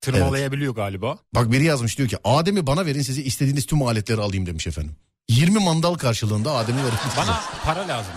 Tırmalayabiliyor 0.00 0.74
galiba. 0.74 1.18
Bak 1.34 1.52
biri 1.52 1.64
yazmış 1.64 1.98
diyor 1.98 2.08
ki 2.08 2.16
Adem'i 2.24 2.66
bana 2.66 2.86
verin 2.86 3.02
size 3.02 3.22
istediğiniz 3.22 3.66
tüm 3.66 3.82
aletleri 3.82 4.20
alayım 4.20 4.46
demiş 4.46 4.66
efendim. 4.66 4.96
20 5.28 5.64
mandal 5.64 5.94
karşılığında 5.94 6.52
Adem'i 6.52 6.78
verin. 6.84 6.94
Bana 7.16 7.40
para 7.64 7.88
lazım. 7.88 8.12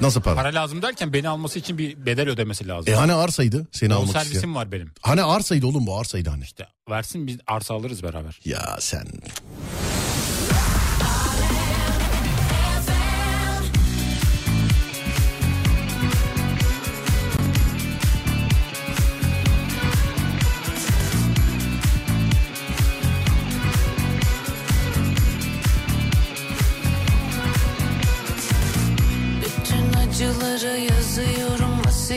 Nasıl 0.00 0.20
para? 0.20 0.34
Para 0.34 0.48
lazım 0.54 0.82
derken 0.82 1.12
beni 1.12 1.28
alması 1.28 1.58
için 1.58 1.78
bir 1.78 2.06
bedel 2.06 2.28
ödemesi 2.28 2.68
lazım. 2.68 2.92
E 2.92 2.96
hani 2.96 3.12
arsaydı 3.12 3.66
seni 3.72 3.90
Yol 3.92 3.96
almak 3.96 4.06
isteyen. 4.08 4.24
servisim 4.24 4.54
var 4.54 4.72
benim. 4.72 4.90
Hani 5.02 5.22
arsaydı 5.22 5.66
oğlum 5.66 5.86
bu 5.86 5.98
arsaydı 5.98 6.30
hani. 6.30 6.44
İşte 6.44 6.66
versin 6.90 7.26
biz 7.26 7.38
arsa 7.46 7.74
alırız 7.74 8.02
beraber. 8.02 8.40
Ya 8.44 8.76
sen. 8.80 9.06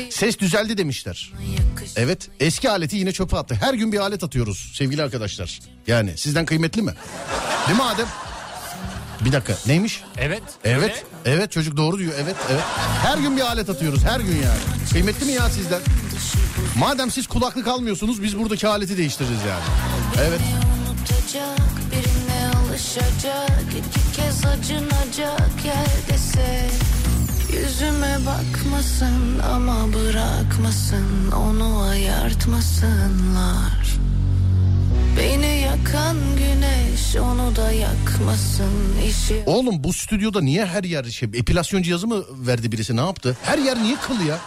Ses 0.09 0.39
düzeldi 0.39 0.77
demişler. 0.77 1.31
Evet 1.95 2.29
eski 2.39 2.69
aleti 2.69 2.97
yine 2.97 3.11
çöpe 3.11 3.37
attı. 3.37 3.57
Her 3.61 3.73
gün 3.73 3.91
bir 3.91 3.99
alet 3.99 4.23
atıyoruz 4.23 4.71
sevgili 4.73 5.03
arkadaşlar. 5.03 5.59
Yani 5.87 6.17
sizden 6.17 6.45
kıymetli 6.45 6.81
mi? 6.81 6.93
Değil 7.67 7.77
mi 7.77 7.83
Adem? 7.83 8.07
Bir 9.25 9.31
dakika 9.31 9.53
neymiş? 9.67 10.03
Evet. 10.17 10.43
Evet. 10.63 10.83
öyle. 10.83 11.03
Evet 11.37 11.51
çocuk 11.51 11.77
doğru 11.77 11.99
diyor. 11.99 12.13
Evet 12.23 12.35
evet. 12.51 12.63
Her 13.03 13.17
gün 13.17 13.37
bir 13.37 13.41
alet 13.41 13.69
atıyoruz 13.69 14.03
her 14.03 14.19
gün 14.19 14.35
yani. 14.35 14.89
Kıymetli 14.91 15.25
mi 15.25 15.31
ya 15.31 15.49
sizden? 15.49 15.81
Madem 16.77 17.11
siz 17.11 17.27
kulaklık 17.27 17.67
almıyorsunuz 17.67 18.23
biz 18.23 18.39
buradaki 18.39 18.67
aleti 18.67 18.97
değiştiririz 18.97 19.39
yani. 19.49 19.63
Evet. 20.19 20.39
unutacak 20.89 21.91
birine 21.91 22.49
alışacak 22.57 23.63
iki 23.69 24.21
kez 24.21 24.45
acınacak 24.45 25.45
Yüzüme 25.65 25.84
bakmasın 28.35 29.39
ama 29.53 29.93
bırakmasın 29.93 31.31
onu 31.31 31.81
ayartmasınlar 31.81 33.95
Beni 35.17 35.61
yakan 35.61 36.17
güneş 36.37 37.15
onu 37.15 37.55
da 37.55 37.71
yakmasın 37.71 38.99
işi 39.07 39.43
Oğlum 39.45 39.83
bu 39.83 39.93
stüdyoda 39.93 40.41
niye 40.41 40.65
her 40.65 40.83
yer 40.83 41.03
şey 41.03 41.29
epilasyon 41.33 41.81
cihazı 41.81 42.07
mı 42.07 42.23
verdi 42.47 42.71
birisi 42.71 42.97
ne 42.97 43.01
yaptı? 43.01 43.37
Her 43.43 43.57
yer 43.57 43.83
niye 43.83 43.95
kıl 43.95 44.25
ya? 44.25 44.37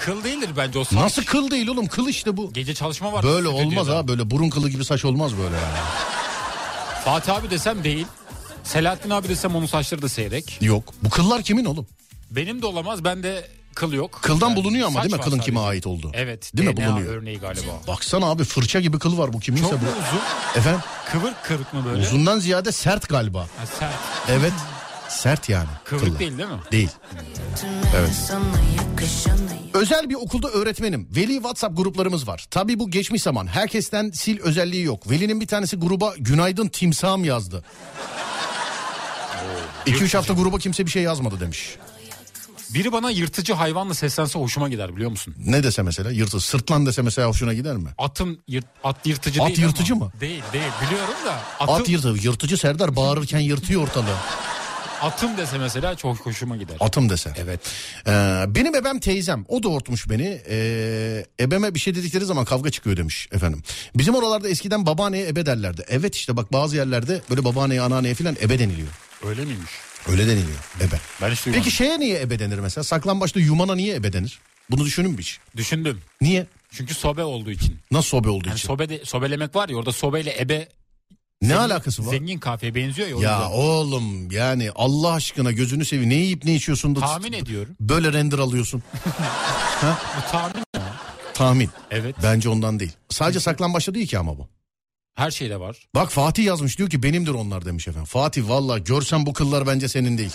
Kıl 0.00 0.24
değildir 0.24 0.50
bence 0.56 0.78
o 0.78 0.84
saç. 0.84 0.92
Nasıl 0.92 1.24
kıl 1.24 1.50
değil 1.50 1.68
oğlum 1.68 1.86
kıl 1.86 2.08
işte 2.08 2.36
bu. 2.36 2.52
Gece 2.52 2.74
çalışma 2.74 3.12
var. 3.12 3.22
Böyle 3.24 3.48
olmaz 3.48 3.88
ha 3.88 4.08
böyle 4.08 4.30
burun 4.30 4.50
kılı 4.50 4.70
gibi 4.70 4.84
saç 4.84 5.04
olmaz 5.04 5.32
böyle 5.36 5.56
yani. 5.56 5.78
Fatih 7.04 7.34
abi 7.34 7.50
desem 7.50 7.84
değil. 7.84 8.06
Selahattin 8.64 9.10
abi 9.10 9.28
desem 9.28 9.56
onun 9.56 9.66
saçları 9.66 10.02
da 10.02 10.08
seyrek. 10.08 10.58
Yok 10.60 10.84
bu 11.02 11.10
kıllar 11.10 11.42
kimin 11.42 11.64
oğlum? 11.64 11.86
Benim 12.30 12.62
de 12.62 12.66
olamaz. 12.66 13.04
Bende 13.04 13.48
kıl 13.74 13.92
yok. 13.92 14.18
Kıldan 14.22 14.48
Yani 14.48 14.56
bulunuyor 14.56 14.86
ama 14.86 15.02
değil 15.02 15.14
mi 15.14 15.20
kılın 15.20 15.38
kime 15.38 15.58
sadece. 15.60 15.70
ait 15.70 15.86
olduğu? 15.86 16.10
Evet. 16.14 16.50
Değil 16.56 16.68
mi 16.68 16.76
DNA 16.76 16.86
bulunuyor? 16.90 17.14
örneği 17.14 17.38
galiba. 17.38 17.72
Baksana 17.88 18.26
abi 18.26 18.44
fırça 18.44 18.80
gibi 18.80 18.98
kıl 18.98 19.18
var 19.18 19.32
bu 19.32 19.40
kiminse 19.40 19.70
Çok 19.70 19.80
bu. 19.80 19.84
mu 19.84 19.90
uzun? 19.90 20.58
Efendim 20.60 20.80
Kıvır 21.12 21.32
kırık 21.44 21.74
mı 21.74 21.84
böyle? 21.84 22.02
uzundan 22.02 22.38
ziyade 22.38 22.72
sert 22.72 23.08
galiba. 23.08 23.40
Ha, 23.40 23.66
sert. 23.78 23.92
Evet 24.30 24.52
sert 25.08 25.48
yani. 25.48 25.68
Kıvrık 25.84 26.18
değil 26.18 26.38
değil 26.38 26.48
mi? 26.48 26.54
Değil. 26.72 26.90
evet. 27.96 28.32
Özel 29.74 30.10
bir 30.10 30.14
okulda 30.14 30.48
öğretmenim. 30.48 31.08
Veli 31.16 31.34
WhatsApp 31.34 31.76
gruplarımız 31.76 32.28
var. 32.28 32.46
Tabii 32.50 32.78
bu 32.78 32.90
geçmiş 32.90 33.22
zaman. 33.22 33.46
Herkesten 33.46 34.10
sil 34.20 34.38
özelliği 34.40 34.84
yok. 34.84 35.10
Veli'nin 35.10 35.40
bir 35.40 35.46
tanesi 35.46 35.76
gruba 35.76 36.14
günaydın 36.18 36.68
timsahım 36.68 37.24
yazdı. 37.24 37.64
2-3 39.86 40.16
hafta 40.16 40.34
gruba 40.34 40.58
kimse 40.58 40.86
bir 40.86 40.90
şey 40.90 41.02
yazmadı 41.02 41.40
demiş. 41.40 41.76
Biri 42.74 42.92
bana 42.92 43.10
yırtıcı 43.10 43.52
hayvanla 43.52 43.94
seslense 43.94 44.38
hoşuma 44.38 44.68
gider 44.68 44.96
biliyor 44.96 45.10
musun? 45.10 45.34
Ne 45.46 45.62
dese 45.62 45.82
mesela 45.82 46.10
yırtı 46.10 46.40
sırtlan 46.40 46.86
dese 46.86 47.02
mesela 47.02 47.28
hoşuna 47.28 47.54
gider 47.54 47.76
mi? 47.76 47.88
Atım 47.98 48.38
yırt, 48.48 48.66
at 48.84 49.06
yırtıcı 49.06 49.42
At 49.42 49.48
değil 49.48 49.60
yırtıcı 49.60 49.94
ama. 49.94 50.04
mı? 50.04 50.12
Değil 50.20 50.42
değil 50.52 50.72
biliyorum 50.86 51.14
da. 51.26 51.40
Atım, 51.60 51.74
At 51.74 51.88
yırtı. 51.88 52.08
Yırtıcı 52.22 52.56
Serdar 52.56 52.96
bağırırken 52.96 53.38
yırtıyor 53.40 53.82
ortalığı. 53.82 54.16
atım 55.02 55.36
dese 55.36 55.58
mesela 55.58 55.94
çok 55.96 56.16
hoşuma 56.16 56.56
gider. 56.56 56.76
Atım 56.80 57.08
dese. 57.10 57.32
Evet. 57.36 57.60
Ee, 58.06 58.44
benim 58.48 58.74
ebem 58.74 58.98
teyzem. 59.00 59.44
O 59.48 59.62
doğurtmuş 59.62 60.10
beni. 60.10 60.40
Ee, 60.48 61.26
ebeme 61.40 61.74
bir 61.74 61.80
şey 61.80 61.94
dedikleri 61.94 62.24
zaman 62.24 62.44
kavga 62.44 62.70
çıkıyor 62.70 62.96
demiş 62.96 63.28
efendim. 63.32 63.62
Bizim 63.94 64.14
oralarda 64.14 64.48
eskiden 64.48 64.86
babaanneye 64.86 65.26
ebe 65.28 65.46
derlerdi. 65.46 65.84
Evet 65.88 66.14
işte 66.16 66.36
bak 66.36 66.52
bazı 66.52 66.76
yerlerde 66.76 67.20
böyle 67.30 67.44
babaanneye 67.44 67.80
anneanneye 67.80 68.14
falan 68.14 68.36
ebe 68.42 68.58
deniliyor. 68.58 68.88
Öyle 69.26 69.44
miymiş? 69.44 69.70
Öyle 70.08 70.26
deniliyor 70.26 70.58
ebe. 70.80 71.00
Ben 71.22 71.30
hiç 71.30 71.44
duymadım. 71.46 71.62
Peki 71.64 71.76
şeye 71.76 72.00
niye 72.00 72.20
ebe 72.20 72.38
denir 72.38 72.58
mesela? 72.58 72.84
Saklambaçta 72.84 73.40
yumana 73.40 73.74
niye 73.74 73.94
ebe 73.94 74.12
denir? 74.12 74.38
Bunu 74.70 74.84
düşünün 74.84 75.10
mü 75.10 75.18
hiç? 75.18 75.38
Düşündüm. 75.56 76.00
Niye? 76.20 76.46
Çünkü 76.70 76.94
sobe 76.94 77.24
olduğu 77.24 77.50
için. 77.50 77.78
Nasıl 77.90 78.08
sobe 78.08 78.28
olduğu 78.28 78.48
Yani 78.48 78.56
için? 78.58 78.68
sobe 78.68 78.88
de, 78.88 79.04
sobelemek 79.04 79.56
var 79.56 79.68
ya 79.68 79.76
orada 79.76 79.92
sobeyle 79.92 80.40
ebe 80.40 80.68
ne 81.42 81.56
alakası 81.56 82.06
var? 82.06 82.10
Zengin 82.10 82.38
kafeye 82.38 82.74
benziyor 82.74 83.08
ya. 83.08 83.16
o 83.16 83.20
Ya 83.22 83.32
yüzden. 83.38 83.50
oğlum 83.50 84.30
yani 84.30 84.70
Allah 84.74 85.12
aşkına 85.12 85.52
gözünü 85.52 85.84
seveyim. 85.84 86.10
Ne 86.10 86.14
yiyip 86.14 86.44
ne 86.44 86.54
içiyorsun 86.54 86.96
da 86.96 87.00
Tahmin 87.00 87.32
ediyorum. 87.32 87.76
böyle 87.80 88.12
render 88.12 88.38
alıyorsun. 88.38 88.82
Bu 89.82 90.30
tahmin 90.32 90.64
Tahmin. 91.34 91.70
Evet. 91.90 92.16
Bence 92.22 92.48
ondan 92.48 92.80
değil. 92.80 92.92
Sadece 93.08 93.40
saklambaçta 93.40 93.94
değil 93.94 94.06
ki 94.06 94.18
ama 94.18 94.38
bu. 94.38 94.48
Her 95.18 95.30
şeyde 95.30 95.60
var. 95.60 95.76
Bak 95.94 96.10
Fatih 96.10 96.44
yazmış 96.44 96.78
diyor 96.78 96.90
ki 96.90 97.02
benimdir 97.02 97.30
onlar 97.30 97.64
demiş 97.64 97.88
efendim. 97.88 98.04
Fatih 98.06 98.48
valla 98.48 98.78
görsen 98.78 99.26
bu 99.26 99.32
kıllar 99.32 99.66
bence 99.66 99.88
senin 99.88 100.18
değil. 100.18 100.32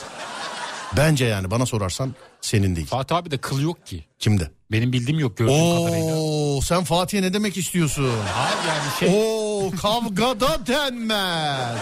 Bence 0.98 1.26
yani 1.26 1.52
bana 1.52 1.66
sorarsan 1.66 2.16
senin 2.42 2.76
değil. 2.76 2.88
Fatih 2.88 3.16
abi 3.16 3.32
de 3.32 3.38
kıl 3.38 3.62
yok 3.62 3.86
ki. 3.88 4.06
Kimde? 4.20 4.52
Benim 4.72 4.94
bildiğim 4.94 5.20
yok 5.20 5.38
gördüğüm 5.38 5.56
kadarıyla. 5.86 6.16
Oo 6.16 6.62
sen 6.62 6.84
Fatih'e 6.84 7.22
ne 7.22 7.34
demek 7.34 7.58
istiyorsun? 7.58 8.04
Abi 8.04 8.68
yani 8.68 8.82
şey 9.00 9.10
Oo 9.24 9.72
kavgada 9.82 10.68
denmez. 10.68 11.78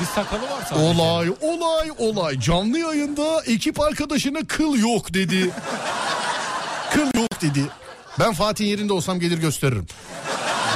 bir 0.00 0.06
sakalı 0.06 0.42
var 0.42 0.62
sadece. 0.68 0.84
Olay 1.02 1.30
olay 1.40 1.90
olay 1.98 2.40
canlı 2.40 2.78
yayında 2.78 3.42
ekip 3.46 3.80
arkadaşına 3.80 4.38
kıl 4.48 4.74
yok 4.78 5.14
dedi. 5.14 5.50
kıl 6.92 7.20
yok 7.20 7.40
dedi. 7.42 7.62
Ben 8.18 8.32
Fatih'in 8.32 8.68
yerinde 8.68 8.92
olsam 8.92 9.20
gelir 9.20 9.38
gösteririm. 9.38 9.86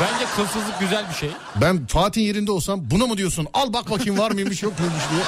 Bence 0.00 0.24
kılsızlık 0.36 0.80
güzel 0.80 1.08
bir 1.10 1.14
şey. 1.14 1.30
Ben 1.60 1.86
Fatih'in 1.86 2.26
yerinde 2.26 2.52
olsam 2.52 2.90
buna 2.90 3.06
mı 3.06 3.16
diyorsun? 3.16 3.46
Al 3.54 3.72
bak 3.72 3.90
bakayım 3.90 4.18
var 4.18 4.30
mıymış 4.30 4.62
yok 4.62 4.78
muymuş 4.80 5.02
diye. 5.10 5.22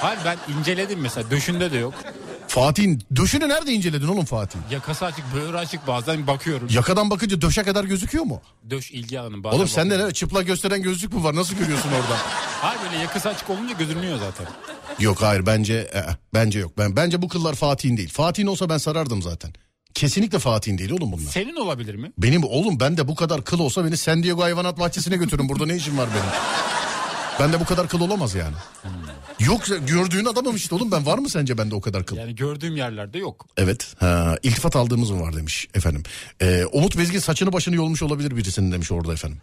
Hayır 0.00 0.20
ben 0.24 0.38
inceledim 0.58 1.00
mesela 1.00 1.30
döşünde 1.30 1.72
de 1.72 1.76
yok. 1.78 1.94
Fatih'in 2.48 3.02
döşünü 3.16 3.48
nerede 3.48 3.72
inceledin 3.72 4.08
oğlum 4.08 4.24
Fatih? 4.24 4.58
Yakası 4.70 5.04
açık 5.04 5.24
böğrü 5.34 5.56
açık 5.56 5.86
bazen 5.86 6.26
bakıyorum. 6.26 6.68
Yakadan 6.70 7.10
bakınca 7.10 7.40
döşe 7.40 7.62
kadar 7.62 7.84
gözüküyor 7.84 8.24
mu? 8.24 8.40
Döş 8.70 8.90
ilgi 8.90 9.20
alanı 9.20 9.44
bazen 9.44 9.56
Oğlum 9.56 9.68
sende 9.68 10.06
ne 10.06 10.12
çıplak 10.12 10.46
gösteren 10.46 10.82
gözlük 10.82 11.12
mü 11.12 11.24
var? 11.24 11.34
Nasıl 11.36 11.56
görüyorsun 11.56 11.88
oradan? 11.88 12.18
Hayır 12.62 12.80
böyle 12.84 12.96
yakası 13.02 13.28
açık 13.28 13.50
olunca 13.50 13.74
gözünüyor 13.74 14.18
zaten. 14.18 14.46
yok 14.98 15.22
hayır 15.22 15.46
bence 15.46 15.74
e, 15.74 16.02
bence 16.34 16.58
yok. 16.58 16.78
Ben 16.78 16.96
bence 16.96 17.22
bu 17.22 17.28
kıllar 17.28 17.54
Fatih'in 17.54 17.96
değil. 17.96 18.10
Fatih'in 18.12 18.46
olsa 18.46 18.68
ben 18.68 18.78
sarardım 18.78 19.22
zaten. 19.22 19.52
Kesinlikle 19.96 20.38
Fatih'in 20.38 20.78
değil 20.78 20.90
oğlum 20.90 21.12
bunlar. 21.12 21.30
Senin 21.30 21.56
olabilir 21.56 21.94
mi? 21.94 22.12
Benim 22.18 22.44
oğlum 22.44 22.80
ben 22.80 22.96
de 22.96 23.08
bu 23.08 23.14
kadar 23.14 23.44
kıl 23.44 23.58
olsa 23.58 23.84
beni 23.84 23.96
San 23.96 24.22
Diego 24.22 24.42
hayvanat 24.42 24.78
bahçesine 24.78 25.16
götürün. 25.16 25.48
Burada 25.48 25.66
ne 25.66 25.76
işim 25.76 25.98
var 25.98 26.08
benim? 26.14 26.30
Ben 27.40 27.52
de 27.52 27.60
bu 27.60 27.64
kadar 27.64 27.88
kıl 27.88 28.00
olamaz 28.00 28.34
yani. 28.34 28.54
Yok 29.40 29.62
gördüğün 29.86 30.24
adamım 30.24 30.56
işte 30.56 30.74
oğlum 30.74 30.92
ben 30.92 31.06
var 31.06 31.18
mı 31.18 31.28
sence 31.28 31.58
bende 31.58 31.74
o 31.74 31.80
kadar 31.80 32.06
kıl? 32.06 32.16
Yani 32.16 32.34
gördüğüm 32.34 32.76
yerlerde 32.76 33.18
yok. 33.18 33.46
Evet. 33.56 33.94
Ha, 34.00 34.36
iltifat 34.42 34.76
aldığımız 34.76 35.10
mı 35.10 35.20
var 35.20 35.36
demiş 35.36 35.68
efendim. 35.74 36.02
Ee, 36.42 36.64
Umut 36.72 36.98
Bezgin 36.98 37.18
saçını 37.18 37.52
başını 37.52 37.74
yolmuş 37.74 38.02
olabilir 38.02 38.36
birisinin 38.36 38.72
demiş 38.72 38.92
orada 38.92 39.12
efendim. 39.12 39.38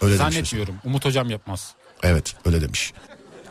Öyle 0.00 0.18
demiş. 0.18 0.34
Zannetmiyorum. 0.34 0.74
Umut 0.84 1.04
hocam 1.04 1.30
yapmaz. 1.30 1.74
Evet 2.02 2.34
öyle 2.44 2.60
demiş. 2.60 2.92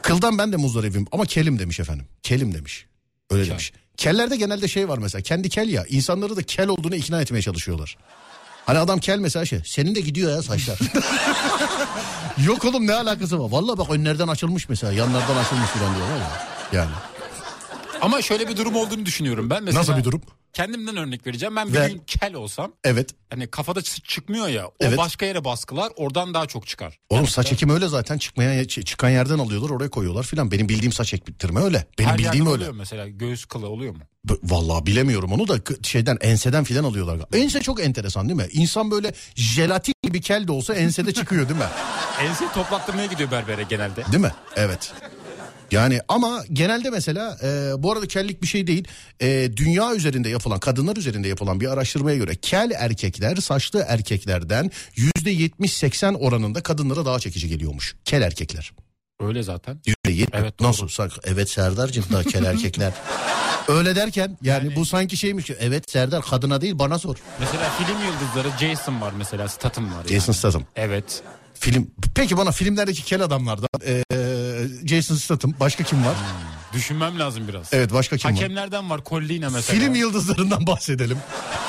Kıldan 0.02 0.38
ben 0.38 0.52
de 0.52 0.58
muzdaribim 0.58 1.08
ama 1.12 1.26
kelim 1.26 1.60
demiş 1.60 1.80
efendim. 1.80 2.06
Kelim 2.24 2.54
demiş. 2.54 2.86
Öyle 3.30 3.44
Kel. 3.44 3.50
demiş. 3.52 3.74
Kellerde 3.98 4.36
genelde 4.36 4.68
şey 4.68 4.90
var 4.90 4.98
mesela 4.98 5.22
kendi 5.22 5.50
kel 5.50 5.70
ya 5.70 5.86
insanları 5.90 6.36
da 6.36 6.44
kel 6.44 6.68
olduğunu 6.68 6.96
ikna 6.96 7.22
etmeye 7.22 7.42
çalışıyorlar. 7.42 7.98
Hani 8.66 8.80
adam 8.80 9.00
kel 9.00 9.20
mesela 9.20 9.46
şey 9.46 9.62
senin 9.66 9.96
de 9.96 10.02
gidiyor 10.02 10.32
ya 10.32 10.42
saçlar. 10.42 10.80
Yok 12.46 12.66
oğlum 12.66 12.88
ne 12.88 12.94
alakası 12.94 13.40
var? 13.40 13.50
Vallahi 13.52 13.78
bak 13.78 13.90
önlerden 13.90 14.28
açılmış 14.28 14.70
mesela 14.70 14.94
yanlardan 14.94 15.38
açılmış 15.38 15.70
falan 15.70 15.96
diyorlar 15.96 16.18
ya. 16.18 16.32
Yani. 16.74 16.92
Ama 18.02 18.22
şöyle 18.22 18.48
bir 18.48 18.58
durum 18.58 18.76
olduğunu 18.76 19.06
düşünüyorum. 19.06 19.50
Ben 19.50 19.64
mesela 19.64 19.80
Nasıl 19.82 19.98
bir 19.98 20.04
durum? 20.04 20.22
Kendimden 20.54 20.98
örnek 20.98 21.28
vereceğim. 21.28 21.56
Ben 21.56 21.68
bir 21.68 21.74
Ver. 21.74 21.90
gün 21.90 22.02
kel 22.08 22.34
olsam 22.34 22.72
Evet. 22.84 23.10
hani 23.30 23.48
kafada 23.48 23.80
çı- 23.80 24.02
çıkmıyor 24.02 24.48
ya. 24.48 24.68
O 24.68 24.74
Evet. 24.80 24.98
başka 24.98 25.26
yere 25.26 25.44
baskılar 25.46 25.92
oradan 25.96 26.34
daha 26.34 26.46
çok 26.46 26.68
çıkar. 26.68 27.00
Oğlum 27.10 27.28
saç 27.28 27.52
ekimi 27.54 27.74
öyle 27.74 27.88
zaten 27.88 28.18
çıkmayan 28.18 28.54
ç- 28.64 28.84
çıkan 28.84 29.10
yerden 29.10 29.40
alıyorlar 29.40 29.70
oraya 29.70 29.90
koyuyorlar 29.90 30.24
filan. 30.24 30.52
Benim 30.52 30.70
bildiğim 30.70 30.92
saç 30.92 31.14
ektirme 31.14 31.62
öyle. 31.62 31.88
Benim 32.00 32.10
Her 32.10 32.18
bildiğim 32.18 32.34
yerde 32.36 32.50
öyle. 32.50 32.58
oluyor 32.64 32.74
mesela 32.74 33.08
göğüs 33.08 33.46
kılı 33.46 33.68
oluyor 33.70 33.94
mu? 33.96 34.02
B- 34.26 34.34
Vallahi 34.44 34.86
bilemiyorum 34.86 35.32
onu 35.34 35.48
da 35.48 35.64
k- 35.64 35.74
şeyden 35.84 36.18
enseden 36.22 36.64
filan 36.64 36.84
alıyorlar. 36.84 37.20
Ense 37.34 37.62
çok 37.62 37.80
enteresan 37.84 38.30
değil 38.30 38.38
mi? 38.38 38.48
İnsan 38.52 38.92
böyle 38.92 39.14
jelatin 39.36 39.94
gibi 40.04 40.22
kel 40.22 40.48
de 40.48 40.52
olsa 40.52 40.74
ensede 40.76 41.14
çıkıyor 41.14 41.50
değil 41.50 41.60
mi? 41.60 41.66
Ense 42.22 42.46
toplattırmaya 42.54 43.06
gidiyor 43.06 43.32
berbere 43.32 43.64
genelde. 43.70 44.04
Değil 44.12 44.24
mi? 44.24 44.32
Evet. 44.56 44.94
Yani 45.72 46.00
ama 46.08 46.44
genelde 46.54 46.90
mesela 46.90 47.38
e, 47.44 47.72
bu 47.84 47.92
arada 47.92 48.08
kellik 48.08 48.42
bir 48.42 48.48
şey 48.48 48.68
değil. 48.68 48.88
E, 49.22 49.50
dünya 49.56 49.96
üzerinde 49.96 50.30
yapılan 50.30 50.60
kadınlar 50.60 50.98
üzerinde 50.98 51.28
yapılan 51.28 51.60
bir 51.62 51.68
araştırmaya 51.68 52.18
göre 52.18 52.36
kel 52.36 52.72
erkekler 52.76 53.36
saçlı 53.36 53.86
erkeklerden 53.88 54.72
yüzde 54.96 55.34
70-80 55.34 56.16
oranında 56.18 56.64
kadınlara 56.64 57.06
daha 57.06 57.20
çekici 57.20 57.50
geliyormuş. 57.50 57.96
Kel 58.06 58.22
erkekler. 58.22 58.72
Öyle 59.20 59.44
zaten. 59.44 59.80
Yüzde 59.86 60.22
yetmiş- 60.22 60.40
Evet, 60.42 60.60
doğru. 60.60 60.68
Nasıl? 60.68 60.88
Sak- 60.88 61.20
Evet 61.24 61.50
Serdar'cığım 61.50 62.06
daha 62.12 62.24
kel 62.24 62.44
erkekler. 62.46 62.94
Öyle 63.68 63.96
derken 63.96 64.38
yani, 64.44 64.76
bu 64.76 64.86
sanki 64.86 65.18
şeymiş. 65.18 65.46
ki, 65.46 65.56
Evet 65.60 65.92
Serdar 65.92 66.22
kadına 66.22 66.62
değil 66.62 66.80
bana 66.80 67.00
sor. 67.00 67.18
Mesela 67.40 67.70
film 67.78 67.98
yıldızları 68.06 68.60
Jason 68.60 69.02
var 69.02 69.14
mesela 69.18 69.48
Statham 69.48 69.86
var. 69.86 70.04
Jason 70.04 70.14
yani. 70.34 70.38
Statham. 70.38 70.64
Evet. 70.76 71.22
Film. 71.60 71.92
Peki 72.16 72.38
bana 72.38 72.52
filmlerdeki 72.52 73.04
kel 73.04 73.22
adamlardan 73.24 73.68
ee, 73.86 74.04
Jason 74.86 75.16
Statham. 75.16 75.54
Başka 75.60 75.84
kim 75.84 76.06
var? 76.06 76.16
Düşünmem 76.74 77.20
lazım 77.20 77.48
biraz. 77.48 77.74
Evet 77.74 77.94
başka 77.94 78.18
kim 78.18 78.30
var? 78.32 78.36
Hakemlerden 78.36 78.90
var. 78.90 79.02
Collina 79.06 79.50
mesela. 79.50 79.80
Film 79.80 79.96
yıldızlarından 79.96 80.68
bahsedelim. 80.68 81.18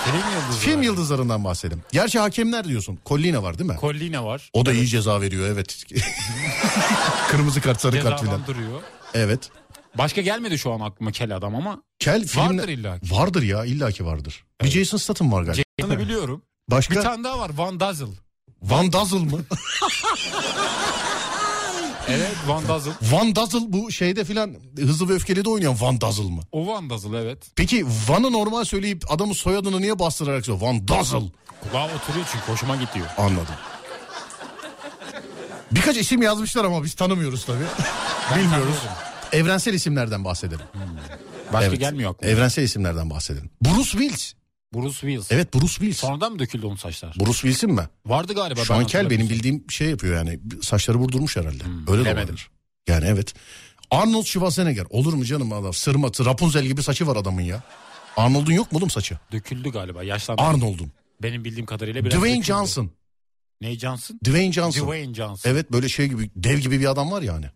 Film 0.05 0.35
yıldızı. 0.35 0.59
Film 0.61 0.83
yıldızlarından 0.83 1.45
bahsedelim. 1.45 1.83
Gerçi 1.93 2.19
hakemler 2.19 2.65
diyorsun. 2.65 2.99
Collina 3.07 3.43
var 3.43 3.59
değil 3.59 3.71
mi? 3.71 3.77
Collina 3.81 4.25
var. 4.25 4.51
O 4.53 4.67
da 4.67 4.73
iyi 4.73 4.87
ceza 4.87 5.21
veriyor 5.21 5.49
evet. 5.49 5.85
Kırmızı 7.31 7.61
kart 7.61 7.81
sarı 7.81 8.03
kart 8.03 8.21
filan. 8.21 8.39
Cezalandırıyor. 8.39 8.81
Evet. 9.15 9.51
Başka 9.99 10.21
gelmedi 10.21 10.59
şu 10.59 10.73
an 10.73 10.81
aklıma 10.81 11.13
kel 11.13 11.37
adam 11.37 11.55
ama. 11.55 11.83
Kel 11.99 12.27
filmler... 12.27 12.49
Vardır 12.49 12.69
illaki. 12.69 13.11
Vardır 13.11 13.43
ya 13.43 13.65
illaki 13.65 14.07
vardır. 14.07 14.45
Bir 14.63 14.71
Jason 14.71 14.99
Statham 14.99 15.33
var 15.33 15.43
galiba. 15.43 15.63
Jason'ı 15.81 15.99
biliyorum. 15.99 16.43
Başka? 16.69 16.95
Bir 16.95 17.01
tane 17.01 17.25
daha 17.25 17.39
var 17.39 17.51
Van 17.57 17.81
Dazzle. 17.81 18.07
Van 18.63 18.93
Dazzle 18.93 19.19
mı? 19.19 19.41
Evet 22.09 22.37
Van 22.47 22.69
Dazzle. 22.69 22.91
Van 23.03 23.37
Dazzle 23.37 23.59
bu 23.69 23.93
şeyde 23.93 24.25
filan 24.25 24.55
hızlı 24.79 25.09
ve 25.09 25.13
öfkeli 25.13 25.45
de 25.45 25.49
oynayan 25.49 25.81
Van 25.81 26.01
Dazzle 26.01 26.23
mı? 26.31 26.41
O 26.53 26.67
Van 26.67 26.91
Dazzle 26.91 27.19
evet. 27.19 27.51
Peki 27.57 27.87
Van'ı 28.09 28.33
normal 28.33 28.65
söyleyip 28.65 29.05
adamın 29.13 29.33
soyadını 29.33 29.81
niye 29.81 29.99
bastırarak 29.99 30.47
söylüyor? 30.47 30.69
Van 30.69 30.89
Dazzle. 30.89 31.19
Kulağa 31.63 31.85
oturuyor 31.87 32.27
çünkü 32.33 32.53
hoşuma 32.53 32.77
gidiyor. 32.77 33.07
Anladım. 33.19 33.55
Birkaç 35.73 35.97
isim 35.97 36.23
yazmışlar 36.23 36.65
ama 36.65 36.85
biz 36.85 36.95
tanımıyoruz 36.95 37.45
tabii. 37.45 37.59
Bilmiyoruz. 38.37 38.53
tanıyorum. 38.77 38.97
Evrensel 39.33 39.75
isimlerden 39.75 40.25
bahsedelim. 40.25 40.67
Başka 41.53 41.67
Evet. 41.69 41.81
gelmiyor 41.81 42.11
aklıma. 42.11 42.33
Evrensel 42.33 42.63
isimlerden 42.63 43.11
bahsedelim. 43.11 43.51
Bruce 43.63 43.91
Willis. 43.91 44.35
Bruce 44.75 44.93
Willis. 45.01 45.33
Evet 45.33 45.55
Bruce 45.55 45.67
Willis. 45.67 45.97
Sonradan 45.97 46.33
mı 46.33 46.39
döküldü 46.39 46.67
onun 46.67 46.77
saçlar? 46.77 47.15
Bruce 47.21 47.33
Willis'in 47.33 47.71
mi? 47.73 47.89
Vardı 48.07 48.35
galiba. 48.35 48.65
Şu 48.65 48.75
ben 48.95 49.11
benim 49.11 49.29
bildiğim 49.31 49.71
şey 49.71 49.91
yapıyor 49.91 50.17
yani. 50.17 50.41
Saçları 50.63 50.99
vurdurmuş 50.99 51.37
herhalde. 51.37 51.65
Öyle 51.65 51.65
de 51.65 51.67
Hmm, 51.87 51.87
bilemedim. 51.95 52.19
olabilir. 52.19 52.51
Yani 52.89 53.05
evet. 53.09 53.35
Arnold 53.91 54.25
Schwarzenegger. 54.25 54.87
Olur 54.91 55.13
mu 55.15 55.25
canım 55.25 55.53
adam? 55.53 55.75
Sırmatı, 55.75 56.25
Rapunzel 56.25 56.65
gibi 56.65 56.83
saçı 56.83 57.07
var 57.07 57.17
adamın 57.17 57.43
ya. 57.43 57.63
Arnold'un 58.17 58.53
yok 58.53 58.73
mu 58.73 58.79
oğlum 58.79 58.91
saçı? 58.91 59.19
Döküldü 59.33 59.71
galiba. 59.71 60.03
Yaşlandı. 60.05 60.43
Arnold'un. 60.43 60.93
Benim 61.23 61.45
bildiğim 61.45 61.67
kadarıyla 61.67 62.05
biraz 62.05 62.13
Dwayne 62.19 62.37
döküldü. 62.37 62.47
Johnson. 62.47 62.91
Ne 63.61 63.79
Johnson? 63.79 64.19
Dwayne 64.25 64.53
Johnson. 64.53 64.87
Dwayne 64.87 65.15
Johnson. 65.15 65.51
Evet 65.51 65.73
böyle 65.73 65.89
şey 65.89 66.09
gibi 66.09 66.31
dev 66.37 66.59
gibi 66.59 66.81
bir 66.81 66.91
adam 66.91 67.11
var 67.11 67.23
yani. 67.23 67.47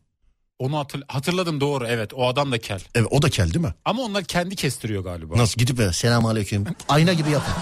Onu 0.58 0.78
hatır- 0.78 1.02
hatırladım 1.08 1.60
doğru 1.60 1.86
evet 1.86 2.14
o 2.14 2.28
adam 2.28 2.52
da 2.52 2.58
kel. 2.58 2.80
Evet 2.94 3.06
o 3.10 3.22
da 3.22 3.30
kel 3.30 3.54
değil 3.54 3.64
mi? 3.64 3.74
Ama 3.84 4.02
onlar 4.02 4.24
kendi 4.24 4.56
kestiriyor 4.56 5.04
galiba. 5.04 5.36
Nasıl 5.38 5.58
gidip 5.58 5.78
böyle 5.78 5.92
selam 5.92 6.26
aleyküm. 6.26 6.64
Ayna 6.88 7.12
gibi 7.12 7.30
yapın. 7.30 7.54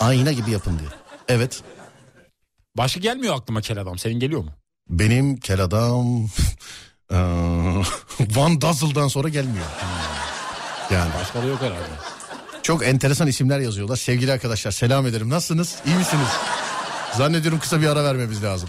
Ayna 0.00 0.32
gibi 0.32 0.50
yapın 0.50 0.78
diye. 0.78 0.88
Evet. 1.28 1.62
Başka 2.76 3.00
gelmiyor 3.00 3.34
aklıma 3.36 3.60
kel 3.60 3.80
adam. 3.80 3.98
Senin 3.98 4.20
geliyor 4.20 4.40
mu? 4.40 4.50
Benim 4.88 5.36
kel 5.36 5.60
adam 5.64 6.28
Van 8.20 8.60
Dazzle'dan 8.60 9.08
sonra 9.08 9.28
gelmiyor. 9.28 9.64
Yani 10.90 11.10
Başka 11.20 11.42
da 11.42 11.46
yok 11.46 11.60
herhalde. 11.60 11.88
çok 12.62 12.86
enteresan 12.86 13.26
isimler 13.28 13.58
yazıyorlar. 13.60 13.96
Sevgili 13.96 14.32
arkadaşlar 14.32 14.70
selam 14.70 15.06
ederim. 15.06 15.30
Nasılsınız? 15.30 15.76
İyi 15.86 15.96
misiniz? 15.96 16.28
Zannediyorum 17.16 17.58
kısa 17.60 17.80
bir 17.80 17.86
ara 17.86 18.04
vermemiz 18.04 18.44
lazım. 18.44 18.68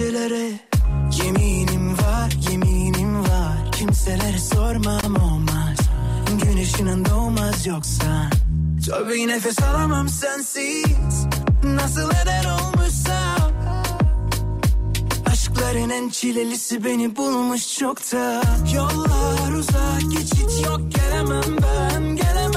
Gecelere 0.00 0.50
Yeminim 1.24 1.98
var, 1.98 2.32
yeminim 2.50 3.20
var. 3.20 3.72
Kimselere 3.72 4.38
sormam 4.38 5.16
olmaz. 5.22 5.78
Güneşinin 6.42 7.04
doğmaz 7.04 7.66
yoksa. 7.66 8.30
Tabii 8.86 9.28
nefes 9.28 9.62
alamam 9.62 10.08
sensiz. 10.08 11.26
Nasıl 11.64 12.10
eder 12.10 12.44
olmuşsam 12.44 13.52
Aşkların 15.26 15.90
en 15.90 16.08
çilelisi 16.08 16.84
beni 16.84 17.16
bulmuş 17.16 17.78
çokta 17.78 18.42
Yollar 18.74 19.52
uzak 19.52 20.12
geçit 20.12 20.66
yok 20.66 20.80
gelemem 20.94 21.56
ben 21.62 22.16
Gelemem 22.16 22.49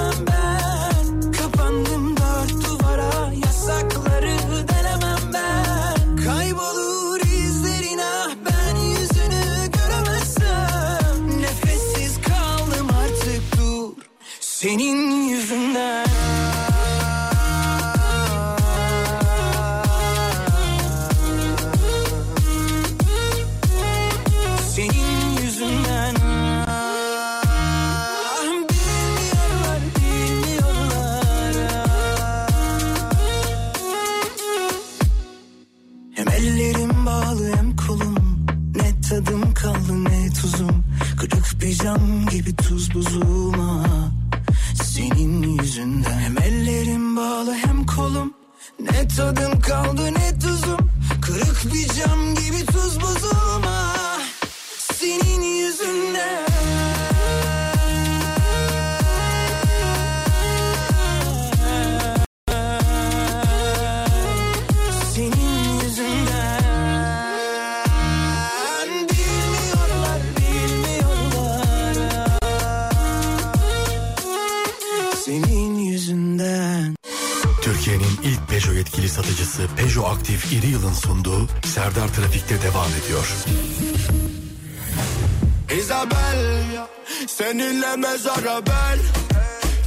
Seninle 88.23 88.41
mezara 88.41 88.65
ben 88.65 88.99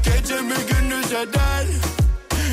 Gecemi 0.05 0.55
gündüz 0.55 1.13
eder. 1.13 1.67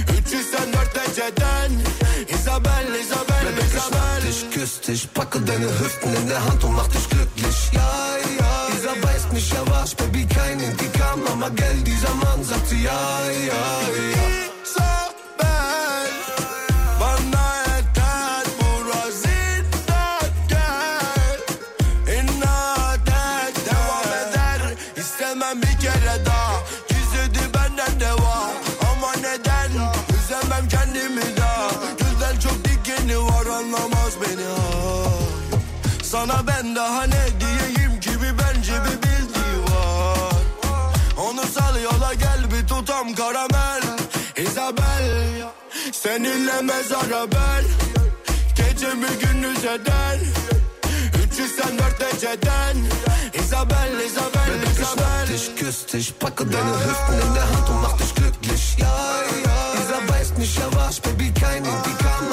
304 0.07 0.95
dereceden. 0.95 1.84
Isabel, 2.27 2.95
Isabel, 3.01 3.57
Isabel 3.67 4.21
dich, 4.27 4.51
küss 4.51 4.81
dich, 4.81 5.13
packe 5.13 5.39
deine 5.41 5.65
Hüften 5.65 6.15
in 6.15 6.29
der 6.29 6.43
Hand 6.45 6.63
und 6.63 6.75
mach 6.75 6.88
dich 6.88 7.09
glücklich. 7.09 7.71
Ja, 7.73 8.17
ja, 8.39 8.67
dieser 8.71 9.03
weiß 9.03 9.31
mich 9.34 9.51
ja 9.51 9.61
was, 9.69 9.95
Baby, 9.95 10.25
kein 10.25 10.59
Intikam, 10.59 11.21
aber 11.27 11.49
gell, 11.51 11.81
dieser 11.86 12.13
Mann 12.15 12.43
sagt 12.43 12.69
sie 12.69 12.84
ja, 12.84 13.19
ja, 13.47 13.63
ja. 14.15 14.53
Ben 36.74 36.76
daha 36.76 37.03
ne 37.03 37.26
diyeyim 37.39 37.99
ki 37.99 38.09
bir 38.09 38.34
bence 38.39 38.74
bir 38.74 39.01
bildiği 39.03 39.63
var. 39.63 40.34
Onu 41.17 41.41
sal 41.41 41.82
yola 41.82 42.13
gel 42.13 42.51
bir 42.51 42.67
tutam 42.67 43.15
karamel. 43.15 43.82
Isabel 44.38 45.43
Seninle 45.91 46.61
mezara 46.61 47.32
ben. 47.32 47.63
Gecemi 48.55 49.07
gündüz 49.21 49.65
eder? 49.65 50.19
304 51.26 51.99
dereceden. 51.99 52.78
Isabel, 53.34 53.99
Isabel, 54.05 54.47
Baby, 54.47 54.65
ich 54.65 54.76
schnapp 54.76 54.97
Isabel. 54.97 55.28
dich, 55.28 55.55
küss 55.55 55.86
dich, 55.93 56.13
packe 56.19 56.45
deine 56.45 56.74
Hüften 56.86 57.28
in 57.28 57.34
der 57.36 57.43
Hand 57.43 57.69
und 57.69 57.82
mach 57.82 57.97
dich 57.97 58.15
glücklich. 58.15 58.76
Ja, 58.78 58.88
ja, 59.45 59.63
weiß 60.13 60.38
mich 60.38 60.55
ja 60.55 60.67
was, 60.76 60.99
Baby, 60.99 61.32
kein 61.41 61.65
Intikam, 61.65 62.32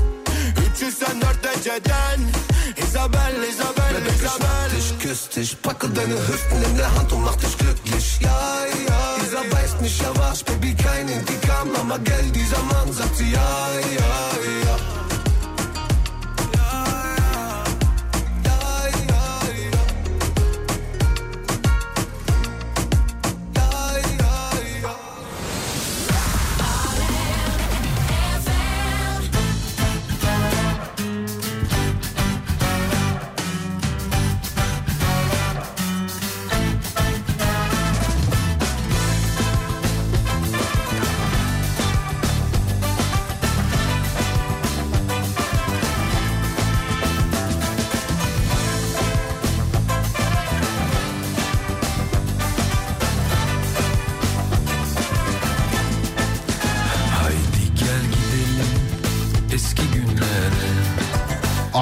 304 0.81 1.79
dereceden. 1.79 2.31
Isabel, 2.75 3.43
Isabel, 3.49 4.01
ich 4.07 4.15
Isabel. 4.15 4.69
dich, 4.75 4.99
küss 4.99 5.29
dich, 5.29 5.61
packe 5.61 5.87
deine 5.89 6.15
Hüften 6.15 6.63
in 6.63 6.77
der 6.77 6.93
Hand 6.95 7.11
und 7.11 7.23
mach 7.23 7.35
dich 7.35 7.55
glücklich. 7.57 8.19
Ja, 8.21 8.65
ja, 8.87 9.15
dieser 9.23 9.43
weiß 9.51 9.81
mich 9.81 9.99
ja 9.99 10.11
was, 10.15 10.43
Baby, 10.43 10.73
kein 10.73 11.07
Intikam, 11.07 11.69
aber 11.75 11.99
gell, 11.99 12.31
dieser 12.33 12.63
Mann 12.63 12.91
sagt 12.91 13.15
sie 13.17 13.31
ja, 13.31 13.39
ja. 13.39 14.11
Ja, 14.45 14.60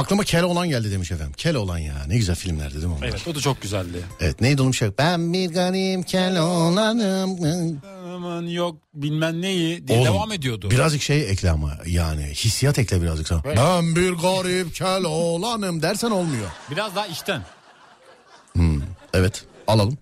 Aklıma 0.10 0.24
Keloğlan 0.24 0.70
geldi 0.70 0.92
demiş 0.92 1.12
efendim. 1.12 1.34
Keloğlan 1.38 1.78
ya 1.78 1.94
ne 2.08 2.18
güzel 2.18 2.36
filmlerdi 2.36 2.76
değil 2.76 2.86
mi 2.86 2.94
onlar? 2.94 3.08
Evet 3.08 3.28
o 3.28 3.36
da 3.36 3.40
çok 3.40 3.62
güzeldi. 3.62 4.04
Evet 4.20 4.42
neydi 4.42 4.62
onun 4.62 4.72
şarkı? 4.72 4.98
Ben 4.98 5.34
bir 5.34 5.50
garip 5.50 6.08
Keloğlan'ım. 6.08 7.40
Aman 8.16 8.44
yok 8.44 8.78
bilmem 8.94 9.42
neyi 9.42 9.88
diye 9.88 10.00
Oğlum, 10.00 10.14
devam 10.14 10.32
ediyordu. 10.32 10.72
Birazcık 10.72 11.02
şey 11.02 11.30
ekle 11.32 11.52
ama 11.52 11.78
yani 11.86 12.24
hissiyat 12.24 12.80
ekle 12.80 13.02
birazcık 13.02 13.28
sana. 13.28 13.42
Evet. 13.46 13.58
Ben 13.58 13.96
bir 13.96 14.12
garip 14.12 14.76
Keloğlan'ım 14.76 15.82
dersen 15.82 16.12
olmuyor. 16.12 16.50
Biraz 16.72 16.96
daha 16.96 17.08
içten. 17.08 17.42
Evet 19.14 19.46
alalım. 19.68 19.98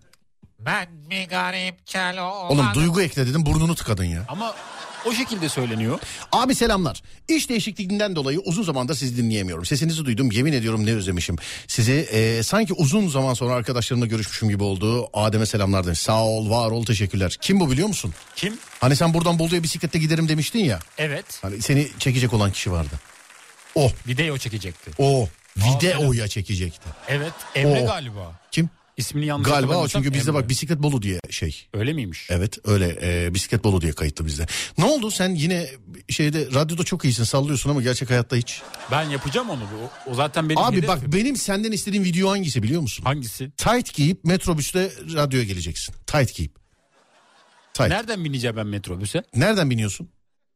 Ben 0.59 0.87
bir 1.09 1.29
garip 1.29 1.87
kel 1.87 2.17
Oğlum 2.49 2.67
duygu 2.73 3.01
ekle 3.01 3.27
dedim 3.27 3.45
burnunu 3.45 3.75
tıkadın 3.75 4.03
ya. 4.03 4.25
Ama 4.27 4.55
o 5.05 5.13
şekilde 5.13 5.49
söyleniyor. 5.49 5.99
Abi 6.31 6.55
selamlar. 6.55 7.01
İş 7.27 7.49
değişikliğinden 7.49 8.15
dolayı 8.15 8.39
uzun 8.39 8.63
zamandır 8.63 8.95
sizi 8.95 9.17
dinleyemiyorum. 9.17 9.65
Sesinizi 9.65 10.05
duydum 10.05 10.31
yemin 10.31 10.53
ediyorum 10.53 10.85
ne 10.85 10.93
özlemişim. 10.93 11.35
Sizi 11.67 11.93
e, 11.93 12.43
sanki 12.43 12.73
uzun 12.73 13.07
zaman 13.07 13.33
sonra 13.33 13.53
arkadaşlarımla 13.53 14.05
görüşmüşüm 14.05 14.49
gibi 14.49 14.63
oldu. 14.63 15.09
Adem'e 15.13 15.45
selamlar 15.45 15.85
demiş. 15.85 15.99
Sağ 15.99 16.25
ol 16.25 16.49
var 16.49 16.71
ol 16.71 16.85
teşekkürler. 16.85 17.37
Kim 17.41 17.59
bu 17.59 17.71
biliyor 17.71 17.87
musun? 17.87 18.13
Kim? 18.35 18.57
Hani 18.79 18.95
sen 18.95 19.13
buradan 19.13 19.39
Bolu'ya 19.39 19.63
bisikletle 19.63 19.99
giderim 19.99 20.29
demiştin 20.29 20.59
ya. 20.59 20.79
Evet. 20.97 21.25
Hani 21.41 21.61
seni 21.61 21.87
çekecek 21.99 22.33
olan 22.33 22.51
kişi 22.51 22.71
vardı. 22.71 22.95
O, 23.75 23.91
Video 24.07 24.37
çekecekti. 24.37 24.91
o. 24.97 25.27
Videoya 25.57 26.19
evet. 26.21 26.31
çekecekti. 26.31 26.89
Evet. 27.07 27.33
Emre 27.55 27.81
O. 27.81 27.85
galiba. 27.85 28.39
Kim? 28.51 28.69
İsmini 28.97 29.25
yanlış 29.25 29.49
Galiba 29.49 29.77
o 29.77 29.87
çünkü 29.87 30.13
bizde 30.13 30.33
bak 30.33 30.49
bisiklet 30.49 30.83
Bolu 30.83 31.01
diye 31.01 31.19
şey. 31.29 31.67
Öyle 31.73 31.93
miymiş? 31.93 32.27
Evet 32.29 32.57
öyle 32.65 32.97
e, 33.01 33.33
bisiklet 33.33 33.63
Bolu 33.63 33.81
diye 33.81 33.91
kayıtlı 33.91 34.25
bizde. 34.25 34.45
Ne 34.77 34.85
oldu 34.85 35.11
sen 35.11 35.29
yine 35.35 35.67
şeyde 36.09 36.47
radyoda 36.53 36.83
çok 36.83 37.05
iyisin 37.05 37.23
sallıyorsun 37.23 37.69
ama 37.69 37.81
gerçek 37.81 38.09
hayatta 38.09 38.35
hiç. 38.35 38.61
Ben 38.91 39.03
yapacağım 39.03 39.49
onu. 39.49 39.63
O, 39.63 40.11
o 40.11 40.13
zaten 40.13 40.49
benim 40.49 40.61
Abi 40.61 40.77
hedefim. 40.77 40.87
bak 40.95 41.13
benim 41.13 41.35
senden 41.35 41.71
istediğim 41.71 42.03
video 42.05 42.29
hangisi 42.29 42.63
biliyor 42.63 42.81
musun? 42.81 43.03
Hangisi? 43.03 43.51
Tight 43.51 43.93
giyip 43.93 44.23
metrobüste 44.25 44.91
radyoya 45.13 45.43
geleceksin. 45.45 45.95
Tight 46.07 46.35
giyip. 46.35 46.51
Tight. 47.73 47.89
Nereden 47.89 48.23
bineceğim 48.25 48.55
ben 48.57 48.67
metrobüse? 48.67 49.23
Nereden 49.35 49.69
biniyorsun? 49.69 50.09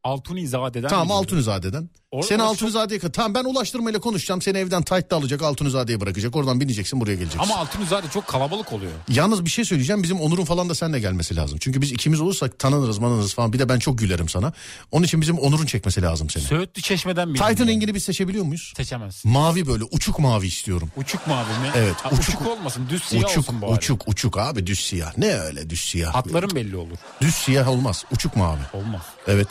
Altunizade'den 0.03 0.87
tamam. 0.89 1.11
Altunizade'den. 1.17 1.89
Or- 2.11 2.23
seni 2.23 2.41
Altunizade'ye 2.41 2.99
kadar. 2.99 3.13
Tamam 3.13 3.33
ben 3.35 3.43
ulaştırmayla 3.43 3.99
konuşacağım. 3.99 4.41
Seni 4.41 4.57
evden 4.57 4.83
Tight'ta 4.83 5.15
alacak 5.15 5.41
Altunizade'ye 5.41 6.01
bırakacak. 6.01 6.35
Oradan 6.35 6.59
bineceksin 6.61 7.01
buraya 7.01 7.15
geleceksin. 7.15 7.39
Ama 7.39 7.57
Altunizade 7.57 8.07
çok 8.13 8.27
kalabalık 8.27 8.73
oluyor. 8.73 8.91
Yalnız 9.09 9.45
bir 9.45 9.49
şey 9.49 9.65
söyleyeceğim. 9.65 10.03
Bizim 10.03 10.21
Onur'un 10.21 10.45
falan 10.45 10.69
da 10.69 10.75
seninle 10.75 10.99
gelmesi 10.99 11.35
lazım. 11.35 11.57
Çünkü 11.61 11.81
biz 11.81 11.91
ikimiz 11.91 12.21
olursak 12.21 12.59
tanınırız 12.59 12.97
manınırız 12.99 13.33
falan. 13.33 13.53
Bir 13.53 13.59
de 13.59 13.69
ben 13.69 13.79
çok 13.79 13.97
gülerim 13.97 14.29
sana. 14.29 14.53
Onun 14.91 15.05
için 15.05 15.21
bizim 15.21 15.37
Onur'un 15.39 15.65
çekmesi 15.65 16.01
lazım 16.01 16.29
seni. 16.29 16.43
Söğütlü 16.43 16.81
Çeşme'den 16.81 17.29
bindim. 17.29 17.47
Titan 17.47 17.65
yani. 17.65 17.71
rengini 17.75 17.93
biz 17.95 18.03
seçebiliyor 18.03 18.45
muyuz? 18.45 18.73
Seçemez. 18.77 19.21
Mavi 19.25 19.67
böyle 19.67 19.83
uçuk 19.83 20.19
mavi 20.19 20.47
istiyorum. 20.47 20.91
Uçuk 20.97 21.27
mavi 21.27 21.49
mi? 21.49 21.71
Evet, 21.75 21.95
Ha, 22.03 22.09
uçuk- 22.09 22.19
uçuk, 22.29 22.47
olmasın. 22.47 22.87
Düz 22.89 23.03
siyah 23.03 23.23
uçuk 23.29 23.37
olsun 23.37 23.61
bari. 23.61 23.71
uçuk 23.71 24.03
uçuk 24.07 24.37
abi 24.37 24.67
düz 24.67 24.79
siyah. 24.79 25.17
Ne 25.17 25.33
öyle 25.39 25.69
düz 25.69 25.81
siyah? 25.81 26.13
Hatların 26.15 26.55
belli 26.55 26.75
olur. 26.77 26.97
Düz 27.21 27.35
siyah 27.35 27.67
olmaz. 27.67 28.05
Uçuk 28.11 28.35
mavi. 28.35 28.59
Olmaz. 28.73 29.01
Evet. 29.27 29.47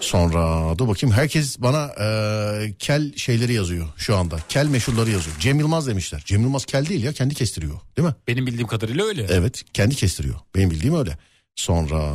Sonra 0.00 0.74
dur 0.78 0.88
bakayım 0.88 1.16
herkes 1.16 1.60
bana 1.60 1.86
e, 2.00 2.74
kel 2.78 3.16
şeyleri 3.16 3.52
yazıyor 3.52 3.86
şu 3.96 4.16
anda. 4.16 4.36
Kel 4.48 4.66
meşhurları 4.66 5.10
yazıyor. 5.10 5.36
Cem 5.40 5.58
Yılmaz 5.58 5.86
demişler. 5.86 6.22
Cem 6.26 6.40
Yılmaz 6.40 6.64
kel 6.64 6.86
değil 6.86 7.04
ya 7.04 7.12
kendi 7.12 7.34
kestiriyor 7.34 7.80
değil 7.96 8.08
mi? 8.08 8.14
Benim 8.28 8.46
bildiğim 8.46 8.66
kadarıyla 8.66 9.04
öyle. 9.04 9.26
Evet 9.30 9.64
kendi 9.74 9.94
kestiriyor. 9.94 10.34
Benim 10.54 10.70
bildiğim 10.70 10.98
öyle. 10.98 11.18
Sonra 11.56 12.14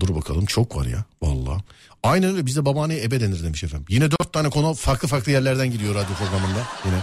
dur 0.00 0.14
bakalım 0.14 0.46
çok 0.46 0.76
var 0.76 0.86
ya 0.86 1.04
valla. 1.22 1.62
Aynen 2.02 2.32
öyle 2.32 2.46
bizde 2.46 2.64
babaanneye 2.64 3.02
ebe 3.02 3.20
denir 3.20 3.42
demiş 3.42 3.64
efendim. 3.64 3.86
Yine 3.88 4.10
dört 4.10 4.32
tane 4.32 4.50
konu 4.50 4.74
farklı 4.74 5.08
farklı 5.08 5.32
yerlerden 5.32 5.70
gidiyor 5.70 5.94
radyo 5.94 6.16
programında 6.16 6.62
yine. 6.86 6.98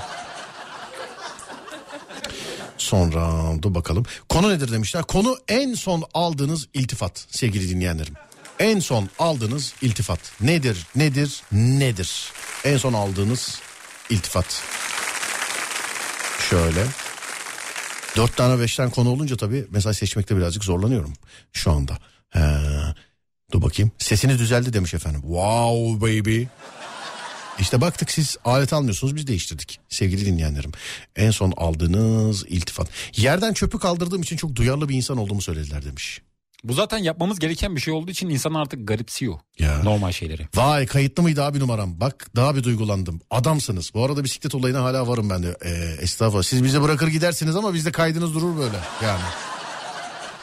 Sonra 2.78 3.54
dur 3.62 3.76
bakalım. 3.76 4.06
Konu 4.30 4.50
nedir 4.50 4.72
demişler. 4.72 5.04
Konu 5.04 5.38
en 5.48 5.74
son 5.74 6.04
aldığınız 6.14 6.68
iltifat 6.74 7.26
sevgili 7.30 7.70
dinleyenlerim. 7.70 8.14
En 8.60 8.80
son 8.80 9.10
aldığınız 9.20 9.74
iltifat 9.82 10.20
nedir 10.42 10.88
nedir 10.96 11.42
nedir? 11.52 12.32
En 12.64 12.78
son 12.78 12.94
aldığınız 12.94 13.60
iltifat. 14.10 14.64
Şöyle. 16.50 16.86
Dört 18.16 18.38
tane 18.38 18.62
beş 18.62 18.76
tane 18.76 18.92
konu 18.92 19.10
olunca 19.10 19.38
tabii 19.38 19.66
mesaj 19.70 19.98
seçmekte 19.98 20.38
birazcık 20.38 20.64
zorlanıyorum 20.64 21.14
şu 21.54 21.72
anda. 21.72 21.98
Ee, 22.36 22.40
Dur 23.52 23.62
bakayım. 23.62 23.92
Sesiniz 23.98 24.40
düzeldi 24.40 24.74
demiş 24.74 24.94
efendim. 24.94 25.22
Wow 25.22 26.02
baby. 26.02 26.44
İşte 27.60 27.82
baktık 27.82 28.12
siz 28.12 28.38
alet 28.46 28.74
almıyorsunuz 28.74 29.16
biz 29.16 29.28
değiştirdik 29.28 29.80
sevgili 29.90 30.26
dinleyenlerim. 30.26 30.72
En 31.16 31.32
son 31.32 31.54
aldığınız 31.58 32.46
iltifat. 32.46 32.90
Yerden 33.16 33.54
çöpü 33.54 33.80
kaldırdığım 33.80 34.22
için 34.22 34.38
çok 34.38 34.56
duyarlı 34.56 34.90
bir 34.90 34.96
insan 34.96 35.18
olduğumu 35.18 35.42
söylediler 35.42 35.86
demiş. 35.86 36.22
Bu 36.64 36.74
zaten 36.74 36.98
yapmamız 36.98 37.40
gereken 37.40 37.76
bir 37.76 37.82
şey 37.82 37.94
olduğu 37.94 38.12
için 38.12 38.30
insan 38.30 38.54
artık 38.54 38.88
garipsiyor. 38.88 39.40
Ya. 39.60 39.84
Normal 39.84 40.12
şeyleri. 40.12 40.48
Vay 40.56 40.86
kayıtlı 40.86 41.24
mıydı 41.24 41.44
abi 41.44 41.60
numaram? 41.60 42.00
Bak 42.02 42.28
daha 42.36 42.56
bir 42.56 42.64
duygulandım. 42.64 43.22
Adamsınız. 43.30 43.92
Bu 43.94 44.06
arada 44.06 44.24
bisiklet 44.24 44.56
olayına 44.56 44.84
hala 44.84 45.08
varım 45.08 45.30
ben 45.30 45.44
de. 45.44 45.58
Ee, 45.66 45.70
estağfurullah. 46.02 46.44
Siz 46.44 46.64
bizi 46.64 46.82
bırakır 46.82 47.08
gidersiniz 47.08 47.56
ama 47.56 47.74
bizde 47.74 47.92
kaydınız 47.92 48.34
durur 48.34 48.58
böyle. 48.58 48.78
Yani. 49.04 49.22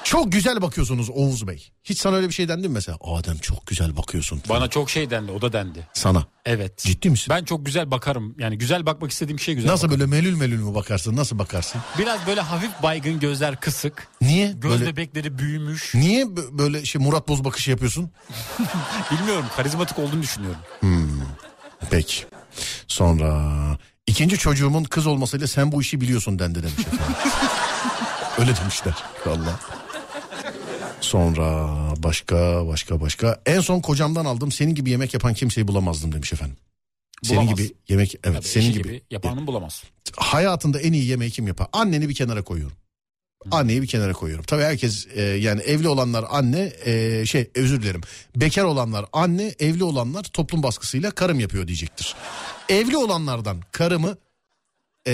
Çok 0.04 0.32
güzel 0.32 0.62
bakıyorsunuz 0.62 1.10
Oğuz 1.10 1.46
Bey. 1.48 1.68
Hiç 1.84 1.98
sana 1.98 2.16
öyle 2.16 2.28
bir 2.28 2.32
şey 2.32 2.48
dendi 2.48 2.68
mi 2.68 2.74
mesela? 2.74 2.98
Adem 3.00 3.38
çok 3.38 3.66
güzel 3.66 3.96
bakıyorsun. 3.96 4.42
Bana 4.48 4.68
çok 4.68 4.90
şey 4.90 5.10
dendi 5.10 5.32
o 5.32 5.42
da 5.42 5.52
dendi. 5.52 5.88
Sana. 5.92 6.26
Evet. 6.46 6.78
Ciddi 6.78 7.10
misin? 7.10 7.26
Ben 7.30 7.44
çok 7.44 7.66
güzel 7.66 7.90
bakarım. 7.90 8.34
Yani 8.38 8.58
güzel 8.58 8.86
bakmak 8.86 9.10
istediğim 9.10 9.40
şey 9.40 9.54
güzel 9.54 9.70
Nasıl 9.70 9.88
bakarım. 9.88 10.00
böyle 10.10 10.10
melül 10.22 10.36
melül 10.36 10.58
mü 10.58 10.74
bakarsın? 10.74 11.16
Nasıl 11.16 11.38
bakarsın? 11.38 11.80
Biraz 11.98 12.26
böyle 12.26 12.40
hafif 12.40 12.70
baygın 12.82 13.20
gözler 13.20 13.60
kısık. 13.60 14.08
Niye? 14.20 14.52
Göz 14.52 14.72
Böyle, 14.80 14.86
bebekleri 14.86 15.38
büyümüş. 15.38 15.94
niye 15.94 16.24
bö- 16.24 16.58
böyle 16.58 16.84
şey 16.84 17.02
Murat 17.02 17.28
Boz 17.28 17.44
bakışı 17.44 17.70
yapıyorsun? 17.70 18.10
Bilmiyorum 19.12 19.44
karizmatik 19.56 19.98
olduğunu 19.98 20.22
düşünüyorum. 20.22 20.60
Peki. 21.90 22.24
Sonra 22.88 23.52
ikinci 24.06 24.38
çocuğumun 24.38 24.84
kız 24.84 25.06
olmasıyla 25.06 25.46
sen 25.46 25.72
bu 25.72 25.82
işi 25.82 26.00
biliyorsun 26.00 26.38
dendi 26.38 26.58
demiş 26.62 26.78
efendim. 26.78 27.16
Öyle 28.38 28.56
demişler. 28.56 28.94
Valla. 29.26 29.60
Sonra 31.04 31.68
başka 31.96 32.66
başka 32.66 33.00
başka. 33.00 33.42
En 33.46 33.60
son 33.60 33.80
kocamdan 33.80 34.24
aldım. 34.24 34.52
Senin 34.52 34.74
gibi 34.74 34.90
yemek 34.90 35.14
yapan 35.14 35.34
kimseyi 35.34 35.68
bulamazdım 35.68 36.12
demiş 36.12 36.32
efendim. 36.32 36.56
Senin 37.22 37.40
Bulamaz. 37.40 37.58
gibi 37.58 37.74
yemek 37.88 38.14
evet 38.24 38.36
Tabii 38.36 38.48
senin 38.48 38.72
gibi, 38.72 38.82
gibi 38.82 39.02
yapanı 39.10 39.46
bulamaz. 39.46 39.82
hayatında 40.16 40.80
en 40.80 40.92
iyi 40.92 41.04
yemeği 41.04 41.30
kim 41.30 41.46
yapar? 41.46 41.66
Anneni 41.72 42.08
bir 42.08 42.14
kenara 42.14 42.42
koyuyorum. 42.42 42.76
Anneyi 43.50 43.82
bir 43.82 43.86
kenara 43.86 44.12
koyuyorum. 44.12 44.44
Tabii 44.44 44.62
herkes 44.62 45.06
e, 45.14 45.22
yani 45.22 45.60
evli 45.60 45.88
olanlar 45.88 46.24
anne 46.30 46.72
e, 46.84 47.22
şey 47.26 47.50
özür 47.54 47.82
dilerim. 47.82 48.00
Bekar 48.36 48.64
olanlar 48.64 49.06
anne, 49.12 49.54
evli 49.58 49.84
olanlar 49.84 50.22
toplum 50.24 50.62
baskısıyla 50.62 51.10
karım 51.10 51.40
yapıyor 51.40 51.66
diyecektir. 51.66 52.14
Evli 52.68 52.96
olanlardan 52.96 53.60
karımı 53.72 54.16
e, 55.08 55.12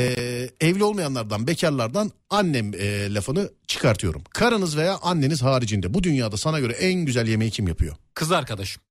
evli 0.60 0.84
olmayanlardan 0.84 1.46
bekarlardan 1.46 2.12
annem 2.30 2.74
e, 2.74 3.14
lafını 3.14 3.50
çıkartıyorum. 3.66 4.22
Karınız 4.30 4.76
veya 4.76 4.98
anneniz 5.02 5.42
haricinde 5.42 5.94
bu 5.94 6.02
dünyada 6.02 6.36
sana 6.36 6.60
göre 6.60 6.72
en 6.72 6.94
güzel 6.94 7.28
yemeği 7.28 7.50
kim 7.50 7.68
yapıyor? 7.68 7.96
Kız 8.14 8.32
arkadaşım. 8.32 8.82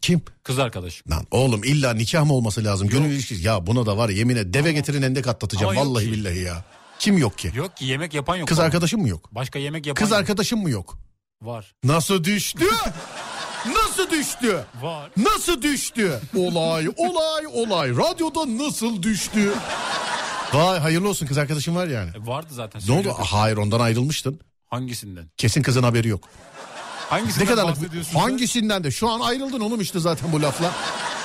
Kim? 0.00 0.22
Kız 0.42 0.58
arkadaşım. 0.58 1.12
Lan 1.12 1.26
oğlum 1.30 1.64
illa 1.64 1.94
nikah 1.94 2.24
mı 2.24 2.32
olması 2.34 2.64
lazım? 2.64 2.88
Gönül 2.88 3.10
ilişkisi. 3.10 3.46
Ya 3.46 3.66
buna 3.66 3.86
da 3.86 3.96
var 3.96 4.08
ya 4.08 4.16
yemin 4.16 4.36
et 4.36 4.54
deve 4.54 4.72
getirin 4.72 5.02
endek 5.02 5.26
atlatacağım. 5.28 5.70
Ama 5.70 5.80
yok 5.80 5.86
Vallahi 5.90 6.04
ki. 6.04 6.12
billahi 6.12 6.38
ya. 6.38 6.64
Kim 6.98 7.18
yok 7.18 7.38
ki? 7.38 7.52
Yok 7.54 7.76
ki 7.76 7.84
yemek 7.84 8.14
yapan 8.14 8.36
yok. 8.36 8.48
Kız 8.48 8.58
bana. 8.58 8.66
arkadaşım 8.66 9.00
mı 9.00 9.08
yok? 9.08 9.28
Başka 9.34 9.58
yemek 9.58 9.86
yapan 9.86 10.02
Kız 10.04 10.10
yok. 10.10 10.18
arkadaşım 10.20 10.62
mı 10.62 10.70
yok? 10.70 10.98
Var. 11.42 11.74
Nasıl 11.84 12.24
düştü? 12.24 12.64
Nasıl 13.66 14.10
düştü? 14.10 14.64
Var. 14.82 15.10
Nasıl 15.16 15.62
düştü? 15.62 16.20
Olay, 16.36 16.88
olay, 16.96 17.46
olay. 17.52 17.90
Radyoda 17.90 18.64
nasıl 18.64 19.02
düştü? 19.02 19.52
Vay 20.54 20.78
hayırlı 20.78 21.08
olsun 21.08 21.26
kız 21.26 21.38
arkadaşım 21.38 21.76
var 21.76 21.86
yani. 21.86 22.10
E, 22.10 22.26
vardı 22.26 22.48
zaten. 22.50 22.82
Ne 22.88 22.92
oldu? 22.98 23.14
Hayır 23.18 23.56
ondan 23.56 23.80
ayrılmıştın. 23.80 24.40
Hangisinden? 24.66 25.30
Kesin 25.36 25.62
kızın 25.62 25.82
haberi 25.82 26.08
yok. 26.08 26.24
Hangisinden 27.10 27.46
Ne 27.46 27.50
kadar 27.50 27.74
sen? 28.12 28.18
hangisinden 28.18 28.84
de 28.84 28.90
şu 28.90 29.10
an 29.10 29.20
ayrıldın 29.20 29.60
oğlum 29.60 29.80
işte 29.80 30.00
zaten 30.00 30.32
bu 30.32 30.42
lafla. 30.42 30.70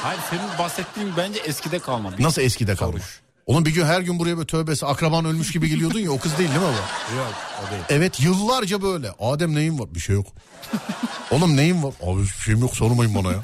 Hayır 0.03 0.19
senin 0.29 0.57
bahsettiğin 0.59 1.11
bence 1.17 1.39
eskide 1.39 1.79
kalma. 1.79 2.17
Bir- 2.17 2.23
Nasıl 2.23 2.41
eskide 2.41 2.75
kalmış? 2.75 3.01
Savuş. 3.01 3.21
Oğlum 3.45 3.65
bir 3.65 3.73
gün 3.73 3.85
her 3.85 4.01
gün 4.01 4.19
buraya 4.19 4.37
böyle 4.37 4.47
tövbesi 4.47 4.85
akraban 4.85 5.25
ölmüş 5.25 5.51
gibi 5.51 5.69
geliyordun 5.69 5.99
ya 5.99 6.11
o 6.11 6.19
kız 6.19 6.37
değil 6.37 6.49
değil 6.49 6.61
mi 6.61 6.67
bu? 6.67 7.15
Yok 7.17 7.33
o 7.67 7.71
değil. 7.71 7.83
Evet 7.89 8.19
yıllarca 8.21 8.81
böyle. 8.81 9.11
Adem 9.19 9.55
neyin 9.55 9.79
var? 9.79 9.95
Bir 9.95 9.99
şey 9.99 10.15
yok. 10.15 10.27
Oğlum 11.31 11.57
neyin 11.57 11.83
var? 11.83 11.93
Abi 12.03 12.21
bir 12.21 12.27
şeyim 12.27 12.59
yok 12.59 12.75
sormayın 12.75 13.15
bana 13.15 13.31
ya. 13.31 13.43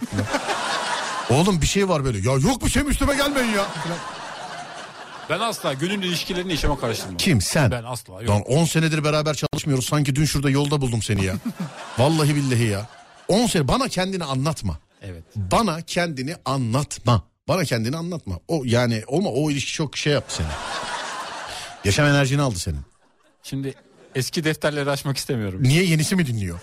Oğlum 1.30 1.62
bir 1.62 1.68
şey 1.68 1.90
var 1.90 2.06
böyle. 2.06 2.18
Ya 2.18 2.34
yok 2.38 2.66
bir 2.66 2.70
şeyim 2.70 2.90
üstüme 2.90 3.16
gelmeyin 3.16 3.52
ya. 3.54 3.66
Ben 5.32 5.40
asla 5.40 5.74
gönül 5.74 6.04
ilişkilerini 6.04 6.54
işime 6.54 6.80
karıştırmam. 6.80 7.18
Kim 7.18 7.42
sen? 7.42 7.72
Ben 7.72 7.84
asla 7.84 8.14
yok. 8.14 8.30
Lan 8.30 8.42
10 8.42 8.66
senedir 8.66 9.04
beraber 9.04 9.34
çalışmıyoruz. 9.34 9.86
Sanki 9.86 10.16
dün 10.16 10.26
şurada 10.26 10.50
yolda 10.50 10.82
buldum 10.82 11.02
seni 11.02 11.26
ya. 11.26 11.36
Vallahi 11.98 12.36
billahi 12.36 12.64
ya. 12.64 12.88
10 13.28 13.48
sene 13.48 13.68
bana 13.68 13.88
kendini 13.88 14.24
anlatma. 14.24 14.78
Evet. 15.02 15.24
Bana 15.36 15.82
kendini 15.82 16.36
anlatma. 16.46 17.24
Bana 17.48 17.66
kendini 17.66 17.98
anlatma. 17.98 18.40
O 18.48 18.62
yani 18.66 19.04
olma 19.08 19.30
o 19.30 19.52
ilişki 19.52 19.74
çok 19.74 19.98
şey 19.98 20.14
yaptı 20.14 20.36
seni. 20.36 20.48
Yaşam 21.86 22.06
enerjini 22.06 22.42
aldı 22.42 22.60
senin. 22.60 22.82
Şimdi 23.44 23.74
eski 24.16 24.44
defterleri 24.44 24.90
açmak 24.90 25.18
istemiyorum. 25.18 25.64
Niye 25.64 25.84
yenisi 25.84 26.16
mi 26.16 26.28
dinliyor? 26.28 26.60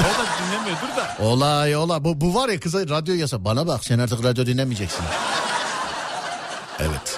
o 0.00 0.02
da 0.02 0.26
dinlemiyordur 0.44 0.96
da. 0.96 1.24
Olay 1.24 1.76
olay. 1.76 2.04
Bu, 2.04 2.20
bu 2.20 2.34
var 2.34 2.48
ya 2.48 2.60
kıza 2.60 2.88
radyo 2.88 3.14
yasa. 3.14 3.44
Bana 3.44 3.66
bak 3.66 3.84
sen 3.84 3.98
artık 3.98 4.24
radyo 4.24 4.46
dinlemeyeceksin. 4.46 5.04
Evet. 6.80 7.13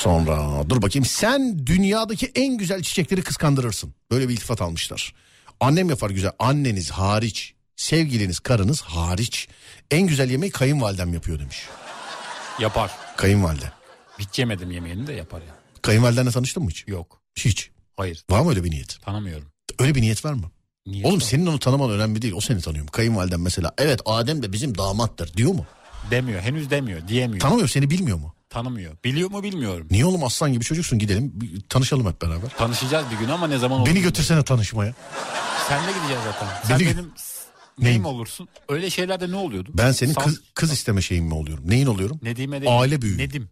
Sonra 0.00 0.70
dur 0.70 0.82
bakayım. 0.82 1.04
Sen 1.04 1.66
dünyadaki 1.66 2.32
en 2.34 2.58
güzel 2.58 2.82
çiçekleri 2.82 3.22
kıskandırırsın. 3.22 3.94
Böyle 4.10 4.28
bir 4.28 4.34
iltifat 4.34 4.62
almışlar. 4.62 5.14
Annem 5.60 5.90
yapar 5.90 6.10
güzel. 6.10 6.30
Anneniz 6.38 6.90
hariç. 6.90 7.54
Sevgiliniz, 7.76 8.40
karınız 8.40 8.82
hariç. 8.82 9.48
En 9.90 10.06
güzel 10.06 10.30
yemeği 10.30 10.52
kayınvalidem 10.52 11.14
yapıyor 11.14 11.38
demiş. 11.38 11.66
Yapar. 12.58 12.90
Kayınvalide. 13.16 13.72
Hiç 14.18 14.38
yemedim 14.38 14.70
yemeğini 14.70 15.06
de 15.06 15.12
yapar 15.12 15.40
ya. 15.40 15.54
Kayınvalidenle 15.82 16.30
tanıştın 16.30 16.62
mı 16.62 16.70
hiç? 16.70 16.84
Yok. 16.88 17.20
Hiç. 17.38 17.70
Hayır. 17.96 18.24
Var 18.30 18.40
mı 18.40 18.50
öyle 18.50 18.64
bir 18.64 18.70
niyet? 18.70 19.00
Tanımıyorum. 19.02 19.48
Öyle 19.78 19.94
bir 19.94 20.02
niyet 20.02 20.24
var 20.24 20.32
mı? 20.32 20.50
Niye? 20.86 21.06
Oğlum 21.06 21.20
senin 21.20 21.46
onu 21.46 21.58
tanıman 21.58 21.90
önemli 21.90 22.22
değil. 22.22 22.34
O 22.36 22.40
seni 22.40 22.60
tanıyor 22.60 22.84
mu? 22.84 22.90
Kayınvaliden 22.90 23.40
mesela. 23.40 23.72
Evet 23.78 24.00
Adem 24.06 24.42
de 24.42 24.52
bizim 24.52 24.78
damattır 24.78 25.34
diyor 25.34 25.52
mu? 25.52 25.66
Demiyor. 26.10 26.40
Henüz 26.40 26.70
demiyor. 26.70 27.08
Diyemiyor. 27.08 27.40
Tanımıyor 27.40 27.68
seni 27.68 27.90
bilmiyor 27.90 28.18
mu? 28.18 28.34
Tanımıyor. 28.54 28.96
Biliyor 29.04 29.30
mu 29.30 29.42
bilmiyorum. 29.42 29.86
Niye 29.90 30.04
oğlum 30.04 30.24
aslan 30.24 30.52
gibi 30.52 30.64
çocuksun 30.64 30.98
gidelim 30.98 31.30
bir 31.34 31.60
tanışalım 31.60 32.06
hep 32.08 32.22
beraber. 32.22 32.48
Tanışacağız 32.58 33.06
bir 33.12 33.16
gün 33.18 33.28
ama 33.28 33.46
ne 33.46 33.58
zaman 33.58 33.80
olur? 33.80 33.90
Beni 33.90 34.02
götürsene 34.02 34.42
tanışmaya. 34.44 34.94
Senle 35.68 35.92
gideceğiz 35.92 36.22
zaten. 36.24 36.48
Sen 36.68 36.78
Beni- 36.80 36.86
benim 36.86 36.96
neyim 36.98 37.12
Neyim? 37.78 38.04
olursun? 38.04 38.48
Öyle 38.68 38.90
şeylerde 38.90 39.30
ne 39.30 39.36
oluyordu? 39.36 39.70
Ben 39.74 39.92
senin 39.92 40.12
Sal- 40.12 40.22
kız, 40.22 40.40
kız 40.54 40.72
isteme 40.72 41.02
şeyin 41.02 41.24
mi 41.24 41.34
oluyorum? 41.34 41.64
Neyin 41.70 41.86
oluyorum? 41.86 42.18
Nedim'e 42.22 42.60
değil. 42.62 42.80
Aile 42.80 43.02
büyüğü. 43.02 43.18
Nedim. 43.18 43.48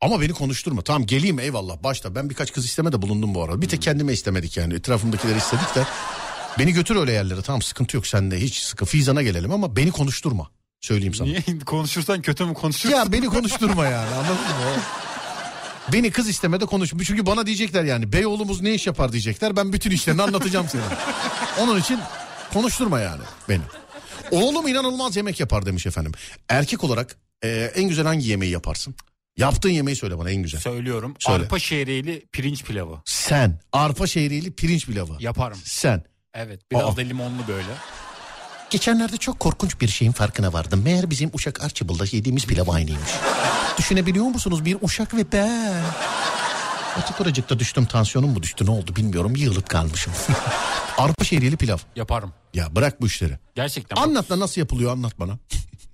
Ama 0.00 0.20
beni 0.20 0.32
konuşturma. 0.32 0.82
Tamam 0.82 1.06
geleyim 1.06 1.38
eyvallah 1.38 1.82
başta. 1.82 2.14
Ben 2.14 2.30
birkaç 2.30 2.52
kız 2.52 2.64
isteme 2.64 2.92
de 2.92 3.02
bulundum 3.02 3.34
bu 3.34 3.42
arada. 3.44 3.62
Bir 3.62 3.68
tek 3.68 3.82
kendime 3.82 4.12
istemedik 4.12 4.56
yani. 4.56 4.74
Etrafımdakileri 4.74 5.38
istedik 5.38 5.74
de. 5.74 5.84
Beni 6.58 6.72
götür 6.72 6.96
öyle 6.96 7.12
yerlere. 7.12 7.42
Tamam 7.42 7.62
sıkıntı 7.62 7.96
yok 7.96 8.06
sende 8.06 8.40
hiç 8.40 8.56
sıkı. 8.56 8.84
Fizan'a 8.84 9.22
gelelim 9.22 9.52
ama 9.52 9.76
beni 9.76 9.90
konuşturma. 9.90 10.50
Söyleyeyim 10.84 11.14
sana. 11.14 11.28
Niye 11.28 11.42
konuşursan 11.66 12.22
kötü 12.22 12.44
mü 12.44 12.54
konuşursun? 12.54 12.96
Ya 12.96 13.12
beni 13.12 13.26
konuşturma 13.26 13.84
yani 13.86 14.14
anladın 14.14 14.34
mı? 14.34 14.82
Beni 15.92 16.10
kız 16.10 16.28
istemede 16.28 16.66
konuş. 16.66 16.90
Çünkü 17.06 17.26
bana 17.26 17.46
diyecekler 17.46 17.84
yani 17.84 18.12
Beyoğlu'muz 18.12 18.60
ne 18.60 18.74
iş 18.74 18.86
yapar 18.86 19.12
diyecekler. 19.12 19.56
Ben 19.56 19.72
bütün 19.72 19.90
işlerini 19.90 20.22
anlatacağım 20.22 20.66
sana. 20.68 20.82
Onun 21.60 21.80
için 21.80 21.98
konuşturma 22.52 23.00
yani 23.00 23.22
beni. 23.48 23.62
Oğlum 24.30 24.68
inanılmaz 24.68 25.16
yemek 25.16 25.40
yapar 25.40 25.66
demiş 25.66 25.86
efendim. 25.86 26.12
Erkek 26.48 26.84
olarak 26.84 27.16
e, 27.44 27.48
en 27.74 27.88
güzel 27.88 28.06
hangi 28.06 28.28
yemeği 28.28 28.52
yaparsın? 28.52 28.94
Yaptığın 29.36 29.70
yemeği 29.70 29.96
söyle 29.96 30.18
bana 30.18 30.30
en 30.30 30.42
güzel. 30.42 30.60
Söylüyorum. 30.60 31.14
Söyle. 31.18 31.42
Arpa 31.42 31.58
şehriyeli 31.58 32.26
pirinç 32.32 32.64
pilavı. 32.64 33.02
Sen 33.04 33.60
arpa 33.72 34.06
şehriyeli 34.06 34.52
pirinç 34.52 34.86
pilavı. 34.86 35.16
Yaparım. 35.20 35.58
Sen. 35.64 36.04
Evet. 36.34 36.60
Biraz 36.70 36.94
Aa. 36.94 36.96
da 36.96 37.00
limonlu 37.00 37.48
böyle. 37.48 37.68
Geçenlerde 38.74 39.16
çok 39.16 39.40
korkunç 39.40 39.80
bir 39.80 39.88
şeyin 39.88 40.12
farkına 40.12 40.52
vardım. 40.52 40.82
Meğer 40.82 41.10
bizim 41.10 41.30
Uşak 41.34 41.64
Archibald'da 41.64 42.04
yediğimiz 42.12 42.46
pilav 42.46 42.68
aynıymış. 42.68 43.10
Düşünebiliyor 43.78 44.24
musunuz 44.24 44.64
bir 44.64 44.76
Uşak 44.82 45.14
ve 45.14 45.32
ben? 45.32 45.82
Açık 46.96 47.58
düştüm 47.58 47.86
tansiyonum 47.86 48.30
mu 48.30 48.42
düştü 48.42 48.66
ne 48.66 48.70
oldu 48.70 48.96
bilmiyorum 48.96 49.36
yığılıp 49.36 49.68
kalmışım. 49.68 50.12
Arpa 50.98 51.24
şehriyeli 51.24 51.56
pilav. 51.56 51.78
Yaparım. 51.96 52.32
Ya 52.54 52.76
bırak 52.76 53.00
bu 53.00 53.06
işleri. 53.06 53.38
Gerçekten. 53.54 53.96
Anlat 53.96 54.30
da 54.30 54.40
nasıl 54.40 54.60
yapılıyor 54.60 54.92
anlat 54.92 55.20
bana. 55.20 55.38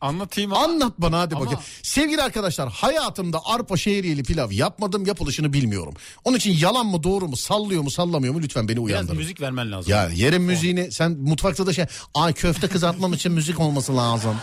Anlatayım 0.01 0.53
ama. 0.53 0.65
Anlat 0.65 0.93
bana 0.99 1.19
hadi 1.21 1.35
Ama- 1.35 1.45
bakayım. 1.45 1.65
Sevgili 1.83 2.23
arkadaşlar 2.23 2.71
hayatımda 2.73 3.41
arpa 3.45 3.77
şehriyeli 3.77 4.23
pilav 4.23 4.51
yapmadım 4.53 5.07
yapılışını 5.07 5.53
bilmiyorum. 5.53 5.95
Onun 6.25 6.37
için 6.37 6.57
yalan 6.59 6.87
mı 6.87 7.03
doğru 7.03 7.29
mu 7.29 7.37
sallıyor 7.37 7.83
mu 7.83 7.91
sallamıyor 7.91 8.35
mu 8.35 8.41
lütfen 8.43 8.69
beni 8.69 8.77
Biraz 8.77 8.85
uyandırın. 8.87 9.17
müzik 9.19 9.41
vermen 9.41 9.73
lazım. 9.73 9.93
Ya 9.93 10.09
yerin 10.09 10.43
müziğini 10.43 10.93
sen 10.93 11.13
mutfakta 11.13 11.67
da 11.67 11.73
şey 11.73 11.85
ay 12.15 12.33
köfte 12.33 12.69
kızartmam 12.69 13.13
için 13.13 13.33
müzik 13.33 13.61
olması 13.61 13.97
lazım. 13.97 14.37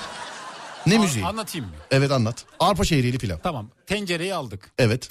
Ne 0.88 0.98
müziği? 0.98 1.26
Anlatayım 1.26 1.68
mı? 1.68 1.74
Evet 1.92 2.12
anlat. 2.12 2.46
Arpa 2.60 2.84
şehriyeli 2.84 3.18
pilav. 3.18 3.38
Tamam. 3.44 3.70
Tencereyi 3.88 4.34
aldık. 4.36 4.72
Evet. 4.78 5.10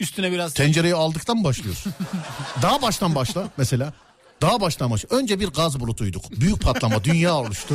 Üstüne 0.00 0.32
biraz 0.32 0.54
Tencereyi 0.54 0.94
aldıktan 0.94 1.36
mı 1.36 1.44
başlıyorsun? 1.44 1.92
Daha 2.62 2.82
baştan 2.82 3.14
başla 3.14 3.48
mesela. 3.56 3.92
Daha 4.42 4.60
baştan 4.60 4.90
başla. 4.90 5.16
Önce 5.16 5.40
bir 5.40 5.48
gaz 5.48 5.80
bulutuyduk. 5.80 6.30
Büyük 6.30 6.62
patlama 6.62 7.04
dünya 7.04 7.34
oluştu. 7.34 7.74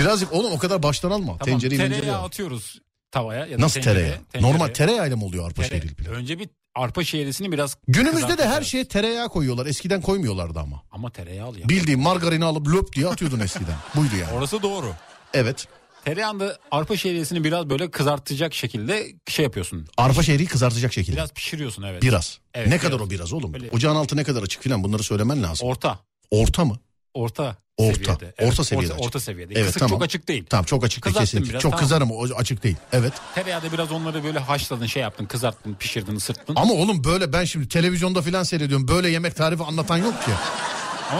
Birazcık 0.00 0.32
oğlum 0.32 0.52
o 0.52 0.58
kadar 0.58 0.82
baştan 0.82 1.10
alma. 1.10 1.26
Tamam, 1.38 1.60
Tencereyi 1.60 1.78
tereyağı 1.90 2.18
al. 2.20 2.24
atıyoruz 2.24 2.78
tavaya. 3.10 3.46
Ya 3.46 3.58
da 3.58 3.62
Nasıl 3.62 3.74
tencereye, 3.74 3.94
tereyağı? 4.04 4.24
tencereye. 4.24 4.52
Normal 4.52 4.68
tereyağıyla 4.68 5.16
mı 5.16 5.24
oluyor 5.24 5.46
arpa 5.46 5.62
şehriyeli 5.62 5.94
pilav? 5.94 6.12
Önce 6.12 6.38
bir 6.38 6.48
arpa 6.74 7.04
şehrisini 7.04 7.52
biraz 7.52 7.76
Günümüzde 7.88 8.38
de 8.38 8.48
her 8.48 8.62
şeye 8.62 8.84
tereyağı 8.88 9.28
koyuyorlar. 9.28 9.66
Eskiden 9.66 10.00
koymuyorlardı 10.00 10.58
ama. 10.60 10.82
Ama 10.90 11.10
tereyağlı 11.10 11.60
ya. 11.60 11.68
Bildiğin 11.68 12.00
margarini 12.00 12.44
alıp 12.44 12.68
löp 12.68 12.92
diye 12.92 13.06
atıyordun 13.08 13.40
eskiden. 13.40 13.76
Buydu 13.96 14.16
yani. 14.20 14.32
Orası 14.32 14.62
doğru. 14.62 14.92
Evet. 15.34 15.66
Tereyağında 16.04 16.58
arpa 16.70 16.96
şehriyesini 16.96 17.44
biraz 17.44 17.70
böyle 17.70 17.90
kızartacak 17.90 18.54
şekilde 18.54 19.06
şey 19.28 19.42
yapıyorsun. 19.42 19.86
Arpa 19.96 20.22
şehriyi 20.22 20.48
kızartacak 20.48 20.92
şekilde. 20.92 21.16
Biraz 21.16 21.32
pişiriyorsun 21.32 21.82
evet. 21.82 22.02
Biraz. 22.02 22.38
Evet, 22.54 22.66
ne 22.66 22.72
biraz. 22.72 22.82
kadar 22.82 23.00
o 23.00 23.10
biraz 23.10 23.32
oğlum? 23.32 23.52
Böyle- 23.52 23.70
Ocağın 23.70 23.96
altı 23.96 24.16
ne 24.16 24.24
kadar 24.24 24.42
açık 24.42 24.62
filan 24.62 24.84
bunları 24.84 25.02
söylemen 25.02 25.42
lazım. 25.42 25.68
Orta. 25.68 25.98
Orta 26.30 26.64
mı? 26.64 26.78
Orta. 27.14 27.56
Orta. 27.88 27.94
seviyede. 28.14 28.34
Orta 28.40 28.64
seviyede 28.64 28.92
Orta, 28.92 29.04
orta 29.04 29.20
seviyede. 29.20 29.54
Evet, 29.54 29.66
Kısık 29.66 29.80
tamam. 29.80 29.90
çok 29.90 30.02
açık 30.04 30.28
değil. 30.28 30.44
Tamam 30.50 30.64
çok 30.64 30.84
açık 30.84 31.04
değil 31.04 31.14
Kızarttın 31.14 31.26
kesinlikle. 31.26 31.50
biraz, 31.50 31.62
çok 31.62 31.72
tamam. 31.72 31.84
kızarım 31.84 32.10
o 32.10 32.24
açık 32.36 32.62
değil. 32.64 32.76
Evet. 32.92 33.12
Tereyağda 33.34 33.72
biraz 33.72 33.92
onları 33.92 34.24
böyle 34.24 34.38
haşladın 34.38 34.86
şey 34.86 35.02
yaptın 35.02 35.24
kızarttın 35.26 35.74
pişirdin 35.74 36.16
ısırttın. 36.16 36.56
Ama 36.56 36.74
oğlum 36.74 37.04
böyle 37.04 37.32
ben 37.32 37.44
şimdi 37.44 37.68
televizyonda 37.68 38.22
filan 38.22 38.42
seyrediyorum. 38.42 38.88
Böyle 38.88 39.10
yemek 39.10 39.36
tarifi 39.36 39.64
anlatan 39.64 39.96
yok 39.96 40.24
ki. 40.24 40.30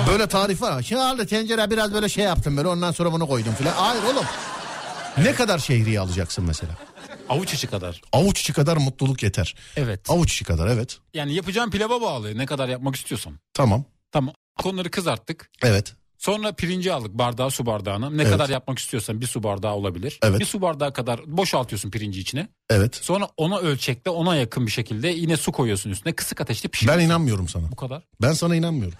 böyle 0.09 0.27
tarif 0.27 0.63
var. 0.63 0.83
Şimdi 0.83 1.03
aldı 1.03 1.27
tencere 1.27 1.71
biraz 1.71 1.95
böyle 1.95 2.09
şey 2.09 2.25
yaptım 2.25 2.57
böyle 2.57 2.69
ondan 2.69 2.93
sonra 2.93 3.13
bunu 3.13 3.27
koydum 3.29 3.55
filan. 3.55 3.73
Hayır 3.73 4.03
oğlum. 4.03 4.25
Ne 5.19 5.33
kadar 5.35 5.59
şehriye 5.59 6.01
alacaksın 6.01 6.45
mesela? 6.45 6.73
Avuç 7.29 7.55
içi 7.55 7.67
kadar. 7.67 8.01
Avuç 8.13 8.41
içi 8.41 8.53
kadar 8.53 8.77
mutluluk 8.77 9.23
yeter. 9.23 9.55
Evet. 9.77 10.11
Avuç 10.11 10.33
içi 10.33 10.45
kadar 10.45 10.67
evet. 10.67 10.99
Yani 11.15 11.35
yapacağın 11.35 11.71
pilava 11.71 12.01
bağlı 12.01 12.39
ne 12.39 12.47
kadar 12.47 12.69
yapmak 12.69 12.97
istiyorsan. 12.97 13.33
Tamam. 13.55 13.85
Tamam. 14.13 14.35
Onları 14.65 14.91
kızarttık. 14.91 15.51
Evet. 15.63 15.95
Sonra 16.21 16.53
pirinci 16.53 16.93
aldık 16.93 17.15
bardağı 17.15 17.51
su 17.51 17.67
bardağına. 17.67 18.11
Ne 18.11 18.23
Evet. 18.23 18.33
kadar 18.33 18.49
yapmak 18.49 18.79
istiyorsan 18.79 19.21
bir 19.21 19.27
su 19.27 19.43
bardağı 19.43 19.75
olabilir. 19.75 20.19
Evet. 20.23 20.41
Bir 20.41 20.45
su 20.45 20.63
bardağı 20.63 20.93
kadar 20.93 21.21
boşaltıyorsun 21.27 21.91
pirinci 21.91 22.21
içine. 22.21 22.49
Evet. 22.71 22.97
Sonra 23.03 23.29
ona 23.37 23.59
ölçekte 23.59 24.11
ona 24.11 24.37
yakın 24.37 24.67
bir 24.67 24.71
şekilde 24.71 25.09
yine 25.09 25.37
su 25.37 25.53
koyuyorsun 25.53 25.91
üstüne. 25.91 26.13
Kısık 26.13 26.41
ateşte 26.41 26.69
Ben 26.69 26.71
pişiriyorsun. 26.71 27.05
inanmıyorum 27.05 27.49
sana. 27.49 27.71
Bu 27.73 27.77
kadar. 27.77 28.03
Ben 28.23 28.33
sana 28.33 28.57
inanmıyorum. 28.57 28.99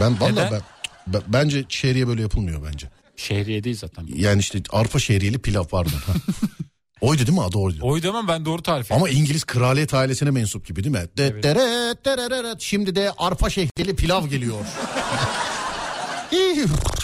Ben 0.00 0.20
vallahi 0.20 0.32
Neden? 0.32 0.52
ben, 0.52 0.60
ben- 1.06 1.22
bence 1.28 1.64
şehriye 1.68 2.08
böyle 2.08 2.22
yapılmıyor 2.22 2.66
bence. 2.72 2.90
Şehriye 3.16 3.64
değil 3.64 3.76
zaten. 3.76 4.06
Yani 4.14 4.40
işte 4.40 4.62
arpa 4.70 4.98
şehriyeli 4.98 5.38
pilav 5.38 5.64
pardon. 5.64 5.90
Ha. 6.06 6.12
oydu 7.00 7.26
değil 7.26 7.38
mi 7.38 7.42
adı 7.44 7.58
oydu. 7.58 7.78
Oydu 7.82 8.10
ama 8.10 8.28
ben 8.28 8.44
doğru 8.44 8.62
tarif 8.62 8.92
Ama 8.92 9.08
İngiliz 9.08 9.44
kraliyet 9.44 9.94
ailesine 9.94 10.30
mensup 10.30 10.66
gibi 10.66 10.84
değil 10.84 10.96
mi? 10.96 11.06
Evet. 11.18 11.42
Deret, 11.42 12.04
dereret. 12.04 12.60
Şimdi 12.60 12.94
de 12.94 13.12
arpa 13.18 13.50
şehriyeli 13.50 13.96
pilav 13.96 14.26
geliyor. 14.26 14.54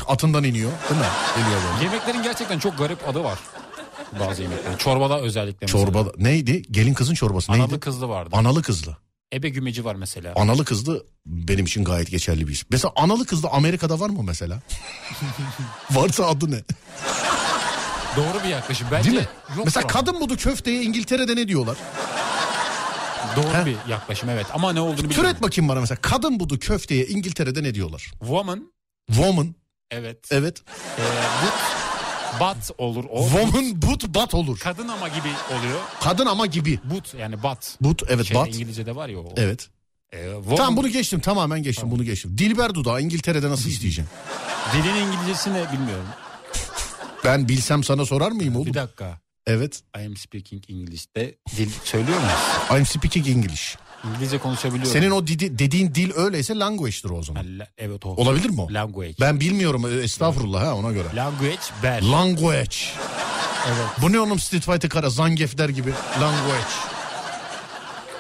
Atından 0.06 0.44
iniyor 0.44 0.70
değil 0.90 1.00
mi? 1.00 1.06
Geliyor 1.36 1.60
böyle. 1.72 1.84
Yemeklerin 1.84 2.22
gerçekten 2.22 2.58
çok 2.58 2.78
garip 2.78 3.08
adı 3.08 3.24
var. 3.24 3.38
Bazı 4.20 4.42
yemeklerin. 4.42 4.76
Çorbada 4.76 5.20
özellikle 5.20 5.58
mesela. 5.66 5.84
Çorba 5.84 6.12
neydi? 6.16 6.62
Gelin 6.70 6.94
kızın 6.94 7.14
çorbası 7.14 7.52
neydi? 7.52 7.62
Analı 7.62 7.80
kızlı 7.80 8.08
vardı. 8.08 8.30
Analı 8.32 8.62
kızlı. 8.62 8.96
Ebe 9.32 9.48
gümeci 9.48 9.84
var 9.84 9.94
mesela. 9.94 10.32
Analı 10.36 10.64
kızlı 10.64 11.06
benim 11.26 11.64
için 11.64 11.84
gayet 11.84 12.10
geçerli 12.10 12.48
bir 12.48 12.52
isim. 12.52 12.68
Mesela 12.70 12.92
analı 12.96 13.24
kızlı 13.26 13.48
Amerika'da 13.48 14.00
var 14.00 14.10
mı 14.10 14.22
mesela? 14.22 14.60
Varsa 15.90 16.26
adı 16.26 16.50
ne? 16.50 16.64
Doğru 18.16 18.44
bir 18.44 18.48
yaklaşım. 18.48 18.88
Bence 18.92 19.10
Değil 19.10 19.20
mi? 19.22 19.28
Yok 19.56 19.64
mesela 19.64 19.84
var. 19.84 19.92
kadın 19.92 20.20
budu 20.20 20.36
köfteye 20.36 20.82
İngiltere'de 20.82 21.36
ne 21.36 21.48
diyorlar? 21.48 21.76
Doğru 23.36 23.54
He? 23.54 23.66
bir 23.66 23.76
yaklaşım 23.88 24.28
evet. 24.28 24.46
Ama 24.54 24.72
ne 24.72 24.80
olduğunu 24.80 24.96
bilmiyorum. 24.98 25.22
Türet 25.22 25.42
bakayım 25.42 25.68
bana 25.68 25.80
mesela 25.80 25.98
kadın 26.02 26.40
budu 26.40 26.58
köfteye 26.58 27.06
İngiltere'de 27.06 27.62
ne 27.62 27.74
diyorlar? 27.74 28.10
Woman 28.20 28.72
Woman. 29.08 29.54
evet. 29.90 30.18
Evet. 30.30 30.62
Ee, 30.98 31.02
but, 31.42 32.40
but 32.40 32.70
olur 32.78 33.04
o. 33.10 33.22
Woman 33.22 33.82
but 33.82 34.14
bat 34.14 34.34
olur. 34.34 34.58
Kadın 34.58 34.88
ama 34.88 35.08
gibi 35.08 35.28
oluyor. 35.58 35.80
Kadın 36.00 36.26
ama 36.26 36.46
gibi. 36.46 36.78
But 36.84 37.14
yani 37.14 37.42
bat. 37.42 37.76
But 37.80 38.02
evet 38.08 38.26
Şey, 38.26 38.36
bat. 38.36 38.48
İngilizce'de 38.48 38.96
var 38.96 39.08
ya 39.08 39.18
o. 39.18 39.32
Evet. 39.36 39.68
Ee, 40.12 40.24
woman, 40.24 40.56
Tamam 40.56 40.76
bunu 40.76 40.88
geçtim 40.88 41.20
tamamen 41.20 41.62
geçtim 41.62 41.90
bunu 41.90 42.04
geçtim. 42.04 42.38
Dilber 42.38 42.74
dudağı 42.74 43.02
İngiltere'de 43.02 43.50
nasıl 43.50 43.70
isteyeceğim? 43.70 44.10
Dilin 44.72 44.94
İngilizcesi 44.94 45.52
ne 45.54 45.72
bilmiyorum. 45.72 46.06
Ben 47.24 47.48
bilsem 47.48 47.84
sana 47.84 48.06
sorar 48.06 48.30
mıyım 48.30 48.56
oğlum? 48.56 48.66
Bir 48.66 48.74
dakika. 48.74 49.20
Evet. 49.48 49.82
I 50.02 50.06
am 50.06 50.16
speaking 50.16 50.64
English'te 50.70 51.34
dil 51.56 51.70
söylüyor 51.84 52.18
muyuz? 52.18 52.32
I'm 52.80 52.86
speaking 52.86 53.28
English. 53.28 53.76
İngilizce 54.04 54.38
konuşabiliyorum. 54.38 54.92
Senin 54.92 55.10
o 55.10 55.26
didi- 55.26 55.58
dediğin 55.58 55.94
dil 55.94 56.10
öyleyse 56.16 56.54
language'dir 56.58 57.10
o 57.10 57.22
zaman. 57.22 57.58
La- 57.58 57.68
evet 57.78 58.06
o. 58.06 58.08
Olabilir 58.10 58.50
mi 58.50 58.60
o? 58.60 58.68
Language. 58.74 59.14
Ben 59.20 59.40
bilmiyorum 59.40 59.86
e, 59.86 60.02
estağfurullah 60.02 60.62
ha 60.62 60.74
ona 60.74 60.92
göre. 60.92 61.08
Language 61.16 61.58
bad. 61.82 62.02
Language. 62.12 62.76
evet. 63.68 63.86
Bu 64.02 64.12
ne 64.12 64.20
oğlum 64.20 64.38
Street 64.38 64.64
Fighter 64.64 64.90
kara 64.90 65.10
Zangief 65.10 65.58
der 65.58 65.68
gibi. 65.68 65.90
Language. 66.20 66.64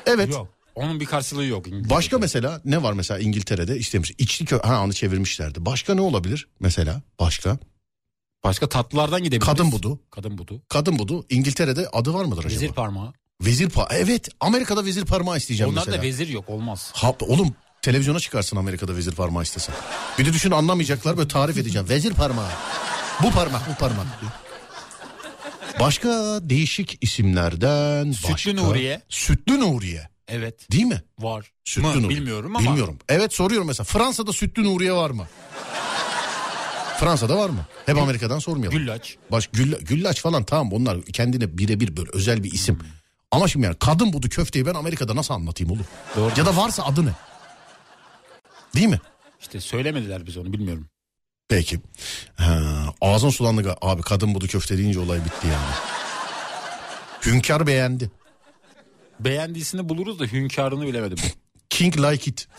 Evet. 0.06 0.28
Yok. 0.30 0.48
Onun 0.74 1.00
bir 1.00 1.06
karşılığı 1.06 1.44
yok. 1.44 1.66
İngilizce'de. 1.66 1.94
Başka 1.94 2.18
mesela 2.18 2.60
ne 2.64 2.82
var 2.82 2.92
mesela 2.92 3.20
İngiltere'de 3.20 3.78
istemiş 3.78 4.12
içli 4.18 4.44
kö 4.46 4.58
ha 4.62 4.82
onu 4.84 4.92
çevirmişlerdi. 4.92 5.66
Başka 5.66 5.94
ne 5.94 6.00
olabilir 6.00 6.48
mesela? 6.60 7.02
Başka? 7.20 7.58
Başka 8.44 8.68
tatlılardan 8.68 9.22
gidebiliriz. 9.22 9.46
Kadın 9.46 9.72
budu. 9.72 10.00
Kadın 10.10 10.38
budu. 10.38 10.62
Kadın 10.68 10.98
budu. 10.98 11.26
İngiltere'de 11.30 11.88
adı 11.92 12.14
var 12.14 12.24
mıdır 12.24 12.44
acaba? 12.44 12.54
Vezir 12.54 12.72
parmağı. 12.72 13.12
Vezir 13.42 13.70
pa 13.70 13.88
evet 13.90 14.28
Amerika'da 14.40 14.84
vezir 14.84 15.04
parmağı 15.04 15.36
isteyeceğim 15.36 15.72
Onlarda 15.72 15.90
mesela. 15.90 16.02
vezir 16.06 16.28
yok 16.28 16.48
olmaz. 16.48 16.90
Ha, 16.94 17.14
oğlum 17.20 17.54
televizyona 17.82 18.20
çıkarsın 18.20 18.56
Amerika'da 18.56 18.96
vezir 18.96 19.12
parmağı 19.12 19.42
istesen. 19.42 19.74
Bir 20.18 20.26
de 20.26 20.32
düşün 20.32 20.50
anlamayacaklar 20.50 21.16
böyle 21.16 21.28
tarif 21.28 21.58
edeceğim. 21.58 21.88
Vezir 21.88 22.12
parmağı. 22.14 22.48
Bu 23.22 23.30
parmak 23.30 23.68
bu 23.70 23.74
parmak. 23.74 24.06
Başka 25.80 26.08
değişik 26.42 26.98
isimlerden 27.00 28.12
Sütlü 28.12 28.32
başka... 28.32 28.52
Nuriye. 28.52 29.02
Sütlü 29.08 29.60
Nuriye. 29.60 30.08
Evet. 30.28 30.72
Değil 30.72 30.84
mi? 30.84 31.02
Var. 31.18 31.52
Sütlü 31.64 31.88
mı? 31.88 32.02
Nuriye. 32.02 32.20
Bilmiyorum 32.20 32.56
ama. 32.56 32.68
Bilmiyorum. 32.70 32.98
Evet 33.08 33.34
soruyorum 33.34 33.66
mesela. 33.66 33.84
Fransa'da 33.84 34.32
Sütlü 34.32 34.64
Nuriye 34.64 34.92
var 34.92 35.10
mı? 35.10 35.26
Fransa'da 37.00 37.36
var 37.36 37.50
mı? 37.50 37.66
Hep 37.86 37.98
Amerika'dan 37.98 38.38
sormayalım. 38.38 38.78
Güllaç. 38.78 39.16
Baş, 39.30 39.46
gülla, 39.46 39.76
güllaç 39.80 40.20
falan 40.20 40.44
tamam 40.44 40.72
onlar 40.72 41.02
kendine 41.02 41.58
birebir 41.58 41.96
böyle 41.96 42.10
özel 42.12 42.44
bir 42.44 42.48
Hmm. 42.48 42.54
isim. 42.54 42.78
Ama 43.30 43.48
şimdi 43.48 43.66
yani 43.66 43.76
kadın 43.80 44.12
budu 44.12 44.28
köfteyi 44.28 44.66
ben 44.66 44.74
Amerika'da 44.74 45.16
nasıl 45.16 45.34
anlatayım 45.34 45.72
oğlum? 45.72 45.86
Doğru. 46.16 46.32
Ya 46.36 46.46
da 46.46 46.56
varsa 46.56 46.82
adı 46.84 47.06
ne? 47.06 47.10
Değil 48.74 48.86
mi? 48.88 49.00
İşte 49.40 49.60
söylemediler 49.60 50.26
biz 50.26 50.36
onu 50.36 50.52
bilmiyorum. 50.52 50.88
Peki. 51.48 51.80
Ha, 52.36 52.58
ağzın 53.00 53.30
sulandı 53.30 53.76
abi 53.82 54.02
kadın 54.02 54.34
budu 54.34 54.46
köfte 54.46 54.78
deyince 54.78 55.00
olay 55.00 55.18
bitti 55.24 55.46
yani. 55.46 55.74
Hünkar 57.26 57.66
beğendi. 57.66 58.10
Beğendiğisini 59.20 59.88
buluruz 59.88 60.18
da 60.20 60.24
hünkârını 60.24 60.86
bilemedim. 60.86 61.18
King 61.70 61.96
like 62.00 62.30
it. 62.30 62.48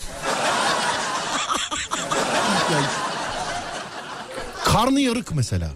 Karnı 4.71 5.01
yarık 5.01 5.31
mesela. 5.35 5.69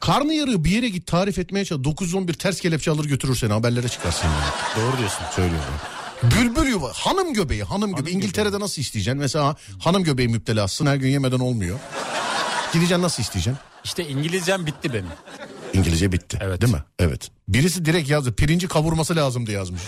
Karnı 0.00 0.34
yarığı 0.34 0.64
bir 0.64 0.70
yere 0.70 0.88
git 0.88 1.06
tarif 1.06 1.38
etmeye 1.38 1.64
çalış. 1.64 1.84
911 1.84 2.34
ters 2.34 2.60
kelepçe 2.60 2.90
alır 2.90 3.04
götürür 3.04 3.36
seni 3.36 3.52
haberlere 3.52 3.88
çıkarsın 3.88 4.28
yani. 4.28 4.52
Doğru 4.76 4.98
diyorsun. 4.98 5.22
Söylüyorum. 5.36 5.74
Bülbül 6.22 6.68
yuva 6.70 6.92
hanım 6.92 7.34
göbeği 7.34 7.64
hanım 7.64 7.94
göbeği 7.94 8.16
İngiltere'de 8.16 8.60
nasıl 8.60 8.82
isteyeceksin? 8.82 9.20
Mesela 9.20 9.56
hanım 9.78 10.04
göbeği 10.04 10.28
müptelasın 10.28 10.86
her 10.86 10.96
gün 10.96 11.08
yemeden 11.08 11.38
olmuyor. 11.38 11.78
Gideceksin 12.72 13.02
nasıl 13.02 13.22
isteyeceksin? 13.22 13.62
İşte 13.84 14.08
İngilizcem 14.08 14.66
bitti 14.66 14.92
benim. 14.92 15.10
İngilizce 15.72 16.12
bitti. 16.12 16.38
Evet. 16.40 16.60
Değil 16.60 16.72
mi? 16.72 16.82
Evet. 16.98 17.30
Birisi 17.48 17.84
direkt 17.84 18.10
yazdı. 18.10 18.32
Pirinci 18.32 18.68
kavurması 18.68 19.16
lazımdı 19.16 19.52
yazmış. 19.52 19.82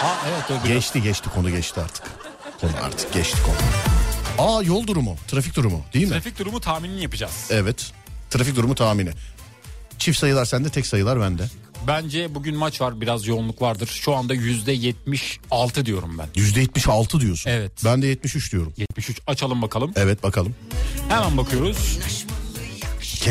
Ha 0.00 0.14
evet. 0.28 0.62
Geçti 0.66 1.02
geçti 1.02 1.30
konu 1.34 1.50
geçti 1.50 1.80
artık. 1.80 2.04
Konu 2.60 2.70
artık 2.84 3.12
geçti 3.12 3.38
konu. 3.42 3.56
Aa 4.38 4.62
yol 4.62 4.86
durumu, 4.86 5.16
trafik 5.28 5.56
durumu 5.56 5.82
değil 5.94 6.04
mi? 6.06 6.10
Trafik 6.12 6.38
durumu 6.38 6.60
tahminini 6.60 7.02
yapacağız. 7.02 7.48
Evet. 7.50 7.92
Trafik 8.30 8.56
durumu 8.56 8.74
tahmini. 8.74 9.10
Çift 9.98 10.18
sayılar 10.18 10.44
sende, 10.44 10.68
tek 10.68 10.86
sayılar 10.86 11.20
bende. 11.20 11.42
Bence 11.86 12.34
bugün 12.34 12.56
maç 12.56 12.80
var 12.80 13.00
biraz 13.00 13.26
yoğunluk 13.26 13.62
vardır. 13.62 13.86
Şu 13.86 14.14
anda 14.14 14.34
yüzde 14.34 14.72
76 14.72 15.86
diyorum 15.86 16.18
ben. 16.18 16.26
%76 16.42 17.20
diyorsun. 17.20 17.50
Evet. 17.50 17.72
Ben 17.84 18.02
de 18.02 18.06
73 18.06 18.52
diyorum. 18.52 18.72
73 18.78 19.20
açalım 19.26 19.62
bakalım. 19.62 19.92
Evet 19.96 20.22
bakalım. 20.22 20.54
Hemen 21.08 21.36
bakıyoruz. 21.36 21.98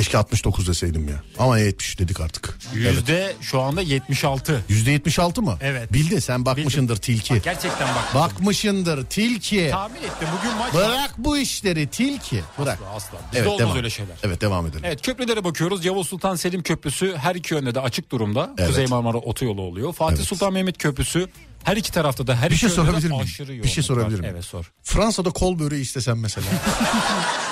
Keşke 0.02 0.18
69 0.18 0.68
deseydim 0.68 1.08
ya. 1.08 1.16
Ama 1.40 1.60
73 1.60 2.00
dedik 2.00 2.20
artık. 2.22 2.58
Evet. 2.76 2.94
Yüzde 2.94 3.36
şu 3.42 3.62
anda 3.62 3.82
76. 3.82 4.64
%76 4.70 5.42
mı? 5.42 5.58
Evet. 5.62 5.94
Bildi 5.94 6.22
sen 6.22 6.46
bakmışındır 6.46 6.98
tilki. 6.98 7.36
Bak, 7.36 7.44
gerçekten 7.44 7.88
bak. 7.88 8.16
Bakmışındır 8.16 9.06
tilki. 9.06 9.70
Tahmin 9.72 9.96
ettim 9.96 10.28
bugün 10.40 10.58
maç. 10.58 10.74
Bırak 10.74 11.14
bu 11.18 11.38
işleri 11.38 11.88
tilki. 11.88 12.44
Bırak. 12.60 12.80
Asla, 12.96 12.96
asla. 12.96 13.18
Bizde 13.34 13.48
olmaz 13.48 13.76
öyle 13.76 13.90
şeyler. 13.90 14.16
Evet 14.24 14.42
devam 14.42 14.68
edelim. 14.68 14.82
Evet 14.86 15.02
köprülere 15.02 15.44
bakıyoruz. 15.44 15.86
Yavuz 15.86 16.08
Sultan 16.08 16.36
Selim 16.36 16.64
Köprüsü 16.64 17.16
her 17.18 17.36
iki 17.36 17.54
yönde 17.54 17.76
de 17.76 17.80
açık 17.80 18.12
durumda. 18.12 18.50
Evet. 18.58 18.68
Kuzey 18.68 18.86
Marmara 18.86 19.18
Otoyolu 19.18 19.62
oluyor. 19.62 19.94
Fatih 19.94 20.16
Evet. 20.18 20.28
Sultan 20.28 20.54
Mehmet 20.54 20.78
Köprüsü 20.78 21.28
her 21.64 21.78
iki 21.78 21.92
tarafta 21.92 22.28
da 22.28 22.36
her 22.36 22.50
Bir 22.50 22.56
iki 22.56 22.60
şey 22.60 22.70
yönde 22.70 22.82
de 22.82 22.86
sorabilir 22.86 23.10
miyim? 23.10 23.64
Bir 23.64 23.70
şey 23.70 23.84
sorabilir 23.84 24.20
miyim? 24.20 24.34
Evet 24.34 24.46
sor. 24.46 24.72
Fransa'da 24.84 25.30
kol 25.30 25.60
böreği 25.60 25.82
istesem 25.82 26.20
mesela. 26.20 26.48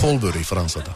Kol 0.00 0.22
böreği 0.22 0.44
Fransa'da. 0.44 0.90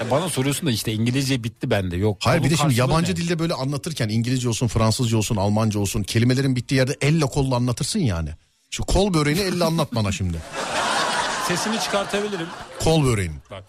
Ya 0.00 0.10
bana 0.10 0.28
soruyorsun 0.28 0.66
da 0.66 0.70
işte 0.70 0.92
İngilizce 0.92 1.44
bitti 1.44 1.70
bende 1.70 1.96
yok. 1.96 2.16
Hayır 2.20 2.42
bir 2.42 2.50
de 2.50 2.56
şimdi 2.56 2.74
yabancı 2.74 3.12
ne? 3.12 3.16
dilde 3.16 3.38
böyle 3.38 3.54
anlatırken 3.54 4.08
İngilizce 4.08 4.48
olsun, 4.48 4.66
Fransızca 4.68 5.16
olsun, 5.18 5.36
Almanca 5.36 5.80
olsun 5.80 6.02
kelimelerin 6.02 6.56
bittiği 6.56 6.78
yerde 6.78 6.96
elle 7.00 7.26
kolla 7.26 7.56
anlatırsın 7.56 7.98
yani. 8.00 8.30
Şu 8.70 8.84
kol 8.84 9.14
böreğini 9.14 9.40
elle 9.40 9.64
anlat 9.64 9.94
bana 9.94 10.12
şimdi. 10.12 10.38
Sesini 11.48 11.80
çıkartabilirim. 11.80 12.46
Kol 12.84 13.04
böreğini. 13.04 13.34
Bak 13.50 13.64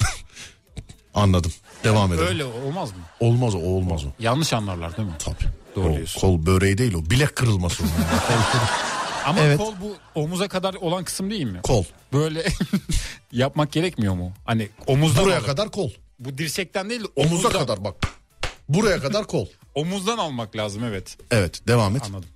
Anladım. 1.14 1.52
Devam 1.84 2.12
edelim. 2.12 2.28
öyle 2.28 2.44
olmaz 2.44 2.90
mı? 2.90 2.96
Olmaz 3.20 3.54
o, 3.54 3.58
olmaz 3.58 4.04
o. 4.04 4.08
Yanlış 4.18 4.52
anlarlar 4.52 4.96
değil 4.96 5.08
mi? 5.08 5.14
Tabii. 5.18 5.50
Doğru 5.76 5.92
O 5.92 5.96
diyorsun. 5.96 6.20
kol 6.20 6.46
böreği 6.46 6.78
değil 6.78 6.94
o. 6.94 7.10
Bilek 7.10 7.36
kırılması. 7.36 7.82
Ama 9.26 9.40
Evet. 9.40 9.58
kol 9.58 9.74
bu 9.82 9.96
omuza 10.20 10.48
kadar 10.48 10.74
olan 10.74 11.04
kısım 11.04 11.30
değil 11.30 11.44
mi? 11.46 11.60
kol. 11.62 11.84
Böyle 12.12 12.44
yapmak 13.32 13.72
gerekmiyor 13.72 14.14
mu? 14.14 14.32
Hani 14.44 14.68
omuzdan 14.86 15.24
Buraya 15.24 15.38
alır. 15.38 15.46
kadar 15.46 15.70
kol. 15.70 15.90
Bu 16.18 16.38
dirsekten 16.38 16.90
değil 16.90 17.04
Omuza 17.16 17.34
omuzdan, 17.34 17.52
kadar 17.52 17.84
bak. 17.84 17.94
Buraya 18.68 18.98
kadar 19.00 19.26
kol. 19.26 19.46
omuzdan 19.74 20.18
almak 20.18 20.56
lazım 20.56 20.84
evet. 20.84 21.16
Evet 21.30 21.68
devam 21.68 21.96
et. 21.96 22.02
Anladım. 22.06 22.28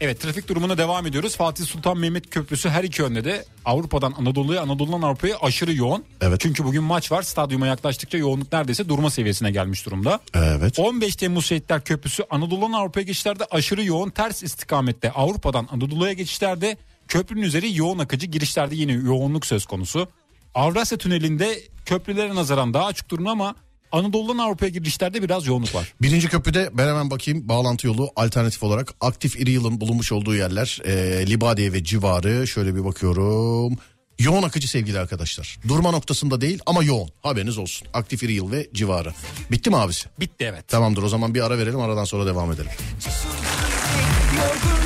Evet 0.00 0.20
trafik 0.20 0.48
durumuna 0.48 0.78
devam 0.78 1.06
ediyoruz. 1.06 1.36
Fatih 1.36 1.64
Sultan 1.64 1.98
Mehmet 1.98 2.30
Köprüsü 2.30 2.68
her 2.68 2.84
iki 2.84 3.02
yönde 3.02 3.24
de 3.24 3.44
Avrupa'dan 3.64 4.14
Anadolu'ya 4.18 4.62
Anadolu'dan 4.62 5.02
Avrupa'ya 5.02 5.36
aşırı 5.38 5.74
yoğun. 5.74 6.04
Evet. 6.20 6.40
Çünkü 6.40 6.64
bugün 6.64 6.82
maç 6.84 7.12
var. 7.12 7.22
Stadyuma 7.22 7.66
yaklaştıkça 7.66 8.18
yoğunluk 8.18 8.52
neredeyse 8.52 8.88
durma 8.88 9.10
seviyesine 9.10 9.50
gelmiş 9.50 9.86
durumda. 9.86 10.20
Evet. 10.34 10.78
15 10.78 11.16
Temmuz 11.16 11.46
Şehitler 11.46 11.84
Köprüsü 11.84 12.24
Anadolu'dan 12.30 12.72
Avrupa'ya 12.72 13.06
geçişlerde 13.06 13.44
aşırı 13.50 13.84
yoğun 13.84 14.10
ters 14.10 14.42
istikamette 14.42 15.10
Avrupa'dan 15.12 15.68
Anadolu'ya 15.70 16.12
geçişlerde 16.12 16.76
köprünün 17.08 17.42
üzeri 17.42 17.76
yoğun 17.76 17.98
akıcı 17.98 18.26
girişlerde 18.26 18.76
yine 18.76 18.92
yoğunluk 18.92 19.46
söz 19.46 19.66
konusu. 19.66 20.08
Avrasya 20.54 20.98
Tüneli'nde 20.98 21.60
köprülere 21.86 22.34
nazaran 22.34 22.74
daha 22.74 22.86
açık 22.86 23.10
durumda 23.10 23.30
ama 23.30 23.54
Anadolu'dan 23.92 24.38
Avrupa'ya 24.38 24.70
girişlerde 24.70 25.22
biraz 25.22 25.46
yoğunluk 25.46 25.74
var. 25.74 25.92
Birinci 26.02 26.28
köprüde 26.28 26.70
ben 26.72 26.88
hemen 26.88 27.10
bakayım 27.10 27.48
bağlantı 27.48 27.86
yolu 27.86 28.10
alternatif 28.16 28.62
olarak 28.62 28.94
aktif 29.00 29.40
iri 29.40 29.50
yılın 29.50 29.80
bulunmuş 29.80 30.12
olduğu 30.12 30.34
yerler 30.34 30.80
e, 30.84 31.26
Libadiye 31.26 31.72
ve 31.72 31.84
civarı 31.84 32.46
şöyle 32.46 32.74
bir 32.74 32.84
bakıyorum. 32.84 33.78
Yoğun 34.18 34.42
akıcı 34.42 34.68
sevgili 34.68 34.98
arkadaşlar. 34.98 35.58
Durma 35.68 35.90
noktasında 35.90 36.40
değil 36.40 36.58
ama 36.66 36.84
yoğun 36.84 37.08
haberiniz 37.22 37.58
olsun. 37.58 37.88
Aktif 37.94 38.22
iri 38.22 38.32
yıl 38.32 38.52
ve 38.52 38.68
civarı. 38.74 39.12
Bitti 39.50 39.70
mi 39.70 39.76
abisi? 39.76 40.08
Bitti 40.20 40.44
evet. 40.44 40.68
Tamamdır 40.68 41.02
o 41.02 41.08
zaman 41.08 41.34
bir 41.34 41.40
ara 41.46 41.58
verelim 41.58 41.80
aradan 41.80 42.04
sonra 42.04 42.26
devam 42.26 42.52
edelim. 42.52 42.70
Başlara 44.38 44.77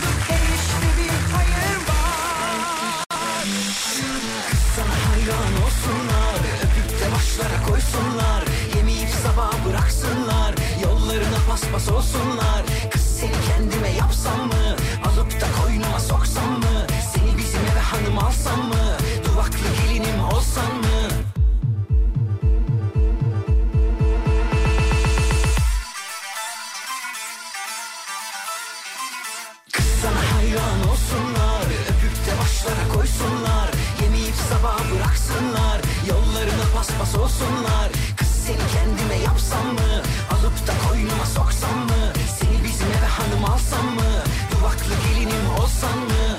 Paspas 11.82 11.94
olsunlar? 11.94 12.62
Kız 12.90 13.02
seni 13.02 13.32
kendime 13.48 13.90
yapsam 13.90 14.46
mı? 14.46 14.76
Alıp 15.04 15.40
da 15.40 15.46
koynuma 15.62 16.00
soksam 16.00 16.50
mı? 16.50 16.86
Seni 17.14 17.38
bizim 17.38 17.60
eve 17.60 17.80
hanım 17.80 18.18
alsam 18.18 18.68
mı? 18.68 18.96
Duvaklı 19.24 19.58
gelinim 19.82 20.24
olsan 20.24 20.76
mı? 20.76 21.08
Kız 29.72 29.84
sana 30.02 30.22
hayran 30.34 30.90
olsunlar. 30.90 31.64
Öpüp 31.64 32.26
de 32.26 32.32
başlara 32.40 32.94
koysunlar. 32.94 33.70
Yemeyip 34.02 34.34
sabah 34.34 34.78
bıraksınlar. 34.94 35.80
Yollarına 36.08 36.64
paspas 36.76 37.14
olsunlar 37.14 37.90
seni 38.46 38.56
kendime 38.74 39.24
yapsam 39.24 39.66
mı 39.66 40.02
Alıp 40.30 40.66
da 40.66 40.72
koynuma 40.88 41.26
soksam 41.26 41.78
mı 41.78 42.12
Seni 42.40 42.64
bizim 42.64 42.86
eve 42.86 43.06
hanım 43.06 43.44
alsam 43.44 43.86
mı 43.94 44.24
Duvaklı 44.52 44.94
gelinim 45.08 45.50
olsan 45.60 45.98
mı 45.98 46.38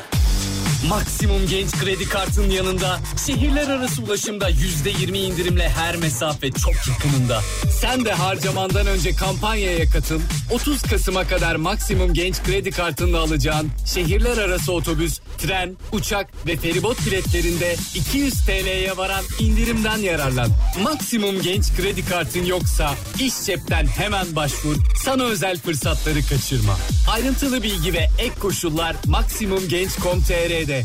Maksimum 0.89 1.47
Genç 1.47 1.71
Kredi 1.71 2.09
Kart'ın 2.09 2.49
yanında 2.49 2.99
şehirler 3.25 3.69
arası 3.69 4.01
ulaşımda 4.01 4.49
%20 4.49 5.17
indirimle 5.17 5.69
her 5.69 5.95
mesafe 5.95 6.51
çok 6.51 6.73
yakınında. 6.87 7.41
Sen 7.81 8.05
de 8.05 8.13
harcamandan 8.13 8.87
önce 8.87 9.15
kampanyaya 9.15 9.89
katıl. 9.89 10.19
30 10.51 10.81
Kasım'a 10.81 11.27
kadar 11.27 11.55
Maksimum 11.55 12.13
Genç 12.13 12.43
Kredi 12.43 12.71
Kart'ınla 12.71 13.19
alacağın 13.19 13.69
şehirler 13.93 14.37
arası 14.37 14.73
otobüs, 14.73 15.19
tren, 15.43 15.77
uçak 15.91 16.47
ve 16.47 16.57
feribot 16.57 17.05
biletlerinde 17.05 17.75
200 17.95 18.33
TL'ye 18.45 18.97
varan 18.97 19.23
indirimden 19.39 19.97
yararlan. 19.97 20.49
Maksimum 20.83 21.41
Genç 21.41 21.73
Kredi 21.77 22.05
Kart'ın 22.05 22.45
yoksa 22.45 22.95
iş 23.19 23.33
cepten 23.45 23.85
hemen 23.85 24.35
başvur. 24.35 24.75
Sana 25.03 25.23
özel 25.23 25.57
fırsatları 25.59 26.19
kaçırma. 26.29 26.77
Ayrıntılı 27.11 27.63
bilgi 27.63 27.93
ve 27.93 28.09
ek 28.19 28.35
koşullar 28.39 28.95
maksimumgenç.com.tr'de. 29.07 30.83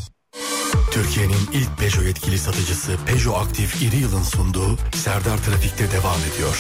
Türkiye'nin 0.91 1.49
ilk 1.53 1.79
Peugeot 1.79 2.07
yetkili 2.07 2.39
satıcısı 2.39 2.97
Peugeot 3.07 3.37
Aktif 3.47 3.83
İri 3.83 3.97
Yıl'ın 3.97 4.23
sunduğu 4.23 4.79
Serdar 4.95 5.39
Trafik'te 5.39 5.93
devam 5.93 6.19
ediyor. 6.35 6.57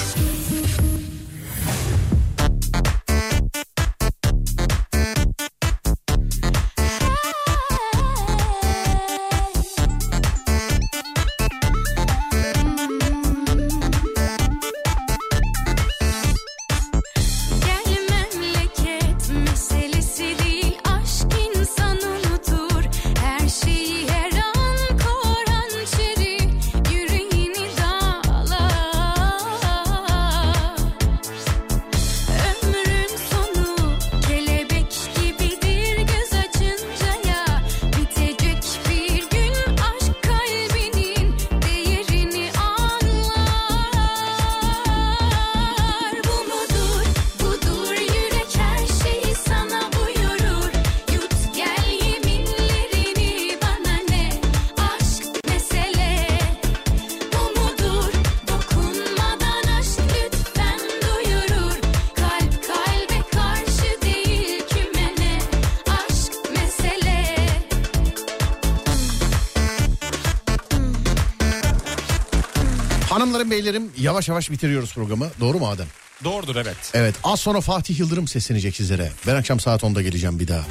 Hanımlarım 73.48 73.50
beylerim 73.50 73.90
yavaş 73.98 74.28
yavaş 74.28 74.50
bitiriyoruz 74.50 74.94
programı. 74.94 75.30
Doğru 75.40 75.58
mu 75.58 75.68
Adem? 75.68 75.86
Doğrudur 76.24 76.56
evet. 76.56 76.76
Evet 76.94 77.14
az 77.24 77.40
sonra 77.40 77.60
Fatih 77.60 77.98
Yıldırım 77.98 78.28
seslenecek 78.28 78.76
sizlere. 78.76 79.12
Ben 79.26 79.34
akşam 79.34 79.60
saat 79.60 79.82
10'da 79.82 80.02
geleceğim 80.02 80.40
bir 80.40 80.48
daha. 80.48 80.64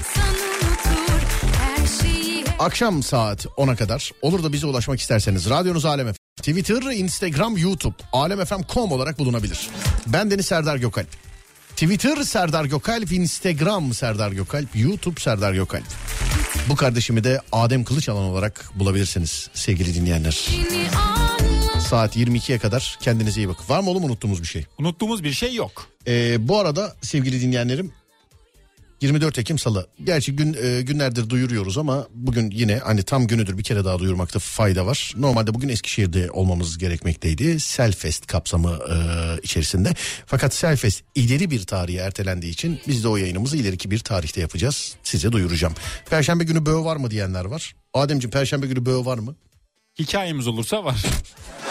Akşam 2.59 3.03
saat 3.03 3.45
10'a 3.45 3.75
kadar 3.75 4.11
olur 4.21 4.43
da 4.43 4.53
bize 4.53 4.67
ulaşmak 4.67 4.99
isterseniz 4.99 5.49
radyonuz 5.49 5.85
Alem 5.85 6.13
FM. 6.13 6.15
Twitter, 6.37 6.81
Instagram, 6.81 7.57
YouTube 7.57 7.95
alemfm.com 8.13 8.91
olarak 8.91 9.19
bulunabilir. 9.19 9.69
Ben 10.07 10.31
Deniz 10.31 10.45
Serdar 10.45 10.77
Gökalp. 10.77 11.07
Twitter 11.75 12.23
Serdar 12.23 12.65
Gökalp, 12.65 13.11
Instagram 13.11 13.93
Serdar 13.93 14.31
Gökalp, 14.31 14.75
YouTube 14.75 15.19
Serdar 15.19 15.53
Gökalp. 15.53 15.87
Bu 16.69 16.75
kardeşimi 16.75 17.23
de 17.23 17.41
Adem 17.51 17.83
Kılıçalan 17.83 18.23
olarak 18.23 18.71
bulabilirsiniz 18.75 19.49
sevgili 19.53 19.95
dinleyenler. 19.95 20.47
anla 20.95 21.16
Saat 21.87 22.17
22'ye 22.17 22.57
kadar 22.57 22.97
kendinize 23.01 23.41
iyi 23.41 23.49
bakın. 23.49 23.65
Var 23.69 23.79
mı 23.79 23.89
oğlum 23.89 24.03
unuttuğumuz 24.03 24.41
bir 24.41 24.47
şey? 24.47 24.65
Unuttuğumuz 24.79 25.23
bir 25.23 25.31
şey 25.31 25.55
yok. 25.55 25.87
Ee, 26.07 26.47
bu 26.47 26.59
arada 26.59 26.95
sevgili 27.01 27.41
dinleyenlerim 27.41 27.91
24 29.01 29.39
Ekim 29.39 29.59
Salı. 29.59 29.87
Gerçi 30.03 30.35
gün 30.35 30.57
e, 30.63 30.81
günlerdir 30.81 31.29
duyuruyoruz 31.29 31.77
ama 31.77 32.07
bugün 32.13 32.51
yine 32.51 32.77
hani 32.77 33.03
tam 33.03 33.27
günüdür 33.27 33.57
bir 33.57 33.63
kere 33.63 33.85
daha 33.85 33.99
duyurmakta 33.99 34.39
fayda 34.39 34.85
var. 34.85 35.13
Normalde 35.17 35.53
bugün 35.53 35.69
Eskişehir'de 35.69 36.31
olmamız 36.31 36.77
gerekmekteydi. 36.77 37.59
Selfest 37.59 38.27
kapsamı 38.27 38.79
e, 38.89 38.95
içerisinde. 39.43 39.93
Fakat 40.25 40.53
Selfest 40.53 41.03
ileri 41.15 41.51
bir 41.51 41.63
tarihe 41.63 41.99
ertelendiği 41.99 42.51
için 42.53 42.79
biz 42.87 43.03
de 43.03 43.07
o 43.07 43.17
yayınımızı 43.17 43.57
ileriki 43.57 43.91
bir 43.91 43.99
tarihte 43.99 44.41
yapacağız. 44.41 44.95
Size 45.03 45.31
duyuracağım. 45.31 45.73
Perşembe 46.09 46.43
günü 46.43 46.65
böğ 46.65 46.83
var 46.83 46.95
mı 46.95 47.11
diyenler 47.11 47.45
var. 47.45 47.75
Ademciğim 47.93 48.31
perşembe 48.31 48.67
günü 48.67 48.85
böğ 48.85 49.05
var 49.05 49.17
mı? 49.17 49.35
hikayemiz 49.99 50.47
olursa 50.47 50.83
var. 50.83 51.05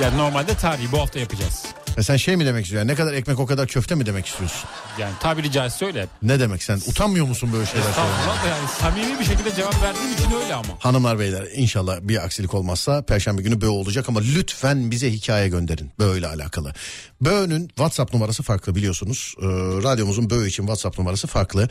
Yani 0.00 0.18
normalde 0.18 0.54
tarihi 0.54 0.92
bu 0.92 1.00
hafta 1.00 1.18
yapacağız. 1.18 1.62
E 1.96 2.02
sen 2.02 2.16
şey 2.16 2.36
mi 2.36 2.46
demek 2.46 2.64
istiyorsun? 2.64 2.88
Ne 2.88 2.94
kadar 2.94 3.12
ekmek 3.12 3.38
o 3.38 3.46
kadar 3.46 3.66
köfte 3.66 3.94
mi 3.94 4.06
demek 4.06 4.26
istiyorsun? 4.26 4.68
Yani 4.98 5.14
tabiri 5.20 5.52
caizse 5.52 5.86
öyle. 5.86 6.06
Ne 6.22 6.40
demek 6.40 6.62
sen? 6.62 6.80
Utanmıyor 6.86 7.26
musun 7.26 7.50
böyle 7.52 7.66
şeyler 7.66 7.92
söylemeye? 7.92 8.42
Da 8.44 8.48
yani 8.48 8.68
samimi 8.80 9.20
bir 9.20 9.24
şekilde 9.24 9.54
cevap 9.54 9.82
verdiğim 9.82 10.12
için 10.12 10.30
öyle 10.42 10.54
ama. 10.54 10.68
Hanımlar 10.78 11.18
beyler 11.18 11.46
inşallah 11.54 11.96
bir 12.02 12.24
aksilik 12.24 12.54
olmazsa 12.54 13.02
perşembe 13.02 13.42
günü 13.42 13.60
Bö 13.60 13.68
olacak 13.68 14.08
ama 14.08 14.20
lütfen 14.20 14.90
bize 14.90 15.12
hikaye 15.12 15.48
gönderin 15.48 15.90
Bö 15.98 16.18
ile 16.18 16.26
alakalı. 16.28 16.72
Bö'nün 17.20 17.68
WhatsApp 17.68 18.14
numarası 18.14 18.42
farklı 18.42 18.74
biliyorsunuz. 18.74 19.34
Ee, 19.38 19.44
radyomuzun 19.82 20.30
Bö 20.30 20.46
için 20.46 20.62
WhatsApp 20.62 20.98
numarası 20.98 21.26
farklı. 21.26 21.68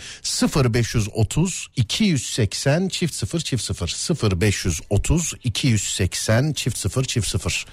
0530 0.73 1.67
280 1.75 2.87
çift 2.89 3.13
0 3.15 3.39
çift 3.39 3.63
0 3.63 4.41
0530 4.41 5.33
280 5.43 6.53
çift 6.53 6.77
0 6.77 7.03
çift 7.03 7.27
0. 7.27 7.65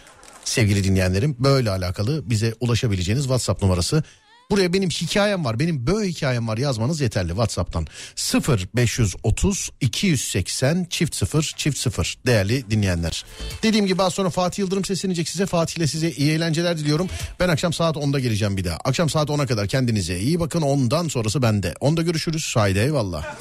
Sevgili 0.44 0.84
dinleyenlerim 0.84 1.36
böyle 1.38 1.70
alakalı 1.70 2.30
bize 2.30 2.54
ulaşabileceğiniz 2.60 3.24
WhatsApp 3.24 3.62
numarası. 3.62 4.02
Buraya 4.50 4.72
benim 4.72 4.90
hikayem 4.90 5.44
var, 5.44 5.58
benim 5.58 5.86
böyle 5.86 6.08
hikayem 6.08 6.48
var 6.48 6.58
yazmanız 6.58 7.00
yeterli 7.00 7.28
WhatsApp'tan. 7.28 7.86
0 8.16 8.68
530 8.74 9.70
280 9.80 10.86
çift 10.90 11.14
0 11.14 11.54
çift 11.56 11.78
0 11.78 12.18
değerli 12.26 12.70
dinleyenler. 12.70 13.24
Dediğim 13.62 13.86
gibi 13.86 14.02
az 14.02 14.14
sonra 14.14 14.30
Fatih 14.30 14.58
Yıldırım 14.58 14.84
seslenecek 14.84 15.28
size. 15.28 15.46
Fatih 15.46 15.76
ile 15.76 15.86
size 15.86 16.10
iyi 16.10 16.30
eğlenceler 16.32 16.78
diliyorum. 16.78 17.08
Ben 17.40 17.48
akşam 17.48 17.72
saat 17.72 17.96
10'da 17.96 18.20
geleceğim 18.20 18.56
bir 18.56 18.64
daha. 18.64 18.76
Akşam 18.76 19.10
saat 19.10 19.28
10'a 19.28 19.46
kadar 19.46 19.66
kendinize 19.66 20.18
iyi 20.18 20.40
bakın. 20.40 20.62
Ondan 20.62 21.08
sonrası 21.08 21.42
bende. 21.42 21.72
10'da 21.72 22.02
görüşürüz. 22.02 22.52
Haydi 22.56 22.78
eyvallah. 22.78 23.36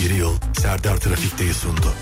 Aktif 0.00 0.18
Yıl 0.18 0.34
Serdar 0.58 0.96
Trafik'teyi 0.96 1.54
sundu. 1.54 1.94